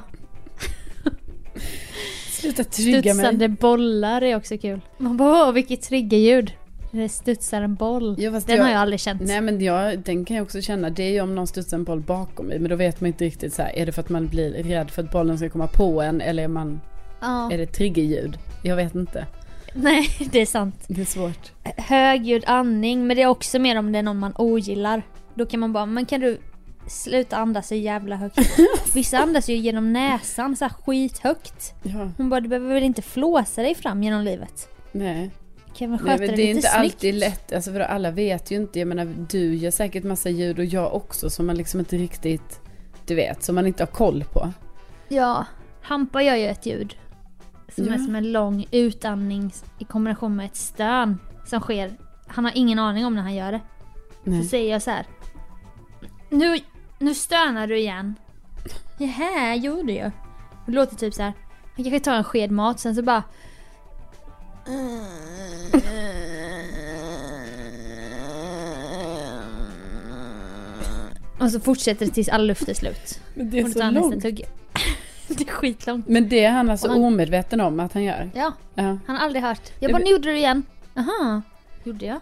Sluta 2.30 2.64
trigga 2.64 2.92
mig. 2.92 3.02
studsande 3.14 3.48
bollar 3.50 4.22
är 4.22 4.36
också 4.36 4.58
kul. 4.58 4.82
Man 4.98 5.18
bara 5.18 5.48
åh 5.48 5.52
vilket 5.54 5.82
triggerljud. 5.82 6.52
Det 6.92 7.10
studsar 7.10 7.62
en 7.62 7.76
boll. 7.76 8.16
Ja, 8.20 8.32
Den 8.32 8.42
jag- 8.48 8.64
har 8.64 8.72
jag 8.72 8.80
aldrig 8.80 9.00
känt. 9.00 9.22
Nej 9.22 9.42
men 9.42 9.62
jag, 9.62 10.00
den 10.00 10.26
kan 10.26 10.38
jag 10.38 10.44
också 10.44 10.62
känna, 10.62 10.90
det 10.90 11.04
är 11.04 11.10
ju 11.12 11.22
om 11.22 11.36
någon 11.36 11.48
studsar 11.48 11.78
en 11.78 11.84
boll 11.84 12.00
bakom 12.02 12.46
mig. 12.46 12.60
Men 12.60 12.70
då 12.70 12.76
vet 12.76 13.02
man 13.02 13.08
inte 13.08 13.26
riktigt 13.26 13.54
så 13.54 13.62
här, 13.62 13.76
är 13.76 13.86
det 13.86 13.92
för 13.92 14.02
att 14.02 14.10
man 14.10 14.28
blir 14.28 14.52
rädd 14.52 14.92
för 14.92 15.04
att 15.04 15.12
bollen 15.12 15.38
ska 15.38 15.50
komma 15.50 15.68
på 15.68 16.02
en 16.02 16.22
eller 16.22 16.44
är, 16.44 16.48
man, 16.48 16.82
Ja. 17.22 17.52
är 17.52 17.58
det 17.58 17.66
triggerljud? 17.66 18.38
Jag 18.64 18.76
vet 18.76 18.96
inte. 18.96 19.26
Nej, 19.84 20.10
det 20.32 20.42
är 20.42 20.46
sant. 20.46 20.76
Det 20.88 21.02
är 21.02 21.06
svårt. 21.06 21.52
Högljudd 21.78 22.44
andning, 22.48 23.08
men 23.08 23.18
det 23.18 23.24
är 23.24 23.28
också 23.28 23.60
mer 23.60 23.76
om 23.80 23.92
det 23.92 24.00
är 24.00 24.04
någon 24.04 24.20
man 24.20 24.34
ogillar. 24.38 25.04
Då 25.36 25.46
kan 25.46 25.60
man 25.60 25.74
bara, 25.74 25.86
men 25.86 26.06
kan 26.06 26.22
du 26.22 26.38
sluta 26.88 27.38
andas 27.38 27.68
så 27.68 27.76
jävla 27.76 28.16
högt? 28.16 28.38
Vissa 28.94 29.18
andas 29.18 29.50
ju 29.50 29.56
genom 29.56 29.94
näsan 29.94 30.56
så 30.56 30.66
här 30.66 30.74
skithögt. 30.86 31.74
Ja, 31.84 32.12
Hon 32.18 32.30
bara, 32.30 32.40
du 32.40 32.50
behöver 32.50 32.74
väl 32.74 32.84
inte 32.84 33.02
flåsa 33.02 33.62
dig 33.62 33.76
fram 33.76 34.04
genom 34.04 34.22
livet? 34.24 34.70
nej. 34.92 35.32
Kan 35.78 35.90
nej 35.90 36.00
sköta 36.00 36.18
men 36.18 36.20
det 36.20 36.26
det 36.28 36.34
är 36.34 36.38
lite 36.38 36.50
inte 36.50 36.62
snyggt? 36.70 36.94
alltid 36.96 37.16
lätt, 37.16 37.54
alltså 37.54 37.72
för 37.72 37.80
alla 37.80 38.12
vet 38.12 38.52
ju 38.52 38.56
inte, 38.56 38.80
jag 38.80 38.88
menar 38.88 39.06
du 39.30 39.56
gör 39.56 39.72
säkert 39.72 40.04
massa 40.04 40.30
ljud 40.30 40.60
och 40.60 40.66
jag 40.66 40.94
också 40.96 41.30
som 41.30 41.46
man 41.48 41.56
liksom 41.58 41.80
inte 41.80 41.98
riktigt, 41.98 42.60
du 43.06 43.16
vet, 43.16 43.44
som 43.44 43.56
man 43.56 43.68
inte 43.68 43.84
har 43.84 43.88
koll 43.88 44.24
på. 44.34 44.54
Ja, 45.10 45.46
Hampa 45.82 46.22
gör 46.24 46.36
ju 46.36 46.48
ett 46.48 46.66
ljud. 46.66 46.96
Som 47.76 47.86
Ja. 47.86 47.94
är 47.94 47.98
som 47.98 48.16
en 48.16 48.32
lång 48.32 48.66
utandning 48.72 49.54
i 49.80 49.84
kombination 49.84 50.36
med 50.36 50.46
ett 50.46 50.56
stön 50.56 51.18
som 51.46 51.60
sker. 51.60 51.92
Han 52.28 52.46
har 52.46 52.52
ingen 52.56 52.80
aning 52.80 53.06
om 53.06 53.16
när 53.16 53.22
han 53.22 53.36
gör 53.36 53.52
det. 53.52 53.62
Nej. 54.24 54.44
Så 54.44 54.50
säger 54.50 54.72
jag 54.72 54.82
så 54.82 54.92
här. 54.92 55.06
Nu, 56.30 56.60
nu 57.00 57.14
stönar 57.16 57.68
du 57.68 57.78
igen. 57.78 58.16
Jaha, 58.98 59.56
gjorde 59.56 59.94
jag. 59.94 60.12
Det 60.66 60.72
låter 60.72 60.96
typ 60.96 61.14
så 61.14 61.22
här. 61.22 61.34
Han 61.76 61.84
kanske 61.86 62.00
tar 62.00 62.14
en 62.16 62.24
sked 62.24 62.52
mat 62.52 62.80
sen 62.80 62.96
så 62.96 63.02
bara... 63.02 63.24
Och 71.40 71.52
så 71.52 71.60
fortsätter 71.60 72.06
det 72.06 72.12
tills 72.12 72.30
all 72.30 72.48
luft 72.48 72.70
är 72.70 72.74
slut. 72.74 73.20
Men 73.34 73.50
det 73.50 73.60
är 73.60 73.66
så 73.66 73.92
långt. 73.92 74.26
det 75.38 75.44
är 75.50 75.52
skitlångt. 75.52 76.08
Men 76.08 76.30
det 76.30 76.44
är 76.44 76.52
han 76.52 76.70
alltså 76.70 76.88
han- 76.88 77.04
omedveten 77.04 77.62
om 77.62 77.80
att 77.80 77.94
han 77.94 78.04
gör? 78.04 78.30
Ja, 78.36 78.54
Ja. 78.76 78.84
han 79.08 79.16
har 79.16 79.18
aldrig 79.26 79.44
hört. 79.44 79.62
Jag 79.80 79.90
Ja, 79.92 79.94
bara, 79.96 80.04
nu 80.04 80.10
gjorde 80.12 80.24
du 80.24 80.32
det 80.32 80.38
igen. 80.38 80.64
Jaha, 80.94 81.42
gjorde 81.84 82.06
jag? 82.06 82.20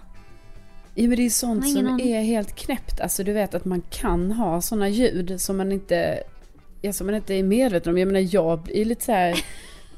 Ja 0.95 1.08
men 1.08 1.17
det 1.17 1.26
är 1.26 1.30
sånt 1.30 1.69
som 1.69 1.88
aning. 1.88 2.08
är 2.12 2.22
helt 2.22 2.56
knäppt. 2.56 3.00
Alltså 3.02 3.24
du 3.24 3.34
vet 3.34 3.54
att 3.56 3.65
man 3.65 3.82
kan 3.89 4.32
ha 4.32 4.62
såna 4.62 4.89
ljud 4.89 5.41
som 5.41 5.58
man 5.58 5.72
inte, 5.72 6.24
ja, 6.82 6.93
som 6.93 7.08
man 7.08 7.15
inte 7.15 7.34
är 7.34 7.43
medveten 7.43 7.93
om. 7.93 7.98
Jag 7.98 8.08
menar 8.08 8.28
jag 8.36 8.72
är 8.72 8.86
lite 8.86 9.06
så 9.06 9.12
här. 9.12 9.39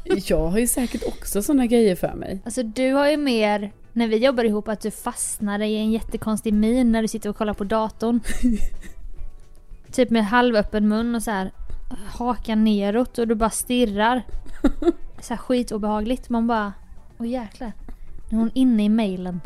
jag 0.29 0.47
har 0.47 0.59
ju 0.59 0.67
säkert 0.67 1.03
också 1.07 1.41
såna 1.41 1.65
grejer 1.65 1.95
för 1.95 2.13
mig. 2.13 2.41
Alltså 2.45 2.63
du 2.63 2.91
har 2.93 3.09
ju 3.09 3.17
mer, 3.17 3.71
när 3.93 4.07
vi 4.07 4.17
jobbar 4.17 4.43
ihop, 4.43 4.67
att 4.67 4.81
du 4.81 4.91
fastnar 4.91 5.59
i 5.59 5.75
en 5.77 5.91
jättekonstig 5.91 6.53
min 6.53 6.91
när 6.91 7.01
du 7.01 7.07
sitter 7.07 7.29
och 7.29 7.37
kollar 7.37 7.53
på 7.53 7.63
datorn. 7.63 8.19
typ 9.91 10.09
med 10.09 10.25
halvöppen 10.25 10.87
mun 10.87 11.15
och 11.15 11.23
så 11.23 11.31
här 11.31 11.51
hakan 12.07 12.63
neråt 12.63 13.17
och 13.17 13.27
du 13.27 13.35
bara 13.35 13.49
stirrar. 13.49 14.21
Så 15.21 15.33
här 15.33 15.37
skitobehagligt. 15.37 16.29
Man 16.29 16.47
bara, 16.47 16.73
åh 17.17 17.27
jäklar. 17.27 17.71
Nu 18.29 18.37
är 18.37 18.39
hon 18.41 18.51
inne 18.53 18.83
i 18.85 18.89
mailen. 18.89 19.41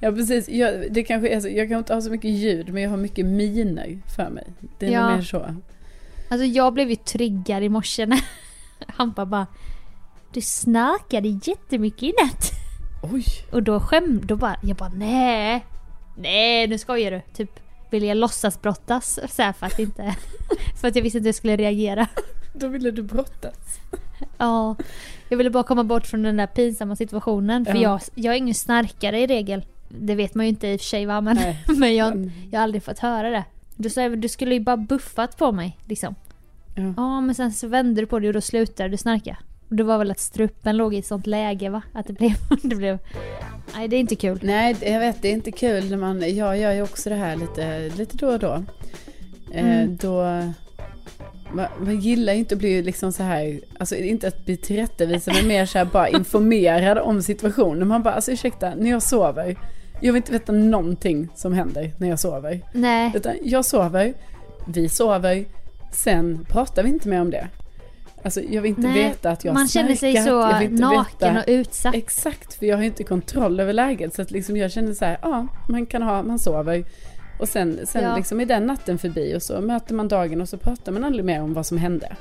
Ja 0.00 0.12
precis, 0.12 0.48
jag, 0.48 0.92
det 0.92 1.02
kanske 1.02 1.28
är 1.28 1.40
så, 1.40 1.48
jag 1.48 1.68
kan 1.68 1.78
inte 1.78 1.94
ha 1.94 2.00
så 2.00 2.10
mycket 2.10 2.30
ljud 2.30 2.72
men 2.72 2.82
jag 2.82 2.90
har 2.90 2.96
mycket 2.96 3.26
miner 3.26 3.98
för 4.16 4.30
mig. 4.30 4.46
Det 4.78 4.86
är 4.86 4.90
Ja. 4.90 5.06
nog 5.08 5.16
mer 5.16 5.22
så. 5.24 5.54
Alltså 6.30 6.44
jag 6.46 6.72
blev 6.74 6.90
ju 6.90 6.96
triggad 6.96 7.62
i 7.62 7.68
morse 7.68 8.06
när 8.06 8.20
Hampa 8.86 9.26
bara 9.26 9.46
Du 10.32 10.40
snarkade 10.40 11.28
jättemycket 11.28 12.02
i 12.02 12.12
natt. 12.22 12.50
Oj! 13.12 13.24
Och 13.52 13.62
då 13.62 13.80
skäm, 13.80 14.20
då 14.24 14.36
bara, 14.36 14.56
jag 14.62 14.76
bara 14.76 14.88
nej. 14.94 15.64
Nej 16.16 16.66
nu 16.68 16.78
skojar 16.78 17.10
du. 17.10 17.20
Typ 17.34 17.60
ville 17.90 18.06
jag 18.06 18.16
låtsas 18.16 18.62
brottas 18.62 19.18
så 19.28 19.42
här 19.42 19.52
för 19.52 19.66
att 19.66 19.78
inte, 19.78 20.14
för 20.80 20.88
att 20.88 20.96
jag 20.96 21.02
visste 21.02 21.18
inte 21.18 21.24
hur 21.26 21.28
jag 21.28 21.34
skulle 21.34 21.56
reagera. 21.56 22.06
Då 22.54 22.68
ville 22.68 22.90
du 22.90 23.02
brottas. 23.02 23.78
Ja, 24.38 24.76
jag 25.28 25.36
ville 25.36 25.50
bara 25.50 25.62
komma 25.62 25.84
bort 25.84 26.06
från 26.06 26.22
den 26.22 26.36
där 26.36 26.46
pinsamma 26.46 26.96
situationen. 26.96 27.64
För 27.64 27.74
Ja. 27.74 27.80
jag, 27.80 28.00
jag 28.14 28.34
är 28.34 28.38
ingen 28.38 28.54
snarkare 28.54 29.20
i 29.20 29.26
regel. 29.26 29.64
Det 29.88 30.14
vet 30.14 30.34
man 30.34 30.46
ju 30.46 30.50
inte 30.50 30.68
i 30.68 30.76
och 30.76 30.80
för 30.80 30.86
sig 30.86 31.06
va, 31.06 31.20
men, 31.20 31.38
men 31.78 31.96
jag, 31.96 32.16
Men- 32.16 32.32
jag 32.50 32.58
har 32.58 32.64
aldrig 32.64 32.82
fått 32.82 32.98
höra 32.98 33.30
det. 33.30 33.44
Du 33.76 33.90
sa 33.90 34.08
du 34.08 34.28
skulle 34.28 34.54
ju 34.54 34.60
bara 34.60 34.76
buffat 34.76 35.36
på 35.36 35.52
mig 35.52 35.78
liksom. 35.86 36.14
Ja. 36.76 36.94
Ja 36.96 37.20
men 37.20 37.34
sen 37.34 37.52
så 37.52 37.68
vände 37.68 38.00
du 38.00 38.06
på 38.06 38.18
det 38.18 38.28
och 38.28 38.34
då 38.34 38.40
slutade 38.40 38.88
du 38.88 38.96
snarka. 38.96 39.36
Och 39.68 39.76
det 39.76 39.82
var 39.82 39.98
väl 39.98 40.10
att 40.10 40.18
strupen 40.20 40.76
låg 40.76 40.94
i 40.94 40.98
ett 40.98 41.06
sånt 41.06 41.26
läge 41.26 41.68
va? 41.70 41.82
Att 41.92 42.06
det 42.06 42.12
blev, 42.12 42.32
det 42.62 42.76
blev... 42.76 42.98
Nej 43.74 43.88
det 43.88 43.96
är 43.96 44.00
inte 44.00 44.16
kul. 44.16 44.38
Nej, 44.42 44.76
jag 44.80 45.00
vet 45.00 45.22
det 45.22 45.28
är 45.28 45.32
inte 45.32 45.52
kul 45.52 45.90
när 45.90 45.96
man, 45.96 46.36
jag 46.36 46.58
gör 46.58 46.72
ju 46.72 46.82
också 46.82 47.10
det 47.10 47.16
här 47.16 47.36
lite, 47.36 47.88
lite 47.96 48.16
då 48.16 48.28
och 48.28 48.38
då. 48.38 48.64
Eh, 49.52 49.64
Mm. 49.64 49.96
Då, 49.96 50.22
man, 51.52 51.66
man 51.80 52.00
gillar 52.00 52.32
ju 52.32 52.38
inte 52.38 52.54
att 52.54 52.58
bli 52.58 52.82
liksom 52.82 53.12
så 53.12 53.22
här, 53.22 53.60
alltså 53.78 53.96
inte 53.96 54.28
att 54.28 54.44
bli 54.44 54.56
tillrättavisad 54.56 55.34
men 55.34 55.48
mer 55.48 55.66
så 55.66 55.78
här 55.78 55.84
bara 55.84 56.08
informerad 56.08 56.98
om 56.98 57.22
situationen. 57.22 57.88
Man 57.88 58.02
bara, 58.02 58.14
alltså 58.14 58.32
ursäkta, 58.32 58.74
när 58.74 58.90
jag 58.90 59.02
sover, 59.02 59.56
jag 60.00 60.12
vill 60.12 60.16
inte 60.16 60.32
veta 60.32 60.52
någonting 60.52 61.28
som 61.34 61.52
händer 61.52 61.92
när 61.98 62.08
jag 62.08 62.20
sover. 62.20 62.60
Nej. 62.72 63.12
Utan 63.14 63.34
jag 63.42 63.64
sover, 63.64 64.14
vi 64.66 64.88
sover, 64.88 65.44
sen 65.92 66.44
pratar 66.48 66.82
vi 66.82 66.88
inte 66.88 67.08
mer 67.08 67.20
om 67.20 67.30
det. 67.30 67.48
Alltså 68.24 68.40
jag 68.40 68.62
vill 68.62 68.68
inte 68.70 68.80
Nej, 68.82 69.04
veta 69.04 69.30
att 69.30 69.44
jag 69.44 69.54
man 69.54 69.68
känner 69.68 69.94
sig 69.94 70.12
snarkat, 70.12 70.70
så 70.78 70.86
naken 70.86 71.34
veta- 71.34 71.38
och 71.40 71.44
utsatt. 71.58 71.94
Exakt, 71.94 72.54
för 72.54 72.66
jag 72.66 72.76
har 72.76 72.84
inte 72.84 73.04
kontroll 73.04 73.60
över 73.60 73.72
läget. 73.72 74.14
Så 74.14 74.22
att 74.22 74.30
liksom 74.30 74.56
jag 74.56 74.72
känner 74.72 74.92
så 74.94 75.04
här, 75.04 75.18
ja, 75.22 75.46
man 75.68 75.86
kan 75.86 76.02
ha, 76.02 76.22
man 76.22 76.38
sover. 76.38 76.84
Och 77.40 77.48
sen, 77.48 77.80
sen 77.86 78.02
Ja. 78.04 78.16
liksom 78.16 78.40
är 78.40 78.46
den 78.46 78.66
natten 78.66 78.98
förbi 78.98 79.36
och 79.36 79.42
så 79.42 79.60
möter 79.60 79.94
man 79.94 80.08
dagen 80.08 80.40
och 80.40 80.48
så 80.48 80.56
pratar 80.56 80.92
man 80.92 81.04
aldrig 81.04 81.24
mer 81.24 81.42
om 81.42 81.54
vad 81.54 81.66
som 81.66 81.78
hände. 81.78 82.16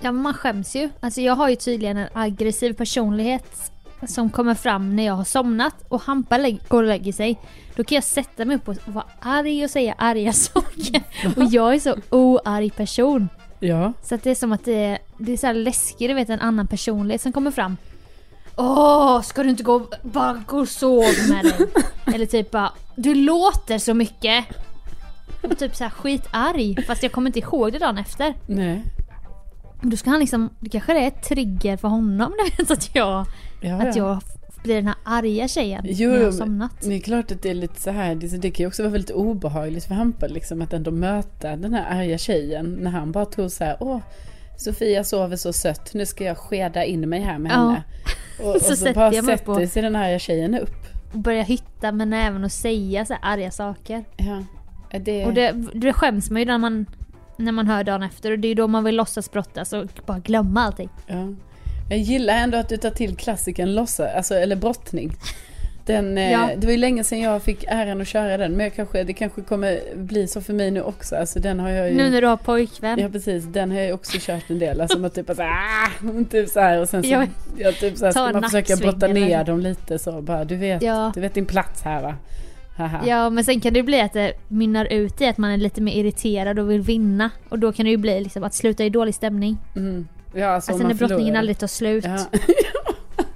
Ja 0.00 0.12
men 0.12 0.22
man 0.22 0.34
skäms 0.34 0.76
ju. 0.76 0.88
Alltså 1.00 1.20
jag 1.20 1.34
har 1.36 1.48
ju 1.48 1.56
tydligen 1.56 1.96
en 1.96 2.08
aggressiv 2.12 2.72
personlighet 2.72 3.72
som 4.08 4.30
kommer 4.30 4.54
fram 4.54 4.96
när 4.96 5.06
jag 5.06 5.14
har 5.14 5.24
somnat 5.24 5.74
och 5.88 6.02
Hampa 6.02 6.38
går 6.68 6.82
och 6.82 6.88
lägger 6.88 7.12
sig. 7.12 7.38
Då 7.76 7.84
kan 7.84 7.94
jag 7.94 8.04
sätta 8.04 8.44
mig 8.44 8.56
upp 8.56 8.68
och 8.68 8.76
vara 8.86 9.04
arg 9.20 9.64
och 9.64 9.70
säga 9.70 9.94
arga 9.98 10.32
saker. 10.32 11.02
Och 11.36 11.44
jag 11.50 11.74
är 11.74 11.78
så 11.78 11.96
oarg 12.10 12.70
person. 12.70 13.28
Ja. 13.60 13.92
Så 14.02 14.14
att 14.14 14.22
det 14.22 14.30
är 14.30 14.34
som 14.34 14.52
att 14.52 14.64
det 14.64 14.84
är, 14.84 14.98
det 15.18 15.32
är 15.32 15.36
så 15.36 15.46
här 15.46 15.54
läskigt, 15.54 16.08
du 16.08 16.14
vet 16.14 16.30
en 16.30 16.40
annan 16.40 16.66
personlighet 16.66 17.22
som 17.22 17.32
kommer 17.32 17.50
fram. 17.50 17.76
Åh, 18.56 19.20
ska 19.20 19.42
du 19.42 19.48
inte 19.50 19.62
gå, 19.62 19.86
bara 20.02 20.42
gå 20.46 20.58
och 20.58 20.68
sov 20.68 21.04
med 21.28 21.44
dig? 21.44 21.66
Eller 22.14 22.26
typ 22.26 22.50
bara, 22.50 22.72
du 22.96 23.14
låter 23.14 23.78
så 23.78 23.94
mycket. 23.94 24.44
Och 25.42 25.58
typ 25.58 25.76
så 25.76 25.84
här 25.84 25.90
skitarg, 25.90 26.82
fast 26.86 27.02
jag 27.02 27.12
kommer 27.12 27.28
inte 27.28 27.38
ihåg 27.38 27.72
det 27.72 27.78
dagen 27.78 27.98
efter. 27.98 28.34
Nej. 28.46 28.84
Då 29.82 29.96
ska 29.96 30.10
han 30.10 30.20
liksom, 30.20 30.50
det 30.60 30.70
kanske 30.70 30.98
är 30.98 31.08
ett 31.08 31.28
trigger 31.28 31.76
för 31.76 31.88
honom, 31.88 32.32
du 32.38 32.50
vet 32.62 32.70
att 32.70 32.94
jag, 32.94 33.26
Ja, 33.60 33.74
att 33.74 33.96
ja. 33.96 34.08
jag 34.08 34.22
blir 34.66 34.74
den 34.76 34.86
här 34.86 34.96
arga 35.04 35.48
tjejen 35.48 35.82
Jo, 35.84 36.08
när 36.08 36.14
jag 36.16 36.22
har 36.24 36.30
men- 36.30 36.38
somnat. 36.38 36.70
Det 36.80 36.94
är 36.94 37.00
klart 37.00 37.32
att 37.32 37.42
det 37.42 37.50
är 37.50 37.54
lite 37.54 37.80
så 37.80 37.90
här, 37.90 38.14
det, 38.14 38.26
det 38.26 38.50
kan 38.50 38.64
ju 38.64 38.68
också 38.68 38.82
vara 38.82 38.92
väldigt 38.92 39.10
obehagligt 39.10 39.84
för 39.84 39.94
Hampa 39.94 40.26
liksom 40.26 40.62
att 40.62 40.72
ändå 40.72 40.90
möta 40.90 41.56
den 41.56 41.74
här 41.74 42.00
arga 42.00 42.18
tjejen 42.18 42.78
när 42.80 42.90
han 42.90 43.12
bara 43.12 43.26
tror 43.26 43.48
så 43.48 43.64
här, 43.64 43.76
åh, 43.80 43.98
Sofia 44.58 45.04
sover 45.04 45.36
så 45.36 45.52
sött, 45.52 45.94
nu 45.94 46.06
ska 46.06 46.24
jag 46.24 46.38
skeda 46.38 46.84
in 46.84 47.08
mig 47.08 47.20
här 47.20 47.38
med 47.38 47.52
Ja. 47.52 47.54
henne. 47.56 47.82
Och, 48.42 48.48
och 48.54 48.60
Så 48.62 48.68
så, 48.68 48.76
sätter 48.76 48.94
bara 48.94 49.12
sätter 49.12 49.66
sig 49.66 49.82
den 49.82 49.96
arga 49.96 50.18
tjejen 50.18 50.54
upp. 50.54 50.76
Och 51.12 51.18
börjar 51.18 51.44
hytta 51.44 51.92
med 51.92 52.08
näven 52.08 52.44
och 52.44 52.52
säga 52.52 53.04
så 53.04 53.12
här 53.20 53.20
arga 53.34 53.50
saker. 53.50 54.04
Ja. 54.16 54.42
Det, 54.98 55.26
Och 55.26 55.34
det, 55.34 55.52
det 55.74 55.92
skäms 55.92 56.30
man 56.30 56.40
ju 56.42 56.46
när 56.46 56.58
man 56.58 56.86
när 57.38 57.52
man 57.52 57.66
hör 57.66 57.84
dagen 57.84 58.02
efter 58.02 58.30
och 58.30 58.38
det 58.38 58.48
är 58.48 58.54
då 58.54 58.68
man 58.68 58.84
vill 58.84 58.96
låtsas 58.96 59.30
brottas 59.30 59.72
och 59.72 59.86
bara 60.06 60.18
glömma 60.18 60.60
allting. 60.62 60.88
Ja. 61.06 61.28
Jag 61.88 61.98
gillar 61.98 62.34
ändå 62.34 62.58
att 62.58 62.68
du 62.68 62.76
tar 62.76 62.90
till 62.90 63.16
klassikern 63.16 63.74
lossa, 63.74 64.08
alltså, 64.10 64.34
eller 64.34 64.56
brottning. 64.56 65.12
Den, 65.86 66.18
eh, 66.18 66.32
Ja. 66.32 66.50
Det 66.56 66.66
var 66.66 66.72
ju 66.72 66.78
länge 66.78 67.04
sedan 67.04 67.20
jag 67.20 67.42
fick 67.42 67.64
äran 67.68 68.00
att 68.00 68.08
köra 68.08 68.36
den 68.36 68.52
men 68.52 68.60
jag 68.64 68.74
kanske, 68.74 69.04
det 69.04 69.12
kanske 69.12 69.42
kommer 69.42 69.80
bli 69.96 70.26
så 70.28 70.40
för 70.40 70.52
mig 70.52 70.70
nu 70.70 70.82
också. 70.82 71.16
Alltså, 71.16 71.38
den 71.40 71.60
har 71.60 71.70
jag 71.70 71.90
ju... 71.90 71.96
Nu 71.96 72.10
när 72.10 72.20
du 72.20 72.26
har 72.26 72.36
pojkvän. 72.36 72.98
Ja 72.98 73.08
precis, 73.08 73.44
den 73.44 73.70
har 73.70 73.78
jag 73.78 73.94
också 73.94 74.18
kört 74.20 74.50
en 74.50 74.58
del. 74.58 74.80
Alltså 74.80 74.98
man 74.98 75.10
typ 75.10 75.26
bara 75.26 75.34
såhär, 75.36 76.24
typ 76.30 76.48
så 76.48 76.60
här 76.60 76.80
och 76.80 76.88
sen 76.88 77.02
så, 77.02 77.08
Ja. 77.08 77.26
jag 77.56 77.74
typ 77.74 77.96
så 77.96 78.04
här, 78.04 78.12
ska 78.12 78.32
man 78.32 78.42
försöka 78.42 78.76
brotta 78.76 79.06
ner 79.06 79.44
dem 79.44 79.60
lite 79.60 79.98
så 79.98 80.22
bara, 80.22 80.44
du 80.44 80.56
vet, 80.56 80.82
Ja. 80.82 81.12
du 81.14 81.20
vet 81.20 81.34
din 81.34 81.46
plats 81.46 81.82
här 81.82 82.02
va. 82.02 82.14
Haha. 82.76 83.00
Ja 83.06 83.30
men 83.30 83.44
sen 83.44 83.60
kan 83.60 83.72
det 83.72 83.82
bli 83.82 84.00
att 84.00 84.12
det 84.12 84.32
mynnar 84.48 84.84
ut 84.92 85.20
i 85.20 85.26
att 85.26 85.38
man 85.38 85.50
är 85.50 85.56
lite 85.56 85.80
mer 85.80 85.92
irriterad 85.92 86.58
och 86.58 86.70
vill 86.70 86.80
vinna. 86.80 87.30
Och 87.48 87.58
då 87.58 87.72
kan 87.72 87.84
det 87.84 87.90
ju 87.90 87.96
bli 87.96 88.20
liksom 88.20 88.44
att 88.44 88.54
sluta 88.54 88.84
i 88.84 88.90
dålig 88.90 89.14
stämning. 89.14 89.58
Mm. 89.76 90.08
Ja, 90.36 90.46
alltså, 90.46 90.72
Alltså 90.72 90.86
när 90.88 90.94
brottningen 90.94 91.18
förlorar. 91.24 91.38
aldrig 91.38 91.58
tar 91.58 91.66
slut. 91.66 92.04
Ja. 92.04 92.18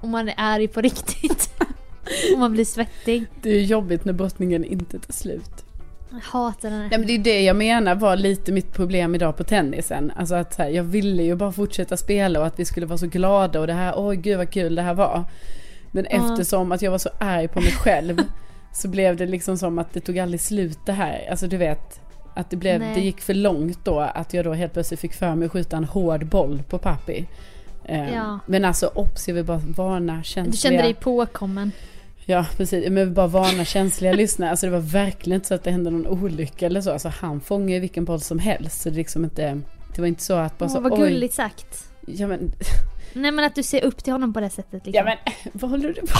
Och 0.00 0.08
man 0.08 0.28
är 0.28 0.34
arg 0.36 0.68
på 0.68 0.80
riktigt. 0.80 1.50
och 2.34 2.38
man 2.38 2.52
blir 2.52 2.64
svettig. 2.64 3.26
Det 3.42 3.50
är 3.50 3.60
jobbigt 3.62 4.04
när 4.04 4.12
brottningen 4.12 4.64
inte 4.64 4.98
tar 4.98 5.12
slut. 5.12 5.64
Jag 6.10 6.18
hatar 6.20 6.70
den 6.70 6.80
här. 6.80 6.88
Nej 6.88 6.98
men 6.98 7.06
det 7.06 7.12
är 7.14 7.18
det 7.18 7.40
jag 7.42 7.56
menar 7.56 7.94
var 7.94 8.16
lite 8.16 8.52
mitt 8.52 8.72
problem 8.72 9.14
idag 9.14 9.36
på 9.36 9.44
tennisen. 9.44 10.12
Alltså 10.16 10.34
att 10.34 10.56
här, 10.56 10.68
jag 10.68 10.82
ville 10.84 11.22
ju 11.22 11.34
bara 11.36 11.52
fortsätta 11.52 11.96
spela 11.96 12.40
och 12.40 12.46
att 12.46 12.58
vi 12.58 12.64
skulle 12.64 12.86
vara 12.86 12.98
så 12.98 13.06
glada 13.06 13.60
och 13.60 13.66
det 13.66 13.72
här, 13.72 13.94
oj 13.96 14.16
gud 14.16 14.36
vad 14.38 14.50
kul 14.50 14.74
det 14.74 14.82
här 14.82 14.94
var. 14.94 15.24
Men 15.92 16.06
Ja. 16.10 16.30
eftersom 16.32 16.72
att 16.72 16.82
jag 16.82 16.90
var 16.90 16.98
så 16.98 17.10
arg 17.20 17.48
på 17.48 17.60
mig 17.60 17.72
själv 17.72 18.18
så 18.72 18.88
blev 18.88 19.16
det 19.16 19.26
liksom 19.26 19.58
som 19.58 19.78
att 19.78 19.92
det 19.92 20.00
tog 20.00 20.18
aldrig 20.18 20.40
slut 20.40 20.78
det 20.86 20.92
här. 20.92 21.26
Alltså 21.30 21.46
du 21.46 21.56
vet, 21.56 22.00
att 22.34 22.50
det, 22.50 22.56
blev, 22.56 22.80
Nej. 22.80 22.94
det 22.94 23.00
gick 23.00 23.20
för 23.20 23.34
långt 23.34 23.84
då 23.84 24.00
att 24.00 24.34
jag 24.34 24.44
då 24.44 24.52
helt 24.52 24.72
plötsligt 24.72 25.00
fick 25.00 25.14
för 25.14 25.34
mig 25.34 25.46
att 25.46 25.52
skjuta 25.52 25.76
en 25.76 25.84
hård 25.84 26.26
boll 26.26 26.62
på 26.68 26.78
pappi. 26.78 27.26
Eh, 27.84 28.14
Ja. 28.14 28.38
Men 28.46 28.64
alltså 28.64 28.86
obs, 28.94 29.28
jag 29.28 29.34
vill 29.34 29.44
bara 29.44 29.60
varna 29.76 30.22
känsliga... 30.22 30.52
Du 30.52 30.56
kände 30.56 30.82
dig 30.82 30.94
påkommen. 30.94 31.72
Ja 32.26 32.46
precis, 32.56 32.84
men 32.84 32.96
jag 32.96 33.04
vill 33.04 33.14
bara 33.14 33.26
varna 33.26 33.64
känsliga 33.64 34.12
lyssnare. 34.22 34.50
Alltså 34.50 34.66
det 34.66 34.72
var 34.72 34.80
verkligen 34.80 35.34
inte 35.34 35.48
så 35.48 35.54
att 35.54 35.64
det 35.64 35.70
hände 35.70 35.90
någon 35.90 36.06
olycka 36.06 36.66
eller 36.66 36.80
så. 36.80 36.92
Alltså 36.92 37.08
han 37.08 37.40
fångade 37.40 37.72
ju 37.72 37.80
vilken 37.80 38.04
boll 38.04 38.20
som 38.20 38.38
helst. 38.38 38.82
Så 38.82 38.90
det 38.90 38.96
liksom 38.96 39.24
inte, 39.24 39.60
det 39.94 40.00
var 40.00 40.08
inte 40.08 40.22
så 40.22 40.34
att 40.34 40.58
bara 40.58 40.66
Åh 40.66 40.72
så 40.72 40.80
vad 40.80 40.98
gulligt 40.98 41.34
sagt. 41.34 41.88
Ja 42.06 42.26
men, 42.26 42.52
Nej 43.12 43.32
men 43.32 43.44
att 43.44 43.54
du 43.54 43.62
ser 43.62 43.84
upp 43.84 44.04
till 44.04 44.12
honom 44.12 44.32
på 44.32 44.40
det 44.40 44.50
sättet 44.50 44.86
liksom. 44.86 44.92
ja 44.94 45.04
men 45.04 45.16
vad 45.60 45.70
håller 45.70 45.88
du 45.88 46.00
på? 46.00 46.18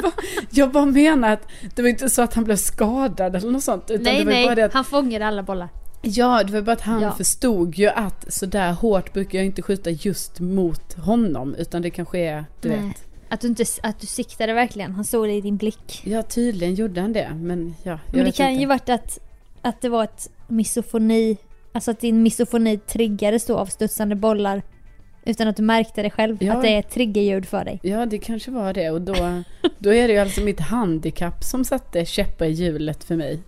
Jag 0.50 0.72
bara 0.72 0.86
menar 0.86 1.32
att 1.32 1.48
det 1.74 1.82
var 1.82 1.88
inte 1.88 2.10
så 2.10 2.22
att 2.22 2.34
han 2.34 2.44
blev 2.44 2.56
skadad 2.56 3.36
eller 3.36 3.50
något 3.50 3.62
sånt. 3.64 3.90
Utan 3.90 4.02
nej 4.04 4.18
det 4.18 4.24
var 4.24 4.32
nej, 4.32 4.44
bara 4.46 4.54
det 4.54 4.64
att, 4.64 4.72
han 4.74 4.84
fångade 4.84 5.26
alla 5.26 5.42
bollar. 5.42 5.68
ja 6.02 6.42
det 6.44 6.52
var 6.52 6.60
bara 6.60 6.72
att 6.72 6.80
han 6.80 7.02
Ja. 7.02 7.12
förstod 7.12 7.74
ju 7.74 7.88
att 7.88 8.32
så 8.32 8.46
där 8.46 8.72
hårt 8.72 9.12
brukar 9.12 9.38
jag 9.38 9.46
inte 9.46 9.62
skjuta 9.62 9.90
just 9.90 10.40
mot 10.40 10.92
honom. 10.92 11.54
Utan 11.54 11.82
det 11.82 11.90
kanske 11.90 12.18
är, 12.18 12.44
du 12.60 12.68
Nej. 12.68 12.78
vet. 12.78 13.04
Att 13.28 13.40
du, 13.40 13.48
inte, 13.48 13.64
att 13.82 14.00
du 14.00 14.06
siktade 14.06 14.52
verkligen, 14.52 14.92
han 14.92 15.04
såg 15.04 15.26
det 15.28 15.32
i 15.32 15.40
din 15.40 15.56
blick. 15.56 16.02
Ja 16.04 16.22
tydligen 16.22 16.74
gjorde 16.74 17.00
han 17.00 17.12
det. 17.12 17.30
Men 17.34 17.74
ja, 17.82 17.98
Men 18.12 18.24
det 18.24 18.32
kan 18.32 18.50
inte. 18.50 18.60
ju 18.60 18.66
varit 18.66 18.88
att, 18.88 19.18
att 19.62 19.80
det 19.80 19.88
var 19.88 20.04
ett 20.04 20.30
misofoni, 20.48 21.36
alltså 21.72 21.90
att 21.90 22.00
din 22.00 22.22
misofoni 22.22 22.78
triggades 22.78 23.46
då 23.46 23.56
av 23.56 23.66
studsande 23.66 24.14
bollar 24.14 24.62
utan 25.24 25.48
att 25.48 25.56
du 25.56 25.62
märkte 25.62 26.02
det 26.02 26.10
själv. 26.10 26.36
Ja. 26.40 26.54
Att 26.54 26.62
det 26.62 26.68
är 26.68 26.78
ett 26.78 26.90
triggerljud 26.90 27.46
för 27.46 27.64
dig. 27.64 27.80
Ja, 27.82 28.06
det 28.06 28.18
kanske 28.18 28.50
var 28.50 28.72
det. 28.72 28.90
Och 28.90 29.00
då, 29.00 29.42
då 29.78 29.94
är 29.94 30.08
det 30.08 30.14
ju 30.14 30.18
alltså 30.18 30.40
mitt 30.40 30.60
handikapp 30.60 31.44
som 31.44 31.64
satte 31.64 32.04
käppar 32.04 32.46
i 32.46 32.50
hjulet 32.50 33.04
för 33.04 33.16
mig. 33.16 33.42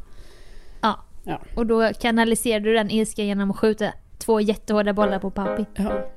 Ja. 0.80 1.04
Ja. 1.24 1.40
Och 1.56 1.66
då 1.66 1.90
kanaliserar 2.00 2.60
du 2.60 2.74
den 2.74 2.90
ilskan 2.90 3.26
genom 3.26 3.50
att 3.50 3.58
skjuta 3.58 3.92
två 4.18 4.40
jättehårda 4.40 4.92
bollar 4.92 5.18
på 5.18 5.30
pappi. 5.30 5.64
Ja. 5.76 6.10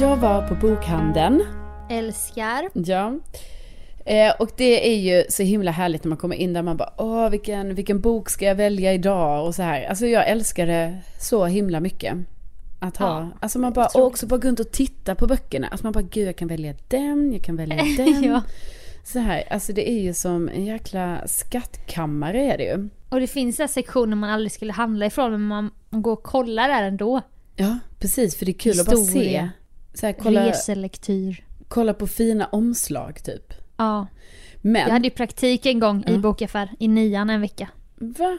Jag 0.00 0.16
var 0.16 0.48
på 0.48 0.54
bokhandeln. 0.54 1.42
Älskar. 1.90 2.70
Ja. 2.72 3.18
Eh, 4.06 4.32
och 4.38 4.50
det 4.56 4.88
är 4.92 4.98
ju 4.98 5.24
så 5.28 5.42
himla 5.42 5.70
härligt 5.70 6.04
när 6.04 6.08
man 6.08 6.18
kommer 6.18 6.36
in 6.36 6.52
där 6.52 6.62
man 6.62 6.76
bara 6.76 6.92
åh 6.96 7.28
vilken, 7.30 7.74
vilken 7.74 8.00
bok 8.00 8.30
ska 8.30 8.44
jag 8.44 8.54
välja 8.54 8.94
idag 8.94 9.46
och 9.46 9.54
så 9.54 9.62
här. 9.62 9.84
Alltså 9.84 10.06
jag 10.06 10.28
älskar 10.28 10.66
det 10.66 10.98
så 11.20 11.46
himla 11.46 11.80
mycket. 11.80 12.16
Att 12.78 12.96
ha, 12.96 13.06
Ja, 13.06 13.28
alltså 13.40 13.58
man 13.58 13.72
bara, 13.72 13.86
och 13.86 14.06
också 14.06 14.26
bara 14.26 14.40
gå 14.40 14.48
runt 14.48 14.60
och 14.60 14.72
titta 14.72 15.14
på 15.14 15.26
böckerna. 15.26 15.68
Alltså 15.68 15.86
man 15.86 15.92
bara 15.92 16.04
gud 16.10 16.28
jag 16.28 16.36
kan 16.36 16.48
välja 16.48 16.74
den, 16.88 17.32
jag 17.32 17.42
kan 17.44 17.56
välja 17.56 17.76
den. 17.96 18.24
ja. 18.24 18.42
Så 19.04 19.18
här, 19.18 19.44
alltså 19.50 19.72
det 19.72 19.90
är 19.90 20.00
ju 20.00 20.14
som 20.14 20.48
en 20.48 20.64
jäkla 20.64 21.22
skattkammare 21.26 22.44
är 22.52 22.58
det 22.58 22.64
ju. 22.64 22.88
Och 23.08 23.20
det 23.20 23.26
finns 23.26 23.58
här 23.58 23.66
sektioner 23.66 24.16
man 24.16 24.30
aldrig 24.30 24.52
skulle 24.52 24.72
handla 24.72 25.06
ifrån 25.06 25.30
men 25.30 25.42
man, 25.42 25.70
går 25.90 26.12
och 26.12 26.22
kollar 26.22 26.68
där 26.68 26.82
ändå. 26.82 27.20
Ja, 27.56 27.78
precis 27.98 28.36
för 28.36 28.46
det 28.46 28.50
är 28.50 28.58
kul 28.58 28.80
att 28.80 28.86
bara 28.86 28.96
se. 28.96 29.02
Historia. 29.02 29.50
Så 29.94 30.06
här, 30.06 30.12
kolla, 30.12 30.46
Reselektyr. 30.46 31.44
kolla 31.68 31.94
på 31.94 32.06
fina 32.06 32.46
omslag 32.46 33.24
typ. 33.24 33.52
Ja. 33.80 34.06
Men, 34.62 34.82
Jag 34.82 34.90
hade 34.90 35.04
ju 35.04 35.10
praktik 35.10 35.66
en 35.66 35.80
gång 35.80 36.04
i 36.06 36.12
Ja. 36.12 36.18
bokaffär 36.18 36.68
i 36.78 36.88
nian 36.88 37.30
en 37.30 37.40
vecka. 37.40 37.68
va? 37.96 38.38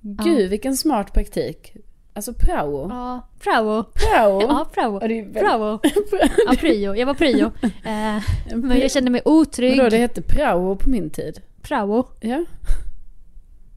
Gud 0.00 0.50
vilken 0.50 0.76
smart 0.76 1.12
praktik. 1.12 1.76
Alltså 2.14 2.32
prao. 2.34 2.88
Ja, 2.90 3.28
prao. 3.40 3.84
Prao. 3.84 4.40
Ja, 4.42 4.66
prao. 4.74 4.92
Ja, 4.92 4.98
väldigt- 4.98 5.34
Prao. 5.34 5.80
Ja, 6.46 6.54
pryo. 6.58 6.94
Jag 6.94 7.06
var 7.06 7.14
pryo. 7.14 7.50
Eh, 7.84 8.22
men 8.56 8.78
jag 8.80 8.90
kände 8.90 9.10
mig 9.10 9.20
otrygg. 9.24 9.76
Vadå 9.76 9.88
det 9.90 9.96
hette 9.98 10.22
prao 10.22 10.76
på 10.76 10.90
min 10.90 11.10
tid? 11.10 11.40
Prao. 11.62 12.08
Ja, 12.20 12.44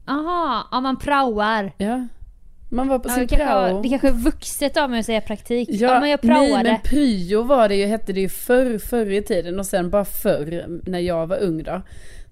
Aha, 0.06 0.68
ja 0.70 0.80
man 0.80 0.96
praoar. 0.98 1.72
ja. 1.78 2.06
Man 2.72 2.88
var 2.88 2.98
på 2.98 3.08
Ja, 3.08 3.14
sin 3.14 3.22
det, 3.22 3.28
kanske, 3.28 3.46
prao. 3.46 3.74
var- 3.74 3.82
det 3.82 3.88
kanske 3.88 4.08
är 4.08 4.12
vuxet 4.12 4.76
av 4.76 4.90
mig 4.90 5.00
att 5.00 5.06
säga 5.06 5.20
praktik. 5.20 5.68
Ja, 5.72 6.00
men 6.00 6.10
jag 6.10 6.20
praoade. 6.20 6.48
nej 6.62 6.62
men 6.62 6.80
pryo 6.84 7.42
var 7.42 7.68
det 7.68 7.74
ju, 7.76 7.86
hette 7.86 8.12
det 8.12 8.20
ju 8.20 8.28
förr, 8.28 8.78
förr 8.78 9.10
i 9.12 9.22
tiden 9.22 9.58
och 9.58 9.66
sen 9.66 9.90
bara 9.90 10.04
förr 10.04 10.66
när 10.86 10.98
jag 10.98 11.26
var 11.26 11.38
ung 11.42 11.62
då. 11.62 11.82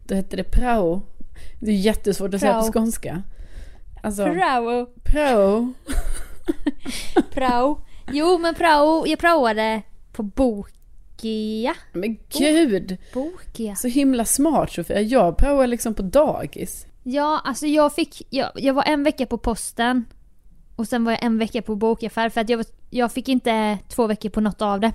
Då 0.06 0.14
hette 0.14 0.36
det 0.36 0.44
prao. 0.44 1.02
Det 1.60 1.70
är 1.70 1.74
jättesvårt 1.74 2.34
att 2.34 2.40
säga 2.40 2.52
Prao. 2.52 2.66
på 2.66 2.72
skånska. 2.72 3.22
Alltså, 4.02 4.24
Prao. 4.24 4.86
prao. 5.04 5.72
Prao. 7.30 7.80
Jo 8.12 8.38
men 8.38 8.54
prao, 8.54 9.04
jag 9.06 9.18
praoade 9.18 9.82
på 10.12 10.22
Bokia. 10.22 11.74
Men 11.92 12.16
gud! 12.38 12.96
Bokia. 13.14 13.74
Så 13.74 13.88
himla 13.88 14.24
smart 14.24 14.72
Sofia. 14.72 15.00
Jag 15.00 15.36
praoar 15.36 15.66
liksom 15.66 15.94
på 15.94 16.02
dagis. 16.02 16.86
Ja, 17.02 17.40
alltså 17.44 17.66
jag 17.66 17.94
fick, 17.94 18.22
jag, 18.30 18.50
jag 18.54 18.74
var 18.74 18.84
en 18.86 19.02
vecka 19.04 19.26
på 19.26 19.38
posten 19.38 20.04
och 20.78 20.88
sen 20.88 21.04
var 21.04 21.12
jag 21.12 21.22
en 21.22 21.38
vecka 21.38 21.62
på 21.62 21.76
bokaffär 21.76 22.28
för 22.28 22.40
att 22.40 22.48
jag, 22.48 22.56
var, 22.56 22.66
jag 22.90 23.12
fick 23.12 23.28
inte 23.28 23.78
två 23.88 24.06
veckor 24.06 24.28
på 24.28 24.40
något 24.40 24.62
av 24.62 24.80
det. 24.80 24.92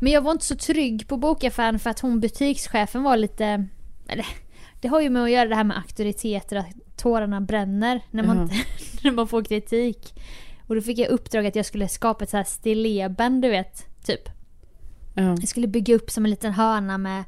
Men 0.00 0.12
jag 0.12 0.22
var 0.22 0.32
inte 0.32 0.44
så 0.44 0.56
trygg 0.56 1.08
på 1.08 1.16
bokaffären 1.16 1.78
för 1.78 1.90
att 1.90 2.00
hon 2.00 2.20
butikschefen 2.20 3.02
var 3.02 3.16
lite, 3.16 3.66
eller 4.08 4.26
det 4.80 4.88
har 4.88 5.00
ju 5.00 5.10
med 5.10 5.22
att 5.22 5.30
göra 5.30 5.48
det 5.48 5.54
här 5.54 5.64
med 5.64 5.76
auktoriteter, 5.76 6.56
att 6.56 6.66
tårarna 6.96 7.40
bränner 7.40 8.00
när 8.10 8.22
man, 8.22 8.42
inte, 8.42 8.54
när 9.04 9.10
man 9.10 9.28
får 9.28 9.44
kritik. 9.44 10.14
Och 10.66 10.74
då 10.74 10.80
fick 10.80 10.98
jag 10.98 11.08
uppdrag 11.08 11.46
att 11.46 11.56
jag 11.56 11.66
skulle 11.66 11.88
skapa 11.88 12.24
ett 12.24 12.30
så 12.30 12.36
här 12.36 12.44
stilleben, 12.44 13.40
du 13.40 13.48
vet, 13.48 14.04
typ. 14.04 14.28
Ja. 15.14 15.22
Jag 15.22 15.48
skulle 15.48 15.66
bygga 15.66 15.94
upp 15.94 16.10
som 16.10 16.24
en 16.24 16.30
liten 16.30 16.52
hörna 16.52 16.98
med 16.98 17.24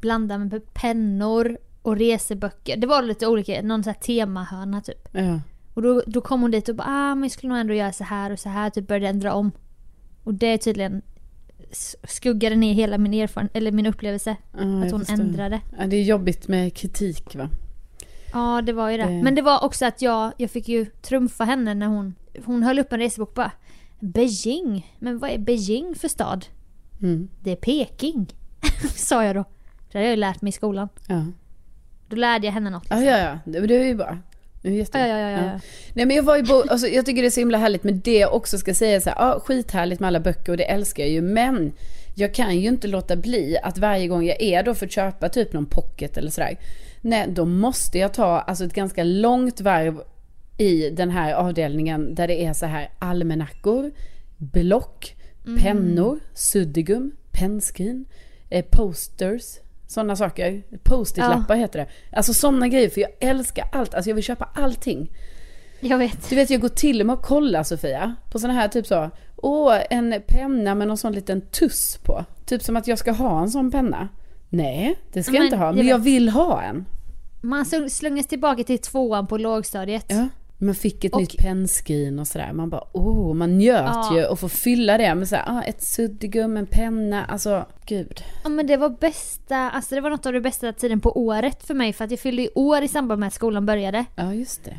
blanda 0.00 0.38
med 0.38 0.74
pennor 0.74 1.58
och 1.82 1.96
reseböcker. 1.96 2.76
Det 2.76 2.86
var 2.86 3.02
lite 3.02 3.26
olika, 3.26 3.62
någon 3.62 3.84
sån 3.84 3.92
här 3.92 4.00
temahörna 4.00 4.80
typ. 4.80 5.08
ja. 5.12 5.40
Och 5.74 5.82
då, 5.82 6.02
då 6.06 6.20
kom 6.20 6.42
hon 6.42 6.50
dit 6.50 6.68
och 6.68 6.74
bara 6.76 6.86
ah 6.88 7.14
men 7.14 7.22
jag 7.22 7.30
skulle 7.30 7.48
nog 7.52 7.58
ändå 7.60 7.74
göra 7.74 7.92
så 7.92 8.04
här 8.04 8.30
och 8.32 8.38
så 8.38 8.48
här, 8.48 8.70
typ 8.70 8.86
började 8.88 9.08
ändra 9.08 9.34
om. 9.34 9.52
Och 10.24 10.34
det 10.34 10.46
är 10.46 10.58
tydligen 10.58 11.02
skuggade 12.04 12.56
ner 12.56 12.74
hela 12.74 12.98
min 12.98 13.14
erfarenhet, 13.14 13.56
eller 13.56 13.72
min 13.72 13.86
upplevelse. 13.86 14.36
Ja, 14.52 14.58
att 14.84 14.90
hon 14.90 15.00
förstår. 15.00 15.14
ändrade. 15.24 15.60
Ja, 15.78 15.86
det 15.86 15.96
är 15.96 16.02
jobbigt 16.02 16.48
med 16.48 16.74
kritik 16.74 17.36
va? 17.36 17.48
Ja 18.32 18.62
det 18.62 18.72
var 18.72 18.90
ju 18.90 18.96
det. 18.96 19.04
Det- 19.04 19.22
Men 19.22 19.34
det 19.34 19.42
var 19.42 19.64
också 19.64 19.86
att 19.86 20.02
jag, 20.02 20.32
jag 20.36 20.50
fick 20.50 20.68
ju 20.68 20.84
trumfa 20.86 21.44
henne 21.44 21.74
när 21.74 21.86
hon, 21.86 22.14
hon 22.44 22.62
höll 22.62 22.78
upp 22.78 22.92
en 22.92 22.98
resebok 22.98 23.34
bara 23.34 23.50
Beijing? 24.00 24.94
Men 24.98 25.18
vad 25.18 25.30
är 25.30 25.38
Beijing 25.38 25.94
för 25.94 26.08
stad? 26.08 26.46
Mm. 27.02 27.28
Det 27.42 27.50
är 27.52 27.56
Peking. 27.56 28.26
Sa 28.96 29.24
jag 29.24 29.36
då. 29.36 29.44
Det 29.92 29.98
hade 29.98 30.04
jag 30.06 30.10
ju 30.10 30.16
lärt 30.20 30.42
mig 30.42 30.48
i 30.48 30.52
skolan. 30.52 30.88
Ja. 31.08 31.24
Då 32.08 32.16
lärde 32.16 32.46
jag 32.46 32.52
henne 32.52 32.70
något. 32.70 32.86
ja, 32.90 33.00
ja, 33.02 33.18
ja. 33.18 33.38
Det, 33.44 33.60
det 33.66 33.74
är 33.76 33.84
ju 33.84 33.94
bra. 33.94 34.18
Ja, 34.64 34.70
ja, 35.06 35.06
ja, 35.06 35.30
ja. 35.30 35.60
Nej 35.92 36.06
men 36.06 36.16
jag 36.16 36.22
var 36.22 36.36
ju 36.36 36.42
bo... 36.42 36.62
alltså, 36.68 36.86
jag 36.86 37.06
tycker 37.06 37.22
det 37.22 37.28
är 37.28 37.30
så 37.30 37.40
himla 37.40 37.58
härligt 37.58 37.84
men 37.84 38.00
det 38.00 38.18
jag 38.18 38.34
också 38.34 38.58
ska 38.58 38.74
säga 38.74 39.00
så 39.00 39.10
här, 39.10 39.16
ja 39.16 39.40
skithärligt 39.40 40.00
med 40.00 40.08
alla 40.08 40.20
böcker 40.20 40.52
och 40.52 40.56
det 40.56 40.64
älskar 40.64 41.02
jag 41.02 41.12
ju 41.12 41.22
men 41.22 41.72
jag 42.14 42.34
kan 42.34 42.60
ju 42.60 42.68
inte 42.68 42.88
låta 42.88 43.16
bli 43.16 43.58
att 43.62 43.78
varje 43.78 44.08
gång 44.08 44.24
jag 44.24 44.42
är 44.42 44.62
då 44.62 44.74
för 44.74 44.86
att 44.86 44.92
köpa 44.92 45.28
typ 45.28 45.52
någon 45.52 45.66
pocket 45.66 46.16
eller 46.16 46.30
sådär. 46.30 46.58
Nej, 47.00 47.26
då 47.28 47.44
måste 47.44 47.98
jag 47.98 48.12
ta 48.12 48.40
alltså 48.40 48.64
ett 48.64 48.74
ganska 48.74 49.04
långt 49.04 49.60
varv 49.60 50.00
i 50.58 50.90
den 50.90 51.10
här 51.10 51.34
avdelningen 51.34 52.14
där 52.14 52.28
det 52.28 52.44
är 52.44 52.52
så 52.52 52.66
här 52.66 52.90
almanackor, 52.98 53.90
block, 54.36 55.14
pennor, 55.62 56.20
suddgum, 56.34 57.12
pennskrin, 57.32 58.04
eh, 58.50 58.64
posters, 58.70 59.44
Sådana 59.94 60.16
saker. 60.16 60.62
Post-it-lappar 60.82 61.54
heter 61.56 61.78
det. 61.78 61.86
Alltså 62.16 62.34
sådana 62.34 62.68
grejer, 62.68 62.88
för 62.88 63.00
jag 63.00 63.10
älskar 63.20 63.64
allt. 63.72 63.94
Alltså 63.94 64.10
jag 64.10 64.14
vill 64.14 64.24
köpa 64.24 64.48
allting. 64.54 65.10
Jag 65.80 65.98
vet. 65.98 66.28
Du 66.30 66.36
vet, 66.36 66.50
jag 66.50 66.60
går 66.60 66.68
till 66.68 67.00
och 67.00 67.06
med 67.06 67.14
och 67.14 67.22
kollar 67.22 67.62
Sofia, 67.62 68.14
på 68.32 68.38
sådana 68.38 68.60
här 68.60 68.68
typ 68.68 68.86
så. 68.86 69.10
Åh, 69.36 69.78
en 69.90 70.22
penna 70.28 70.74
med 70.74 70.88
någon 70.88 70.98
sån 70.98 71.12
liten 71.12 71.40
tuss 71.40 71.98
på. 72.04 72.24
Typ 72.46 72.62
som 72.62 72.76
att 72.76 72.86
jag 72.86 72.98
ska 72.98 73.12
ha 73.12 73.40
en 73.42 73.50
sån 73.50 73.70
penna. 73.70 74.08
Nej, 74.48 74.98
det 75.12 75.22
ska 75.22 75.32
jag 75.32 75.38
Men 75.40 75.46
inte 75.46 75.56
ha. 75.56 75.66
jag 75.66 75.76
Men 75.76 75.86
jag 75.86 75.98
vet. 75.98 76.06
vill 76.06 76.28
ha 76.28 76.62
en. 76.62 76.84
Man 77.42 77.64
sl- 77.64 77.88
slungas 77.88 78.26
tillbaka 78.26 78.64
till 78.64 78.78
tvåan 78.78 79.26
på 79.26 79.38
lågstadiet. 79.38 80.04
Ja. 80.08 80.28
Man 80.64 80.74
fick 80.74 81.04
ett 81.04 81.12
Och- 81.14 81.20
nytt 81.20 81.36
pennskrin 81.38 82.18
och 82.18 82.26
sådär. 82.28 82.52
Man 82.52 82.70
bara, 82.70 82.84
åh, 82.92 83.34
man 83.34 83.58
njöt 83.58 83.84
Ja. 83.94 84.16
ju 84.18 84.24
och 84.26 84.40
få 84.40 84.48
fylla 84.48 84.98
det 84.98 85.14
med 85.14 85.28
såhär, 85.28 85.44
ah, 85.58 85.62
ett 85.62 85.82
suddgum, 85.82 86.56
en 86.56 86.66
penna. 86.66 87.24
Alltså, 87.24 87.66
gud. 87.86 88.24
Ja 88.42 88.48
men 88.48 88.66
det 88.66 88.76
var 88.76 88.88
bästa, 88.88 89.56
alltså 89.70 89.94
det 89.94 90.00
var 90.00 90.10
något 90.10 90.26
av 90.26 90.32
det 90.32 90.40
bästa 90.40 90.72
tiden 90.72 91.00
på 91.00 91.18
året 91.18 91.62
för 91.66 91.74
mig 91.74 91.92
för 91.92 92.04
att 92.04 92.10
jag 92.10 92.20
fyllde 92.20 92.42
i 92.42 92.48
år 92.54 92.82
i 92.82 92.88
samband 92.88 93.20
med 93.20 93.26
att 93.26 93.32
skolan 93.34 93.66
började. 93.66 94.04
Ja, 94.16 94.34
just 94.34 94.64
det. 94.64 94.78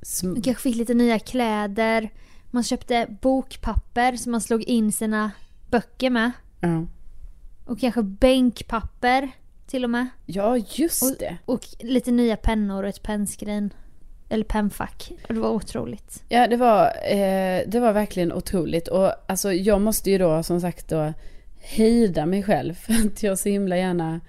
Sm- 0.00 0.34
Jag 0.34 0.44
kanske 0.44 0.62
fick 0.62 0.76
lite 0.76 0.94
nya 0.94 1.18
kläder, 1.18 2.10
man 2.50 2.62
köpte 2.62 3.06
bokpapper 3.20 4.16
som 4.16 4.32
man 4.32 4.40
slog 4.40 4.62
in 4.62 4.92
sina 4.92 5.30
böcker 5.70 6.10
med. 6.10 6.30
ja. 6.60 6.86
Och 7.66 7.80
kanske 7.80 8.02
bänkpapper 8.02 9.30
till 9.66 9.84
och 9.84 9.90
med. 9.90 10.06
ja, 10.26 10.56
just 10.56 11.18
det. 11.18 11.36
Och 11.44 11.60
lite 11.80 12.10
nya 12.10 12.36
pennor 12.36 12.82
och 12.82 12.88
ett 12.88 13.02
pennskrin. 13.02 13.70
Eller. 15.08 15.28
Och 15.28 15.34
det 15.34 15.40
var 15.40 15.50
otroligt. 15.50 16.24
Ja, 16.28 16.46
det 16.46 16.56
var, 16.56 16.84
eh, 16.86 17.60
det 17.66 17.80
var 17.80 17.92
verkligen 17.92 18.32
otroligt. 18.32 18.88
Och 18.88 19.12
alltså, 19.26 19.52
jag 19.52 19.80
måste 19.80 20.10
ju 20.10 20.18
då 20.18 20.42
som 20.42 20.60
sagt 20.60 20.88
då 20.88 21.12
hejda 21.58 22.26
mig 22.26 22.42
själv 22.42 22.74
för 22.80 22.92
att 22.92 23.22
jag 23.22 23.38
så 23.38 23.48
himla 23.48 23.76
gärna... 23.76 24.20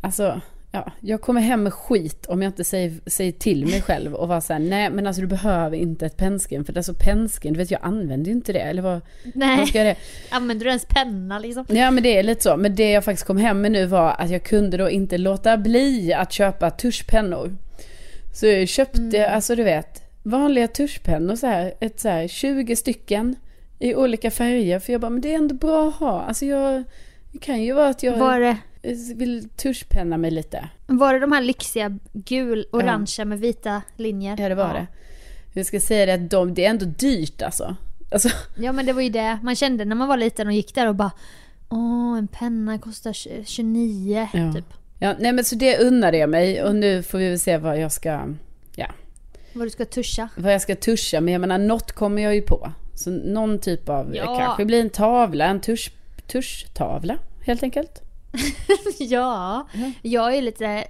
Alltså, 0.00 0.40
ja, 0.70 0.92
jag 1.00 1.20
kommer 1.20 1.40
hem 1.40 1.62
med 1.62 1.74
skit 1.74 2.26
om 2.26 2.42
jag 2.42 2.50
inte 2.50 2.64
säger, 2.64 2.92
säger 3.06 3.32
till 3.32 3.66
mig 3.66 3.82
själv 3.82 4.14
och 4.14 4.28
var 4.28 4.40
såhär, 4.40 4.60
nej 4.60 4.90
men 4.90 5.06
alltså 5.06 5.22
du 5.22 5.28
behöver 5.28 5.76
inte 5.76 6.06
ett 6.06 6.16
pennskrin 6.16 6.64
för 6.64 6.72
det 6.72 6.80
är 6.80 6.82
så 6.82 6.94
pennskrin, 6.94 7.52
du 7.52 7.58
vet 7.58 7.70
jag 7.70 7.80
använder 7.82 8.26
ju 8.26 8.32
inte 8.32 8.52
det. 8.52 8.60
Eller 8.60 8.82
vad, 8.82 9.00
Nej, 9.34 9.58
vad 9.58 9.68
ska 9.68 9.82
det? 9.82 9.96
använder 10.30 10.64
du 10.64 10.70
ens 10.70 10.86
penna 10.86 11.38
liksom? 11.38 11.64
Ja 11.68 11.90
men 11.90 12.02
det 12.02 12.18
är 12.18 12.22
lite 12.22 12.42
så. 12.42 12.56
Men 12.56 12.74
det 12.74 12.90
jag 12.90 13.04
faktiskt 13.04 13.26
kom 13.26 13.36
hem 13.36 13.60
med 13.60 13.72
nu 13.72 13.86
var 13.86 14.10
att 14.18 14.30
jag 14.30 14.42
kunde 14.42 14.76
då 14.76 14.90
inte 14.90 15.18
låta 15.18 15.56
bli 15.56 16.12
att 16.12 16.32
köpa 16.32 16.70
tuschpennor. 16.70 17.56
Så 18.38 18.46
jag 18.46 18.68
köpte, 18.68 19.30
alltså 19.30 19.54
du 19.56 19.62
vet, 19.64 20.02
vanliga 20.22 20.68
tuschpennor 20.68 21.36
så 21.36 21.46
här, 21.46 21.74
ett 21.80 22.00
så 22.00 22.08
här 22.08 22.28
20 22.28 22.76
stycken 22.76 23.36
i 23.78 23.94
olika 23.94 24.30
färger. 24.30 24.78
För 24.78 24.92
jag 24.92 25.00
bara, 25.00 25.10
men 25.10 25.20
det 25.20 25.32
är 25.32 25.36
ändå 25.38 25.54
bra 25.54 25.88
att 25.88 25.94
ha. 25.94 26.20
Alltså 26.22 26.46
jag, 26.46 26.84
det 27.32 27.38
kan 27.38 27.62
ju 27.62 27.72
vara 27.72 27.88
att 27.88 28.02
jag 28.02 28.16
Var 28.16 28.40
det, 28.40 28.56
vill 29.14 29.48
tuschpenna 29.48 30.16
mig 30.16 30.30
lite. 30.30 30.68
var 30.86 31.14
det 31.14 31.20
de 31.20 31.32
här 31.32 31.42
lyxiga 31.42 31.98
gul, 32.12 32.66
orangea 32.72 33.24
med 33.24 33.40
vita 33.40 33.82
linjer? 33.96 34.36
Ja 34.40 34.48
det 34.48 34.54
var 34.54 34.74
det. 34.74 34.86
Jag 35.52 35.66
ska 35.66 35.80
säga 35.80 36.06
det 36.06 36.12
att 36.24 36.30
de, 36.30 36.54
det 36.54 36.64
är 36.64 36.70
ändå 36.70 36.84
dyrt 36.84 37.42
alltså. 37.42 37.76
Alltså, 38.12 38.28
Ja 38.56 38.72
men 38.72 38.86
det 38.86 38.92
var 38.92 39.02
ju 39.02 39.08
det 39.10 39.38
man 39.42 39.56
kände 39.56 39.84
när 39.84 39.96
man 39.96 40.08
var 40.08 40.16
liten 40.16 40.46
och 40.46 40.52
gick 40.52 40.74
där 40.74 40.86
och 40.88 40.94
bara 40.94 41.10
Åh, 41.68 42.18
en 42.18 42.28
penna 42.28 42.78
kostar 42.78 43.12
tj- 43.12 43.44
29 43.46 44.28
Ja. 44.32 44.52
typ. 44.52 44.64
Ja, 44.98 45.14
nej 45.18 45.32
men 45.32 45.44
så 45.44 45.54
det 45.54 45.78
unnade 45.78 46.18
jag 46.18 46.30
mig 46.30 46.62
och 46.64 46.74
nu 46.74 47.02
får 47.02 47.18
vi 47.18 47.28
väl 47.28 47.38
se 47.38 47.58
vad 47.58 47.78
jag 47.80 47.92
ska, 47.92 48.20
Vad 49.52 49.66
du 49.66 49.70
ska 49.70 49.84
tuscha. 49.84 50.28
vad 50.36 50.52
jag 50.54 50.62
ska 50.62 50.76
tuscha. 50.76 51.20
Men 51.20 51.32
jag 51.32 51.40
menar, 51.40 51.58
något 51.58 51.92
kommer 51.92 52.22
jag 52.22 52.34
ju 52.34 52.42
på. 52.42 52.72
Så 52.94 53.10
någon 53.10 53.58
typ 53.58 53.88
av, 53.88 54.16
Ja. 54.16 54.38
kanske 54.38 54.64
blir 54.64 54.80
en 54.80 54.90
tavla, 54.90 55.44
en 55.44 55.60
tusch, 55.60 55.92
tuschtavla 56.26 57.18
helt 57.46 57.62
enkelt. 57.62 58.02
ja, 58.98 59.68
Mm. 59.74 59.92
jag 60.02 60.36
är 60.36 60.42
lite 60.42 60.84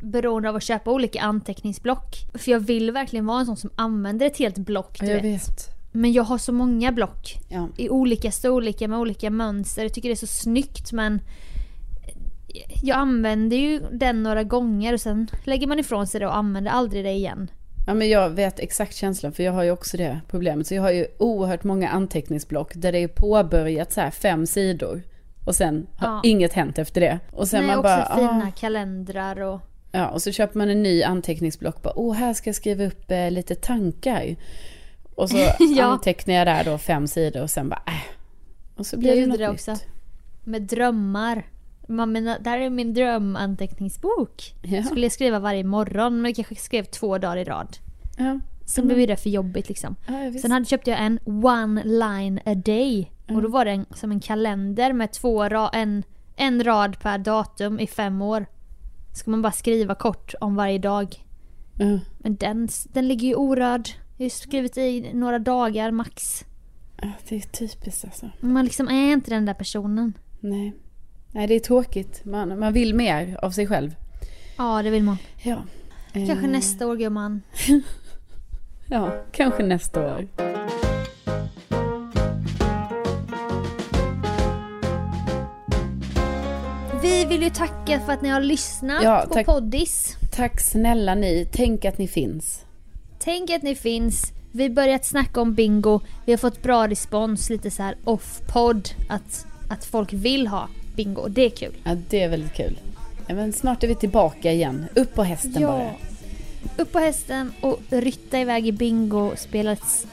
beroende 0.00 0.48
av 0.48 0.56
att 0.56 0.62
köpa 0.62 0.90
olika 0.90 1.20
anteckningsblock. 1.20 2.14
För 2.34 2.50
jag 2.52 2.60
vill 2.60 2.90
verkligen 2.90 3.26
vara 3.26 3.40
en 3.40 3.46
sån 3.46 3.56
som 3.56 3.70
använder 3.76 4.26
ett 4.26 4.36
helt 4.38 4.58
block. 4.58 5.00
Du 5.00 5.06
jag 5.06 5.14
vet. 5.14 5.24
vet. 5.24 5.70
Men 5.92 6.12
jag 6.12 6.22
har 6.24 6.38
så 6.38 6.52
många 6.52 6.92
block. 6.92 7.34
Ja. 7.48 7.68
I 7.76 7.88
olika 7.88 8.30
storlekar 8.30 8.88
med 8.88 8.98
olika 8.98 9.30
mönster. 9.30 9.82
Jag 9.82 9.94
tycker 9.94 10.08
det 10.08 10.12
är 10.14 10.16
så 10.16 10.26
snyggt 10.26 10.92
men 10.92 11.20
jag 12.82 12.96
använder 12.98 13.56
ju 13.56 13.80
den 13.92 14.22
några 14.22 14.42
gånger 14.42 14.92
och 14.92 15.00
sen 15.00 15.28
lägger 15.44 15.66
man 15.66 15.78
ifrån 15.78 16.06
sig 16.06 16.20
det 16.20 16.26
och 16.26 16.36
använder 16.36 16.70
aldrig 16.70 17.04
det 17.04 17.10
igen. 17.12 17.50
ja, 17.86 17.94
men 17.94 18.08
jag 18.08 18.30
vet 18.30 18.58
exakt 18.60 18.94
känslan 18.96 19.32
för 19.32 19.42
jag 19.42 19.52
har 19.52 19.62
ju 19.62 19.70
också 19.70 19.96
det 19.96 20.20
problemet. 20.28 20.66
Så 20.66 20.74
jag 20.74 20.82
har 20.82 20.90
ju 20.90 21.06
oerhört 21.18 21.64
många 21.64 21.88
anteckningsblock 21.88 22.72
där 22.74 22.92
det 22.92 22.98
är 22.98 23.08
påbörjat 23.08 23.92
så 23.92 24.00
här 24.00 24.10
fem 24.10 24.46
sidor. 24.46 25.02
Och 25.44 25.54
sen 25.54 25.86
har 25.96 26.08
Ja. 26.08 26.20
inget 26.24 26.52
hänt 26.52 26.78
efter 26.78 27.00
det. 27.00 27.18
Och 27.32 27.48
sen 27.48 27.60
Nej, 27.66 27.76
man 27.76 27.78
också 27.78 27.88
bara, 28.08 28.16
fina 28.16 28.46
ah, 28.48 28.60
kalendrar 28.60 29.40
och... 29.40 29.60
Ja, 29.92 30.08
och 30.08 30.22
så 30.22 30.32
köper 30.32 30.58
man 30.58 30.70
en 30.70 30.82
ny 30.82 31.02
anteckningsblock. 31.02 31.82
Bara, 31.82 31.92
Åh, 31.98 32.14
här 32.14 32.34
ska 32.34 32.48
jag 32.48 32.54
skriva 32.56 32.84
upp 32.84 33.10
eh, 33.10 33.30
lite 33.30 33.54
tankar. 33.54 34.36
Och 35.14 35.30
så 35.30 35.36
Ja. 35.76 35.84
antecknar 35.84 36.34
jag 36.34 36.46
där 36.46 36.64
då 36.64 36.78
fem 36.78 37.06
sidor 37.06 37.42
och 37.42 37.50
sen 37.50 37.68
bara, 37.68 37.82
äh. 37.86 37.92
Och 38.76 38.86
så 38.86 38.96
blir 38.98 39.08
Jag 39.10 39.18
det 39.18 39.26
något 39.26 39.38
det 39.38 39.44
nytt. 39.48 39.54
också. 39.54 39.76
Med 40.44 40.62
drömmar. 40.62 41.42
Man 41.88 42.12
menar, 42.12 42.38
där 42.40 42.58
är 42.58 42.70
min 42.70 42.94
drömanteckningsbok. 42.94 44.54
Ja. 44.62 44.82
Skulle 44.82 45.02
jag 45.02 45.12
skriva 45.12 45.38
varje 45.38 45.64
morgon 45.64 46.16
men 46.22 46.24
jag 46.24 46.36
kanske 46.36 46.54
skrev 46.54 46.84
två 46.84 47.18
dagar 47.18 47.36
i 47.36 47.44
rad. 47.44 47.76
Ja, 48.18 48.40
Sen 48.66 48.86
blev 48.86 49.08
det 49.08 49.16
för 49.16 49.30
jobbigt 49.30 49.68
liksom. 49.68 49.96
ja. 50.06 50.38
Sen 50.40 50.50
hade, 50.50 50.66
köpte 50.66 50.90
jag 50.90 51.00
en 51.00 51.18
one 51.26 51.84
line 51.84 52.40
a 52.44 52.54
day. 52.54 53.10
Och 53.28 53.42
då 53.42 53.48
var 53.48 53.64
det 53.64 53.70
en, 53.70 53.86
som 53.94 54.10
en 54.10 54.20
kalender 54.20 54.92
med 54.92 55.12
två 55.12 55.48
ra, 55.48 55.68
en, 55.68 56.02
en 56.36 56.64
rad 56.64 56.98
per 57.00 57.18
datum 57.18 57.80
i 57.80 57.86
fem 57.86 58.22
år. 58.22 58.46
Ska 59.14 59.30
man 59.30 59.42
bara 59.42 59.52
skriva 59.52 59.94
kort 59.94 60.34
om 60.40 60.54
varje 60.56 60.78
dag. 60.78 61.24
Ja. 61.78 61.98
Men 62.18 62.36
den, 62.36 62.68
den 62.92 63.08
ligger 63.08 63.28
ju 63.28 63.34
orörd. 63.34 63.88
Jag 64.16 64.24
har 64.24 64.30
skrivit 64.30 64.76
i 64.78 65.10
några 65.14 65.38
dagar 65.38 65.90
max. 65.90 66.44
Ja, 67.02 67.10
det 67.28 67.36
är 67.36 67.40
typiskt 67.40 68.04
alltså. 68.04 68.30
Man 68.40 68.64
liksom 68.64 68.88
är 68.88 69.12
inte 69.12 69.30
den 69.30 69.44
där 69.44 69.54
personen. 69.54 70.12
Nej. 70.40 70.72
Nej, 71.34 71.46
det 71.46 71.54
är 71.54 71.60
tråkigt. 71.60 72.24
Man, 72.24 72.58
man 72.58 72.72
vill 72.72 72.94
mer 72.94 73.38
av 73.42 73.50
sig 73.50 73.66
själv. 73.66 73.94
Ja, 74.58 74.82
det 74.82 74.90
vill 74.90 75.02
man. 75.02 75.16
Ja. 75.42 75.62
Kanske 76.12 76.32
Eh, 76.46 76.50
nästa 76.50 76.86
år 76.86 76.96
gumman. 76.96 77.42
Ja, 78.90 79.24
kanske 79.32 79.62
nästa 79.62 80.00
år. 80.16 80.28
Vi 87.02 87.24
vill 87.24 87.42
ju 87.42 87.50
tacka 87.50 88.00
för 88.00 88.12
att 88.12 88.22
ni 88.22 88.28
har 88.28 88.40
lyssnat 88.40 89.02
Ja, 89.02 89.24
på 89.28 89.34
tack. 89.34 89.46
poddis. 89.46 90.16
Tack 90.36 90.60
snälla 90.60 91.14
ni. 91.14 91.48
Tänk 91.52 91.84
att 91.84 91.98
ni 91.98 92.08
finns. 92.08 92.64
Tänk 93.18 93.50
att 93.50 93.62
ni 93.62 93.74
finns. 93.74 94.32
Vi 94.52 94.70
börjat 94.70 95.04
snacka 95.04 95.40
om 95.40 95.54
bingo. 95.54 96.00
Vi 96.24 96.32
har 96.32 96.36
fått 96.38 96.62
bra 96.62 96.88
respons, 96.88 97.50
lite 97.50 97.70
så 97.70 97.82
här 97.82 97.96
off-podd. 98.04 98.88
Att, 99.08 99.46
att 99.70 99.84
folk 99.84 100.12
vill 100.12 100.46
ha 100.46 100.68
bingo. 100.96 101.28
Det 101.28 101.42
är 101.46 101.50
kul. 101.50 101.72
Ja, 101.84 101.96
det 102.10 102.22
är 102.22 102.28
väldigt 102.28 102.54
kul. 102.54 102.78
Ja, 103.26 103.34
men 103.34 103.52
snart 103.52 103.82
är 103.84 103.88
vi 103.88 103.94
tillbaka 103.94 104.52
igen. 104.52 104.84
Upp 104.94 105.14
på 105.14 105.22
hästen 105.24 105.62
bara. 105.62 105.90
Upp 106.76 106.92
på 106.92 106.98
hästen 106.98 107.52
och 107.60 107.80
rytta 107.90 108.40
iväg 108.40 108.66
i 108.66 108.72
bingo-spelets 108.72 110.06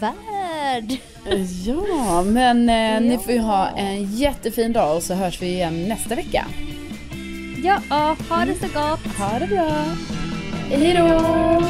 värld. 0.00 0.96
Ja, 1.66 2.22
men 2.22 2.68
eh, 2.68 2.74
Ja. 2.76 3.00
ni 3.00 3.18
får 3.18 3.32
ju 3.32 3.38
ha 3.40 3.68
en 3.68 4.16
jättefin 4.16 4.72
dag 4.72 4.96
och 4.96 5.02
så 5.02 5.14
hörs 5.14 5.42
vi 5.42 5.46
igen 5.46 5.88
nästa 5.88 6.14
vecka. 6.14 6.46
Ja, 7.64 7.78
ha 8.28 8.44
det 8.44 8.54
så 8.54 8.66
gott. 8.66 9.16
Ha 9.18 9.38
det 9.38 9.46
bra. 9.46 9.84
Hej 10.70 10.94
då! 10.94 11.64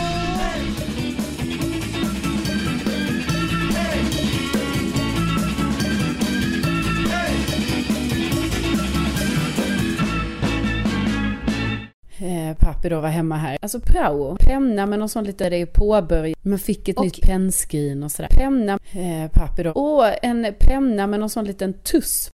Eh, 12.18 12.56
Pappi 12.58 12.88
då 12.88 13.00
var 13.00 13.08
hemma 13.08 13.36
här. 13.36 13.58
Alltså 13.62 13.80
prao, 13.80 14.36
penna 14.40 14.86
med 14.86 14.98
någon 14.98 15.08
sån 15.08 15.24
lite, 15.24 15.50
det 15.50 15.56
är 15.56 15.66
påbörjat. 15.66 16.38
Man 16.44 16.58
fick 16.58 16.88
ett 16.88 16.96
Och- 16.98 17.04
nytt 17.04 17.20
pennskrin 17.22 18.02
och 18.02 18.10
sådär. 18.12 18.28
Penna, 18.30 18.78
eh, 18.92 19.30
pappi 19.32 19.62
då. 19.62 19.72
Åh, 19.74 20.10
en 20.22 20.54
penna 20.60 21.06
med 21.06 21.20
någon 21.20 21.30
sån 21.30 21.44
liten 21.44 21.72
tuss 21.72 22.30